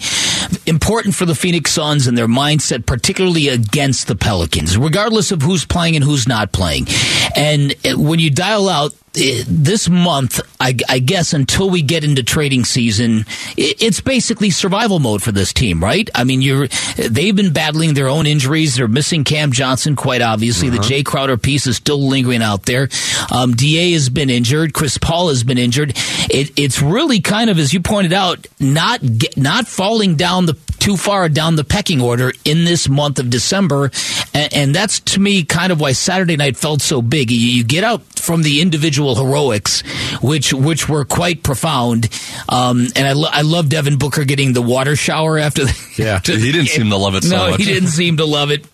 important 0.66 1.14
for 1.14 1.24
the 1.24 1.34
Phoenix 1.34 1.72
Suns 1.72 2.06
and 2.06 2.16
their 2.16 2.28
mindset, 2.28 2.86
particularly 2.86 3.48
against 3.48 4.06
the 4.06 4.16
Pelicans, 4.16 4.76
regardless 4.76 5.32
of 5.32 5.42
who's 5.42 5.64
playing 5.64 5.96
and 5.96 6.04
who's 6.04 6.28
not 6.28 6.52
playing. 6.52 6.86
And 7.34 7.74
eh, 7.84 7.94
when 7.94 8.18
you 8.18 8.30
dial 8.30 8.68
out 8.68 8.94
this 9.14 9.88
month, 9.88 10.40
I, 10.60 10.76
I 10.88 10.98
guess 10.98 11.32
until 11.32 11.70
we 11.70 11.82
get 11.82 12.04
into 12.04 12.22
trading 12.22 12.64
season, 12.64 13.24
it, 13.56 13.80
it's 13.82 14.00
basically 14.00 14.50
survival 14.50 14.98
mode 14.98 15.22
for 15.22 15.32
this 15.32 15.52
team, 15.52 15.82
right? 15.82 16.08
I 16.14 16.24
mean, 16.24 16.42
you're 16.42 16.66
they've 16.96 17.34
been 17.34 17.52
battling 17.52 17.94
their 17.94 18.08
own 18.08 18.26
injuries. 18.26 18.76
They're 18.76 18.88
missing 18.88 19.24
Cam 19.24 19.52
Johnson, 19.52 19.94
quite 19.96 20.22
obviously. 20.22 20.68
The 20.68 20.78
Jae 20.78 21.04
Crowder 21.04 21.36
piece 21.36 21.66
is 21.66 21.76
still 21.76 22.08
lingering 22.08 22.42
out 22.42 22.64
there. 22.64 22.88
Um, 23.30 23.52
Da 23.52 23.92
has 23.92 24.08
been 24.08 24.30
injured. 24.30 24.74
Chris 24.74 24.98
Paul 24.98 25.28
has 25.28 25.44
been 25.44 25.58
injured. 25.58 25.92
It, 26.30 26.58
it's 26.58 26.82
really 26.82 27.20
kind 27.20 27.50
of, 27.50 27.58
as 27.58 27.72
you 27.72 27.80
pointed 27.80 28.12
out, 28.12 28.46
not 28.58 29.00
get, 29.00 29.36
not 29.36 29.68
falling 29.68 30.16
down 30.16 30.46
the 30.46 30.54
too 30.84 30.98
far 30.98 31.30
down 31.30 31.56
the 31.56 31.64
pecking 31.64 32.02
order 32.02 32.30
in 32.44 32.66
this 32.66 32.90
month 32.90 33.18
of 33.18 33.30
December, 33.30 33.90
and, 34.34 34.52
and 34.52 34.74
that's 34.74 35.00
to 35.00 35.18
me 35.18 35.42
kind 35.42 35.72
of 35.72 35.80
why 35.80 35.92
Saturday 35.92 36.36
night 36.36 36.58
felt 36.58 36.82
so 36.82 37.00
big. 37.00 37.30
You, 37.30 37.38
you 37.38 37.64
get 37.64 37.84
out 37.84 38.02
from 38.18 38.42
the 38.42 38.60
individual 38.60 39.14
heroics, 39.14 39.80
which 40.20 40.52
which 40.52 40.86
were 40.86 41.06
quite 41.06 41.42
profound, 41.42 42.10
um, 42.50 42.86
and 42.96 43.06
I, 43.06 43.12
lo- 43.14 43.30
I 43.32 43.40
love 43.42 43.70
Devin 43.70 43.96
Booker 43.96 44.24
getting 44.24 44.52
the 44.52 44.60
water 44.60 44.94
shower 44.94 45.38
after. 45.38 45.64
The, 45.64 45.94
Yeah, 45.96 46.20
he 46.20 46.52
didn't 46.52 46.66
seem 46.66 46.90
to 46.90 46.96
love 46.96 47.14
it 47.14 47.24
so 47.24 47.36
no, 47.36 47.50
much. 47.52 47.60
he 47.60 47.64
didn't 47.66 47.88
seem 47.88 48.18
to 48.18 48.26
love 48.26 48.50
it. 48.50 48.66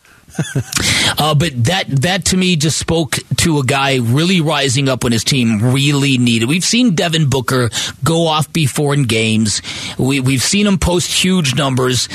uh, 1.19 1.35
but 1.35 1.65
that 1.65 1.85
that 1.89 2.25
to 2.27 2.37
me 2.37 2.57
just 2.57 2.79
spoke 2.79 3.17
to 3.39 3.59
a 3.59 3.65
guy 3.65 3.97
really 3.97 4.41
rising 4.41 4.89
up 4.89 5.05
when 5.05 5.13
his 5.13 5.25
team 5.25 5.73
really 5.73 6.19
needed. 6.19 6.49
We've 6.49 6.65
seen 6.65 6.95
Devin 6.95 7.29
Booker 7.29 7.71
go 8.05 8.27
off 8.27 8.53
before 8.53 8.95
in 8.95 9.05
games. 9.05 9.63
We 9.99 10.21
we've 10.21 10.43
seen 10.43 10.67
him 10.67 10.79
post 10.79 11.11
huge 11.11 11.55
numbers. 11.55 12.09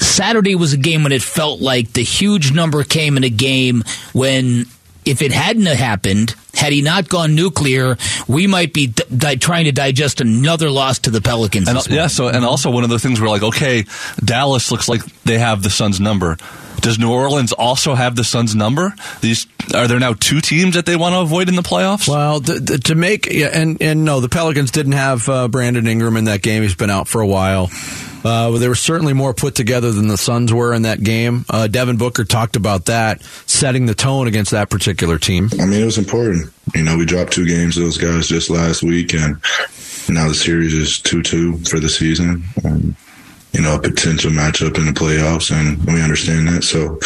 Saturday 0.00 0.54
was 0.54 0.72
a 0.72 0.76
game 0.76 1.02
when 1.02 1.12
it 1.12 1.22
felt 1.22 1.60
like 1.60 1.92
the 1.92 2.04
huge 2.04 2.52
number 2.52 2.84
came 2.84 3.16
in 3.16 3.24
a 3.24 3.30
game 3.30 3.82
when 4.12 4.66
if 5.08 5.22
it 5.22 5.32
hadn't 5.32 5.66
happened, 5.66 6.34
had 6.54 6.72
he 6.72 6.82
not 6.82 7.08
gone 7.08 7.34
nuclear, 7.34 7.96
we 8.26 8.46
might 8.46 8.74
be 8.74 8.88
di- 8.88 9.04
di- 9.16 9.36
trying 9.36 9.64
to 9.64 9.72
digest 9.72 10.20
another 10.20 10.70
loss 10.70 10.98
to 11.00 11.10
the 11.10 11.22
Pelicans. 11.22 11.66
And, 11.66 11.86
yeah, 11.88 12.08
so 12.08 12.28
and 12.28 12.44
also 12.44 12.70
one 12.70 12.84
of 12.84 12.90
the 12.90 12.98
things 12.98 13.20
we're 13.20 13.28
like, 13.28 13.42
okay, 13.42 13.86
Dallas 14.22 14.70
looks 14.70 14.88
like 14.88 15.02
they 15.22 15.38
have 15.38 15.62
the 15.62 15.70
Suns 15.70 15.98
number. 15.98 16.36
Does 16.80 16.98
New 16.98 17.12
Orleans 17.12 17.52
also 17.52 17.94
have 17.94 18.16
the 18.16 18.24
Suns 18.24 18.54
number? 18.54 18.94
These 19.20 19.46
are 19.74 19.86
there 19.88 19.98
now 19.98 20.14
two 20.14 20.40
teams 20.40 20.74
that 20.74 20.86
they 20.86 20.96
want 20.96 21.14
to 21.14 21.20
avoid 21.20 21.48
in 21.48 21.56
the 21.56 21.62
playoffs? 21.62 22.08
Well, 22.08 22.40
th- 22.40 22.64
th- 22.64 22.80
to 22.84 22.94
make 22.94 23.26
yeah, 23.26 23.48
and 23.52 23.80
and 23.82 24.04
no, 24.04 24.20
the 24.20 24.28
Pelicans 24.28 24.70
didn't 24.70 24.92
have 24.92 25.28
uh, 25.28 25.48
Brandon 25.48 25.86
Ingram 25.86 26.16
in 26.16 26.24
that 26.24 26.42
game. 26.42 26.62
He's 26.62 26.74
been 26.74 26.90
out 26.90 27.08
for 27.08 27.20
a 27.20 27.26
while. 27.26 27.70
Uh, 28.24 28.50
they 28.58 28.68
were 28.68 28.74
certainly 28.74 29.12
more 29.12 29.32
put 29.32 29.54
together 29.54 29.92
than 29.92 30.08
the 30.08 30.16
Suns 30.16 30.52
were 30.52 30.74
in 30.74 30.82
that 30.82 31.02
game. 31.02 31.44
Uh, 31.48 31.66
Devin 31.66 31.96
Booker 31.96 32.24
talked 32.24 32.56
about 32.56 32.86
that, 32.86 33.22
setting 33.46 33.86
the 33.86 33.94
tone 33.94 34.26
against 34.26 34.50
that 34.50 34.70
particular 34.70 35.18
team. 35.18 35.48
I 35.60 35.66
mean, 35.66 35.82
it 35.82 35.84
was 35.84 35.98
important. 35.98 36.52
You 36.74 36.82
know, 36.82 36.96
we 36.96 37.06
dropped 37.06 37.32
two 37.32 37.46
games 37.46 37.74
to 37.74 37.80
those 37.80 37.96
guys 37.96 38.28
just 38.28 38.50
last 38.50 38.82
week, 38.82 39.14
and 39.14 39.40
now 40.08 40.28
the 40.28 40.34
series 40.34 40.74
is 40.74 40.98
2 41.00 41.22
2 41.22 41.58
for 41.58 41.78
the 41.78 41.88
season. 41.88 42.42
Um, 42.64 42.96
you 43.52 43.62
know, 43.62 43.76
a 43.76 43.80
potential 43.80 44.30
matchup 44.30 44.76
in 44.78 44.86
the 44.86 44.92
playoffs, 44.92 45.50
and 45.50 45.82
we 45.86 46.02
understand 46.02 46.48
that. 46.48 46.64
So 46.64 46.98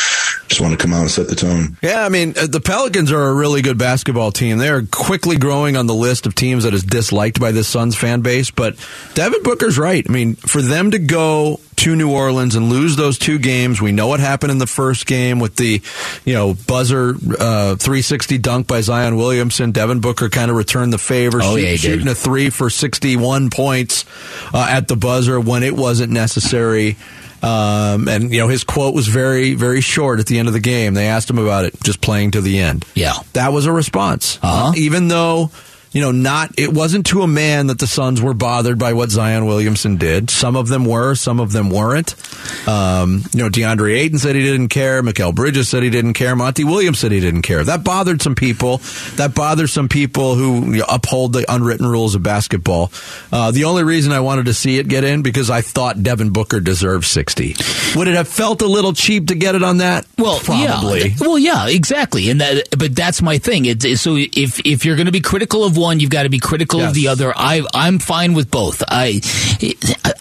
just 0.53 0.61
want 0.61 0.73
to 0.73 0.79
come 0.79 0.93
out 0.93 1.01
and 1.01 1.11
set 1.11 1.29
the 1.29 1.35
tone. 1.35 1.77
Yeah, 1.83 2.05
I 2.05 2.09
mean, 2.11 2.35
uh, 2.39 2.47
the 2.47 2.61
Pelicans 2.61 3.11
are 3.11 3.23
a 3.23 3.33
really 3.35 3.63
good 3.63 3.79
basketball 3.79 4.33
team. 4.33 4.59
They're 4.59 4.83
quickly 4.87 5.37
growing 5.39 5.77
on 5.77 5.87
the 5.87 5.95
list 5.95 6.27
of 6.27 6.35
teams 6.35 6.65
that 6.65 6.75
is 6.75 6.83
disliked 6.83 7.41
by 7.41 7.53
this 7.53 7.67
Suns 7.69 7.97
fan 7.97 8.21
base. 8.21 8.51
But 8.51 8.77
Devin 9.15 9.43
Booker's 9.43 9.79
right. 9.79 10.05
I 10.07 10.13
mean, 10.13 10.35
for 10.37 10.61
them 10.61 10.91
to 10.91 10.99
go 10.99 11.59
to 11.77 11.97
New 11.97 12.13
Orleans 12.13 12.55
and 12.55 12.69
lose 12.69 12.97
those 12.97 13.19
two 13.19 13.39
games, 13.39 13.81
we 13.81 13.93
know 13.93 14.07
what 14.09 14.21
happened 14.21 14.53
in 14.53 14.59
the 14.59 14.67
first 14.67 15.07
game 15.07 15.41
with 15.41 15.57
the, 15.57 15.81
you 16.27 16.35
know, 16.35 16.53
buzzer 16.55 17.11
uh, 17.41 17.77
360 17.77 18.39
dunk 18.39 18.67
by 18.67 18.83
Zion 18.83 19.17
Williamson. 19.17 19.73
Devin 19.73 20.01
Booker 20.01 20.29
kind 20.29 20.51
of 20.51 20.57
returned 20.57 20.93
the 20.93 20.99
favor, 20.99 21.41
Oh, 21.43 21.57
shoot- 21.57 21.63
yeah, 21.65 21.77
shooting 21.77 22.09
a 22.09 22.15
three 22.15 22.51
for 22.51 22.69
61 22.69 23.49
points 23.51 24.05
uh, 24.53 24.67
at 24.71 24.87
the 24.89 24.97
buzzer 24.97 25.41
when 25.41 25.63
it 25.63 25.75
wasn't 25.75 26.13
necessary. 26.13 26.97
Um, 27.43 28.07
and 28.09 28.33
you 28.33 28.39
know 28.39 28.49
his 28.49 28.63
quote 28.65 28.95
was 28.95 29.09
very, 29.09 29.55
very 29.55 29.81
short 29.81 30.21
at 30.21 30.27
the 30.27 30.39
end 30.39 30.49
of 30.49 30.55
the 30.55 30.61
game. 30.61 30.95
They 30.95 31.07
asked 31.09 31.29
him 31.29 31.39
about 31.39 31.65
it, 31.65 31.75
just 31.83 32.01
playing 32.01 32.33
to 32.33 32.41
the 32.41 32.61
end. 32.61 32.85
Yeah. 32.95 33.15
that 33.33 33.53
was 33.53 33.67
a 33.67 33.73
response. 33.73 34.39
Uh-huh. 34.43 34.69
Uh, 34.69 34.73
even 34.77 35.09
though 35.09 35.51
you 35.93 36.01
know, 36.01 36.11
not 36.11 36.59
it 36.59 36.73
wasn't 36.73 37.07
to 37.07 37.23
a 37.23 37.27
man 37.29 37.67
that 37.69 37.79
the 37.79 37.87
Suns 37.87 38.21
were 38.23 38.35
bothered 38.35 38.79
by 38.79 38.93
what 38.95 39.11
Zion 39.11 39.47
Williamson 39.47 39.97
did. 39.97 40.31
Some 40.31 40.57
of 40.57 40.69
them 40.69 40.85
were, 40.85 41.15
some 41.15 41.39
of 41.41 41.53
them 41.53 41.71
weren't. 41.71 42.15
Um, 42.69 43.23
you 43.33 43.43
know, 43.43 43.49
DeAndre 43.49 43.99
Ayton 43.99 44.19
said 44.19 44.35
he 44.37 44.43
didn't 44.43 44.69
care. 44.69 45.03
Mikal 45.03 45.35
Bridges 45.35 45.69
said 45.69 45.83
he 45.83 45.91
didn't 45.91 46.15
care. 46.15 46.35
Monty 46.37 46.65
Williams 46.65 46.99
said 46.99 47.13
he 47.13 47.21
didn't 47.21 47.43
care. 47.43 47.63
That 47.65 47.85
bothered 47.85 48.23
some 48.23 48.35
people. 48.35 48.79
That 49.17 49.35
bothered 49.35 49.71
some 49.71 49.89
people 49.89 50.35
who 50.35 50.73
you 50.73 50.79
know, 50.81 50.87
uphold 50.89 51.33
the 51.33 51.45
unwritten 51.53 51.87
rules 51.87 52.15
of 52.15 52.23
basketball. 52.23 52.91
Uh, 53.31 53.51
the 53.51 53.65
only 53.65 53.85
reason 53.85 54.13
I 54.13 54.21
wanted 54.21 54.47
to 54.47 54.55
see 54.55 54.79
it 54.79 54.89
get 54.89 55.05
in 55.05 55.23
because 55.23 55.51
I 55.51 55.61
thought 55.61 56.03
Devin 56.03 56.31
Booker 56.31 56.61
deserved 56.61 57.05
sixty. 57.05 57.55
Would 57.97 58.09
it 58.09 58.15
have 58.15 58.29
felt 58.29 58.63
a 58.63 58.67
little 58.67 58.93
cheap 58.93 59.29
to 59.29 59.35
get 59.35 59.55
it 59.55 59.63
on 59.63 59.79
that? 59.79 60.07
Well, 60.19 60.39
probably. 60.41 61.09
Yeah. 61.09 61.15
Well, 61.21 61.39
yeah, 61.39 61.69
exactly. 61.69 62.31
And 62.31 62.41
that, 62.41 62.69
but 62.79 62.95
that's 62.97 63.21
my 63.23 63.39
thing. 63.39 63.67
It's- 63.67 64.01
so 64.01 64.17
if 64.17 64.61
if 64.65 64.85
you're 64.85 64.97
going 64.97 65.07
to 65.07 65.13
be 65.13 65.21
critical 65.21 65.65
of 65.65 65.77
one, 65.83 66.01
you've 66.01 66.11
got 66.11 66.23
to 66.23 66.29
be 66.31 66.39
critical 66.39 66.81
of 66.81 66.95
the 66.95 67.09
other. 67.09 67.33
I 67.37 67.63
I'm 67.75 67.99
fine 67.99 68.33
with 68.33 68.51
both. 68.51 68.83
I 68.89 69.21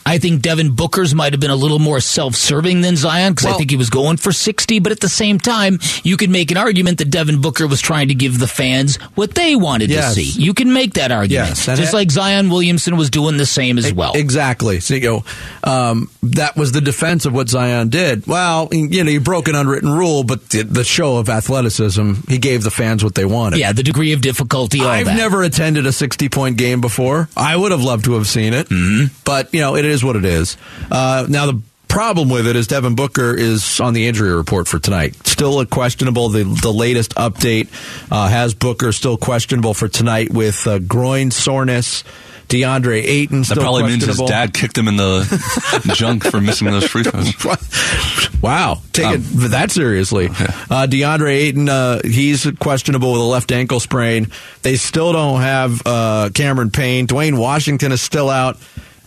I 0.06 0.18
think 0.18 0.42
Devin 0.42 0.76
Booker's 0.76 1.16
might 1.16 1.34
have 1.34 1.40
been 1.40 1.52
a 1.52 1.56
little 1.56 1.80
more 1.80 2.00
self-serving 2.02 2.82
than 2.82 2.96
Zion 2.98 3.34
because 3.34 3.48
I 3.54 3.54
think 3.58 3.70
he 3.72 3.78
was 3.78 3.90
going 3.90 4.18
for 4.18 4.32
60. 4.32 4.80
But 4.80 4.92
at 4.92 5.00
the 5.00 5.10
same 5.10 5.40
time, 5.40 5.80
you 6.04 6.18
could 6.18 6.30
make 6.30 6.52
an 6.52 6.58
argument 6.58 6.98
that 6.98 7.10
Devin 7.10 7.40
Booker 7.42 7.68
was 7.68 7.80
trying 7.80 8.10
to 8.10 8.16
give 8.16 8.40
the 8.40 8.48
fans 8.48 8.98
what 9.16 9.36
they 9.36 9.56
wanted 9.56 9.90
Yes. 9.90 10.16
to 10.16 10.22
see. 10.22 10.42
You 10.42 10.54
can 10.54 10.74
make 10.74 10.96
that 10.96 11.12
argument, 11.12 11.50
Yes, 11.50 11.66
just 11.66 11.94
like 11.94 12.12
Zion 12.12 12.50
Williamson 12.50 12.98
was 12.98 13.10
doing 13.10 13.38
the 13.38 13.46
same 13.46 13.78
as 13.78 13.94
well. 13.94 14.14
Exactly. 14.16 14.80
So, 14.80 14.96
you 14.96 15.02
know, 15.02 15.24
um, 15.64 16.10
that 16.24 16.58
was 16.58 16.72
the 16.72 16.82
defense 16.82 17.26
of 17.26 17.34
what 17.34 17.50
Zion 17.50 17.90
did. 17.90 18.28
Well, 18.28 18.70
you 18.72 19.04
know, 19.04 19.12
he 19.12 19.18
broke 19.20 19.48
an 19.48 19.56
unwritten 19.56 19.92
rule, 19.92 20.24
but 20.24 20.50
the, 20.50 20.64
the 20.64 20.84
show 20.84 21.18
of 21.18 21.30
athleticism, 21.30 22.14
he 22.28 22.38
gave 22.38 22.64
the 22.64 22.72
fans 22.72 23.04
what 23.04 23.16
they 23.16 23.26
wanted. 23.26 23.60
Yeah, 23.60 23.72
the 23.72 23.84
degree 23.84 24.14
of 24.14 24.22
difficulty. 24.22 24.82
I've 24.82 25.06
that. 25.06 25.16
never 25.18 25.44
attended 25.52 25.86
a 25.86 25.92
60 25.92 26.30
point 26.30 26.58
game 26.58 26.82
before. 26.82 27.28
I 27.36 27.56
would 27.56 27.72
have 27.72 27.82
loved 27.84 28.06
to 28.06 28.14
have 28.14 28.28
seen 28.28 28.54
it, 28.54 28.70
Mm-hmm. 28.70 29.14
but, 29.26 29.54
you 29.54 29.60
know, 29.62 29.76
it 29.76 29.86
is 29.86 30.04
what 30.04 30.16
it 30.16 30.26
is. 30.26 30.58
Uh, 30.90 31.26
now, 31.30 31.46
the 31.46 31.62
problem 31.88 32.30
with 32.30 32.48
it 32.48 32.56
is 32.56 32.68
Devin 32.68 32.96
Booker 32.96 33.36
is 33.36 33.80
on 33.82 33.94
the 33.94 34.08
injury 34.08 34.34
report 34.34 34.68
for 34.68 34.80
tonight. 34.80 35.16
Still 35.28 35.60
a 35.60 35.66
questionable. 35.66 36.30
The, 36.30 36.44
the 36.46 36.72
latest 36.72 37.16
update 37.16 37.68
uh, 38.10 38.30
has 38.30 38.54
Booker 38.54 38.92
still 38.94 39.18
questionable 39.18 39.74
for 39.74 39.90
tonight 39.90 40.32
with 40.32 40.66
uh, 40.68 40.80
groin 40.80 41.32
soreness. 41.32 42.04
DeAndre 42.52 43.02
Ayton 43.04 43.44
That 43.44 43.58
probably 43.58 43.84
means 43.84 44.06
his 44.06 44.18
dad 44.20 44.54
kicked 44.54 44.78
him 44.78 44.88
in 44.88 44.98
the 44.98 45.92
junk 45.96 46.24
for 46.26 46.42
missing 46.42 46.70
those 46.70 46.88
free 46.88 47.04
throws. 47.04 47.34
Wow, 48.42 48.82
take 48.92 49.06
Um, 49.06 49.14
it 49.18 49.22
that 49.52 49.70
seriously. 49.70 50.26
Uh, 50.26 50.88
DeAndre 50.90 51.32
Ayton, 51.32 51.70
uh, 51.70 52.02
he's 52.04 52.50
questionable 52.60 53.12
with 53.12 53.22
a 53.22 53.26
left 53.26 53.52
ankle 53.52 53.80
sprain. 53.80 54.32
They 54.64 54.78
still 54.78 55.14
don't 55.14 55.42
have 55.42 55.80
uh, 55.86 56.30
Cameron 56.34 56.72
Payne. 56.72 57.06
Duane 57.06 57.38
Washington 57.38 57.92
is 57.92 58.02
still 58.02 58.32
out. 58.32 58.58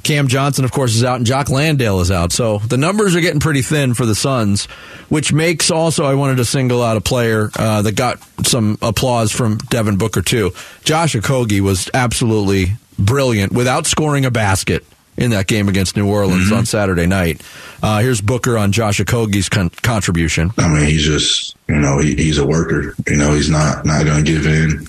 Cam 0.04 0.28
Johnson, 0.28 0.64
of 0.64 0.70
course, 0.70 0.94
is 0.94 1.02
out, 1.02 1.16
and 1.16 1.26
Jock 1.26 1.48
Landale 1.48 2.00
is 2.00 2.10
out. 2.12 2.30
So 2.30 2.58
the 2.58 2.76
numbers 2.76 3.16
are 3.16 3.20
getting 3.20 3.40
pretty 3.40 3.62
thin 3.62 3.94
for 3.94 4.04
the 4.06 4.14
Suns, 4.14 4.66
which 5.08 5.32
makes 5.32 5.70
also 5.70 6.04
I 6.04 6.14
wanted 6.14 6.36
to 6.36 6.44
single 6.44 6.80
out 6.82 6.96
a 6.96 7.00
player 7.00 7.50
uh, 7.58 7.82
that 7.82 7.96
got 7.96 8.18
some 8.44 8.78
applause 8.82 9.32
from 9.32 9.56
Devin 9.56 9.96
Booker 9.96 10.20
too. 10.22 10.52
Josh 10.84 11.14
Okogie 11.16 11.60
was 11.62 11.90
absolutely 11.94 12.74
brilliant 12.98 13.52
without 13.52 13.86
scoring 13.86 14.24
a 14.24 14.30
basket 14.30 14.84
in 15.16 15.30
that 15.30 15.46
game 15.46 15.68
against 15.68 15.96
New 15.96 16.08
Orleans 16.10 16.50
on 16.50 16.66
Saturday 16.66 17.06
night. 17.06 17.42
Uh, 17.82 18.00
here's 18.00 18.20
Booker 18.20 18.58
on 18.58 18.72
Josh 18.72 18.98
Okogie's 18.98 19.48
con- 19.48 19.70
contribution. 19.82 20.50
I 20.58 20.68
mean, 20.68 20.86
he's 20.86 21.04
just 21.04 21.56
you 21.68 21.76
know 21.76 21.98
he, 21.98 22.14
he's 22.14 22.38
a 22.38 22.46
worker. 22.46 22.94
You 23.06 23.16
know, 23.16 23.32
he's 23.32 23.50
not 23.50 23.84
not 23.84 24.04
going 24.04 24.24
to 24.24 24.32
give 24.32 24.46
in. 24.46 24.86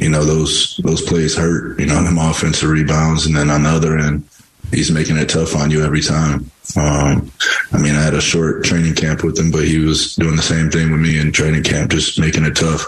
You 0.00 0.08
know, 0.08 0.24
those 0.24 0.80
those 0.84 1.02
plays 1.02 1.36
hurt. 1.36 1.78
You 1.78 1.86
know, 1.86 2.02
them 2.02 2.18
offensive 2.18 2.68
rebounds, 2.68 3.26
and 3.26 3.36
then 3.36 3.50
on 3.50 3.62
the 3.62 3.70
other 3.70 3.98
end, 3.98 4.24
he's 4.70 4.90
making 4.90 5.16
it 5.16 5.28
tough 5.28 5.54
on 5.54 5.70
you 5.70 5.84
every 5.84 6.02
time. 6.02 6.50
Um, 6.76 7.30
I 7.72 7.78
mean, 7.78 7.94
I 7.94 8.02
had 8.02 8.14
a 8.14 8.20
short 8.20 8.64
training 8.64 8.94
camp 8.94 9.24
with 9.24 9.38
him, 9.38 9.50
but 9.50 9.64
he 9.64 9.78
was 9.78 10.16
doing 10.16 10.36
the 10.36 10.42
same 10.42 10.70
thing 10.70 10.90
with 10.90 11.00
me 11.00 11.18
in 11.18 11.32
training 11.32 11.64
camp, 11.64 11.90
just 11.90 12.18
making 12.18 12.44
it 12.44 12.56
tough, 12.56 12.86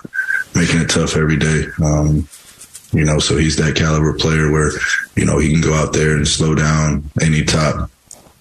making 0.55 0.81
it 0.81 0.89
tough 0.89 1.17
every 1.17 1.37
day. 1.37 1.65
Um, 1.83 2.27
you 2.95 3.05
know, 3.05 3.19
so 3.19 3.37
he's 3.37 3.57
that 3.57 3.77
caliber 3.77 4.15
player 4.15 4.51
where 4.51 4.71
you 5.17 5.25
know 5.25 5.39
he 5.39 5.53
can 5.53 5.61
go 5.61 5.75
out 5.75 5.93
there 5.93 6.17
and 6.17 6.27
slow 6.27 6.55
down 6.55 7.11
any 7.21 7.45
top 7.45 7.91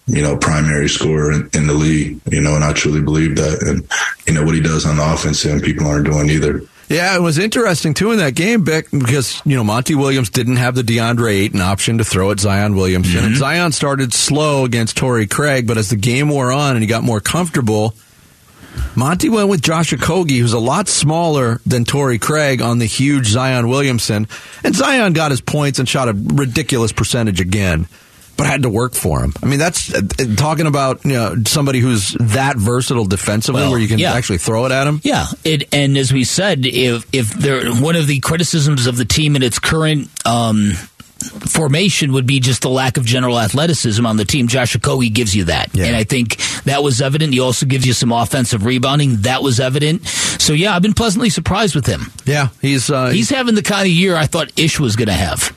you 0.06 0.22
know, 0.22 0.36
primary 0.36 0.90
scorer 0.90 1.32
in, 1.32 1.50
in 1.54 1.68
the 1.68 1.74
league, 1.74 2.20
you 2.30 2.42
know, 2.42 2.56
and 2.56 2.64
I 2.64 2.74
truly 2.74 3.02
believe 3.02 3.38
that. 3.38 3.62
And, 3.62 3.88
you 4.28 4.34
know, 4.34 4.46
what 4.46 4.56
he 4.56 4.62
does 4.62 4.86
on 4.86 4.98
the 4.98 5.14
offense 5.14 5.46
and 5.46 5.64
people 5.64 5.88
aren't 5.88 6.06
doing 6.06 6.30
either. 6.30 6.62
Yeah, 6.90 7.16
it 7.16 7.22
was 7.22 7.40
interesting 7.40 7.94
too 7.94 8.12
in 8.12 8.18
that 8.18 8.36
game, 8.36 8.64
Bick, 8.64 8.92
because 8.92 9.42
you 9.46 9.56
know 9.56 9.64
Monty 9.64 9.96
Williams 9.96 10.30
didn't 10.30 10.58
have 10.58 10.76
the 10.76 10.84
DeAndre 10.84 11.34
Ayton 11.34 11.62
option 11.62 11.98
to 11.98 12.04
throw 12.04 12.30
at 12.32 12.42
Zion 12.42 12.76
Williamson, 12.76 13.20
and 13.20 13.28
mm-hmm. 13.28 13.36
Zion 13.36 13.72
started 13.72 14.14
slow 14.14 14.66
against 14.66 14.98
Torrey 14.98 15.26
Craig, 15.26 15.66
but 15.66 15.78
as 15.78 15.90
the 15.90 15.96
game 15.96 16.30
wore 16.30 16.52
on 16.52 16.76
and 16.76 16.84
he 16.84 16.88
got 16.88 17.04
more 17.04 17.22
comfortable, 17.22 17.96
Monty 18.96 19.30
went 19.30 19.50
with 19.50 19.62
Josh 19.62 19.92
Okogie, 19.92 20.40
who's 20.40 20.54
a 20.54 20.60
lot 20.60 20.88
smaller 20.88 21.60
than 21.66 21.84
Torrey 21.86 22.20
Craig 22.20 22.62
on 22.62 22.80
the 22.80 22.86
huge 22.86 23.28
Zion 23.28 23.68
Williamson, 23.68 24.28
and 24.64 24.76
Zion 24.76 25.14
got 25.14 25.32
his 25.32 25.42
points 25.42 25.80
and 25.80 25.90
shot 25.90 26.10
a 26.10 26.14
ridiculous 26.14 26.92
percentage 26.92 27.40
again. 27.42 27.88
But 28.36 28.48
had 28.48 28.64
to 28.64 28.70
work 28.70 28.96
for 28.96 29.24
him. 29.24 29.32
I 29.44 29.46
mean, 29.46 29.60
that's 29.60 29.94
uh, 29.94 30.02
talking 30.38 30.66
about 30.66 31.06
you 31.06 31.12
know 31.12 31.36
somebody 31.46 31.80
who's 31.80 32.18
that 32.20 32.58
versatile 32.58 33.06
defensively, 33.06 33.62
Well, 33.62 33.70
where 33.70 33.80
you 33.80 33.88
can 33.88 34.00
yeah. 34.00 34.14
actually 34.14 34.40
throw 34.40 34.66
it 34.66 34.72
at 34.72 34.88
him. 34.88 35.02
Yeah, 35.04 35.28
it, 35.44 35.72
and 35.72 35.96
as 36.00 36.12
we 36.12 36.24
said, 36.24 36.66
if 36.66 37.06
if 37.14 37.30
there 37.32 37.72
one 37.76 37.96
of 37.96 38.08
the 38.08 38.20
criticisms 38.22 38.88
of 38.88 38.98
the 38.98 39.06
team 39.06 39.36
in 39.36 39.44
its 39.44 39.60
current 39.60 40.10
um, 40.26 40.72
formation 41.24 42.14
would 42.14 42.28
be 42.28 42.40
just 42.40 42.62
the 42.62 42.70
lack 42.70 42.98
of 42.98 43.06
general 43.06 43.40
athleticism 43.40 44.06
on 44.06 44.18
the 44.18 44.26
team. 44.26 44.48
Josh 44.48 44.76
Okogie 44.76 45.14
gives 45.14 45.36
you 45.36 45.46
that, 45.46 45.76
and 45.76 45.96
I 45.96 46.04
think 46.04 46.38
that 46.64 46.84
was 46.84 47.02
evident. 47.02 47.34
He 47.34 47.40
also 47.40 47.66
gives 47.66 47.86
you 47.86 47.94
some 47.94 48.12
offensive 48.12 48.66
rebounding. 48.66 49.18
That 49.22 49.44
was 49.44 49.60
evident. 49.60 50.06
So 50.08 50.54
yeah, 50.54 50.76
I've 50.76 50.82
been 50.82 50.94
pleasantly 50.94 51.30
surprised 51.30 51.76
with 51.76 51.86
him. 51.86 52.12
Yeah, 52.26 52.50
he's 52.62 52.90
uh, 52.90 53.10
he's 53.10 53.30
having 53.30 53.56
the 53.56 53.64
kind 53.64 53.88
of 53.88 53.92
year 53.92 54.16
I 54.16 54.26
thought 54.26 54.58
Ish 54.60 54.80
was 54.80 54.96
going 54.96 55.08
to 55.08 55.14
have. 55.14 55.56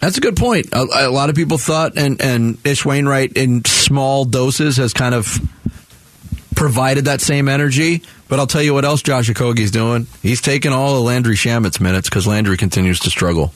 That's 0.00 0.16
a 0.16 0.20
good 0.20 0.36
point. 0.36 0.68
A, 0.72 1.08
a 1.08 1.10
lot 1.10 1.28
of 1.28 1.34
people 1.34 1.58
thought, 1.58 1.98
and, 1.98 2.20
and 2.20 2.64
Ish 2.64 2.84
Wainwright 2.84 3.32
in 3.32 3.64
small 3.64 4.24
doses 4.24 4.76
has 4.76 4.92
kind 4.92 5.14
of 5.14 5.38
provided 6.54 7.06
that 7.06 7.20
same 7.20 7.48
energy. 7.48 8.02
But 8.28 8.38
I'll 8.38 8.46
tell 8.46 8.62
you 8.62 8.74
what 8.74 8.84
else 8.84 9.02
Josh 9.02 9.28
Okogie's 9.28 9.70
doing. 9.70 10.06
He's 10.22 10.40
taking 10.40 10.72
all 10.72 10.96
of 10.96 11.02
Landry 11.02 11.34
Shamet's 11.34 11.80
minutes 11.80 12.08
because 12.08 12.26
Landry 12.26 12.56
continues 12.56 13.00
to 13.00 13.10
struggle. 13.10 13.52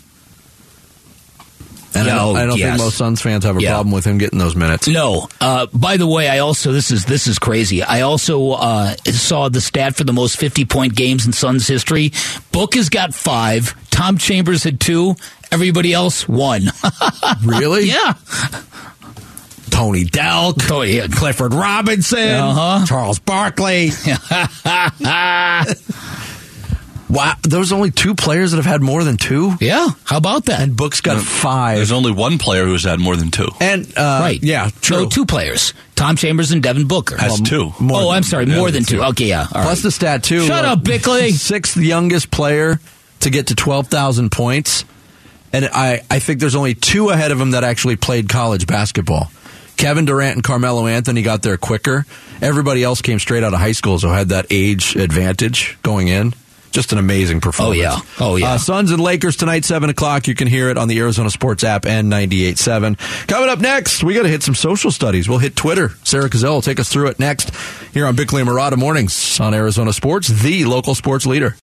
And 2.13 2.21
I 2.21 2.25
don't, 2.25 2.37
I 2.37 2.47
don't 2.47 2.59
yes. 2.59 2.69
think 2.71 2.79
most 2.85 2.97
Suns 2.97 3.21
fans 3.21 3.45
have 3.45 3.57
a 3.57 3.61
Yeah. 3.61 3.73
problem 3.73 3.93
with 3.93 4.05
him 4.05 4.19
getting 4.19 4.39
those 4.39 4.57
minutes. 4.57 4.89
No. 4.89 5.29
Uh, 5.41 5.67
by 5.73 5.97
the 5.97 6.07
way, 6.07 6.29
I 6.29 6.39
also 6.39 6.73
this 6.73 6.91
is 6.91 7.05
this 7.05 7.27
is 7.27 7.39
crazy. 7.39 7.83
I 7.83 8.03
also 8.03 8.53
uh, 8.53 8.95
saw 9.05 9.49
the 9.49 9.61
stat 9.61 9.97
for 9.97 10.05
the 10.05 10.13
most 10.13 10.37
fifty 10.39 10.65
point 10.65 10.95
games 10.95 11.27
in 11.27 11.33
Suns 11.33 11.67
history. 11.67 12.13
Book 12.53 12.75
has 12.75 12.89
got 12.89 13.15
five. 13.15 13.75
Tom 13.91 14.19
Chambers 14.19 14.65
had 14.65 14.81
two. 14.81 15.15
Everybody 15.51 15.93
else 15.93 16.29
one. 16.29 16.63
really? 17.45 17.87
yeah. 17.89 18.15
Tony 19.71 20.05
Delk, 20.05 20.67
Tony, 20.69 20.97
yeah. 20.97 21.07
Clifford 21.09 21.55
Robinson, 21.55 22.19
Uh-huh. 22.31 22.87
Charles 22.87 23.19
Barkley. 23.19 23.89
wow, 27.13 27.35
there's 27.43 27.73
only 27.73 27.91
two 27.91 28.15
players 28.15 28.51
that 28.51 28.57
have 28.57 28.67
had 28.67 28.81
more 28.81 29.05
than 29.05 29.17
two. 29.17 29.53
Yeah, 29.61 29.89
how 30.05 30.17
about 30.17 30.47
that? 30.47 30.61
And 30.61 30.77
Book's 30.77 31.01
got 31.01 31.21
five. 31.23 31.77
There's 31.77 31.93
only 31.93 32.13
one 32.13 32.39
player 32.39 32.65
who's 32.65 32.85
had 32.85 32.99
more 32.99 33.17
than 33.17 33.31
two. 33.31 33.49
And 33.61 33.87
uh, 33.97 34.19
right. 34.23 34.43
yeah, 34.43 34.71
true. 34.81 35.05
No, 35.05 35.09
two 35.09 35.27
players. 35.27 35.75
Tom 35.95 36.17
Chambers 36.17 36.51
and 36.51 36.63
Devin 36.63 36.89
Booker. 36.89 37.17
Has 37.17 37.41
two. 37.41 37.73
oh, 37.81 38.11
I'm 38.11 38.23
sorry, 38.23 38.47
yeah, 38.47 38.57
more 38.57 38.71
than 38.71 38.83
that's 38.83 38.91
two. 38.91 39.03
Okay, 39.03 39.27
yeah. 39.27 39.43
all 39.43 39.47
Plus 39.63 39.67
right. 39.67 39.83
the 39.83 39.91
stat 39.91 40.25
too. 40.25 40.47
Shut 40.47 40.65
uh, 40.65 40.73
up, 40.73 40.83
Bickley. 40.83 41.31
Sixth 41.33 41.77
youngest 41.77 42.31
player 42.31 42.81
to 43.21 43.31
get 43.31 43.49
to 43.49 43.55
twelve 43.55 43.89
thousand 43.89 44.33
points, 44.33 44.85
and 45.53 45.69
I 45.73 46.03
I 46.11 46.19
think 46.19 46.41
there's 46.41 46.57
only 46.57 46.75
two 46.75 47.11
ahead 47.11 47.31
of 47.31 47.41
him 47.41 47.51
that 47.53 47.63
actually 47.63 47.97
played 47.97 48.29
college 48.29 48.67
basketball. 48.67 49.31
Kevin 49.77 50.05
Durant 50.05 50.37
and 50.37 50.45
Carmelo 50.45 50.87
Anthony 50.87 51.23
got 51.23 51.43
there 51.43 51.57
quicker. 51.57 52.07
Everybody 52.41 52.85
else 52.85 53.03
came 53.03 53.19
straight 53.19 53.43
out 53.43 53.53
of 53.53 53.59
high 53.59 53.73
school, 53.73 53.99
so 53.99 54.11
had 54.11 54.29
that 54.29 54.47
age 54.51 54.95
advantage 54.97 55.77
going 55.83 56.09
in. 56.09 56.35
Just 56.73 56.93
an 56.93 56.99
amazing 56.99 57.41
performance. 57.41 57.79
Oh, 57.79 57.81
yeah. 57.81 58.01
Oh, 58.19 58.37
yeah. 58.37 58.55
Uh, 58.55 58.59
Suns 58.59 58.91
and 58.91 59.01
Lakers 59.01 59.37
tonight, 59.37 59.65
7 59.65 59.91
o'clock. 59.91 60.27
You 60.27 60.35
can 60.35 60.49
hear 60.49 60.69
it 60.71 60.77
on 60.79 60.89
the 60.89 60.99
Arizona 60.99 61.31
Sports 61.31 61.63
app 61.65 61.87
and 61.87 62.11
98.7. 62.11 63.29
Coming 63.29 63.49
up 63.49 63.61
next, 63.61 64.03
we 64.03 64.15
got 64.15 64.23
to 64.23 64.29
hit 64.29 64.43
some 64.43 64.55
social 64.55 64.91
studies. 64.91 65.29
We'll 65.29 65.39
hit 65.39 65.55
Twitter. 65.55 65.93
Sarah 66.03 66.29
Cazell 66.31 66.55
will 66.55 66.63
take 66.63 66.81
us 66.81 66.89
through 66.91 67.09
it 67.09 67.19
next 67.19 67.55
here 67.93 68.07
on 68.07 68.17
Bickley 68.17 68.41
and 68.41 68.51
Marotta 68.51 68.77
Mornings 68.77 69.39
on 69.39 69.55
Arizona 69.55 69.93
Sports, 69.93 70.29
the 70.29 70.65
local 70.65 70.95
sports 70.95 71.27
leader. 71.27 71.57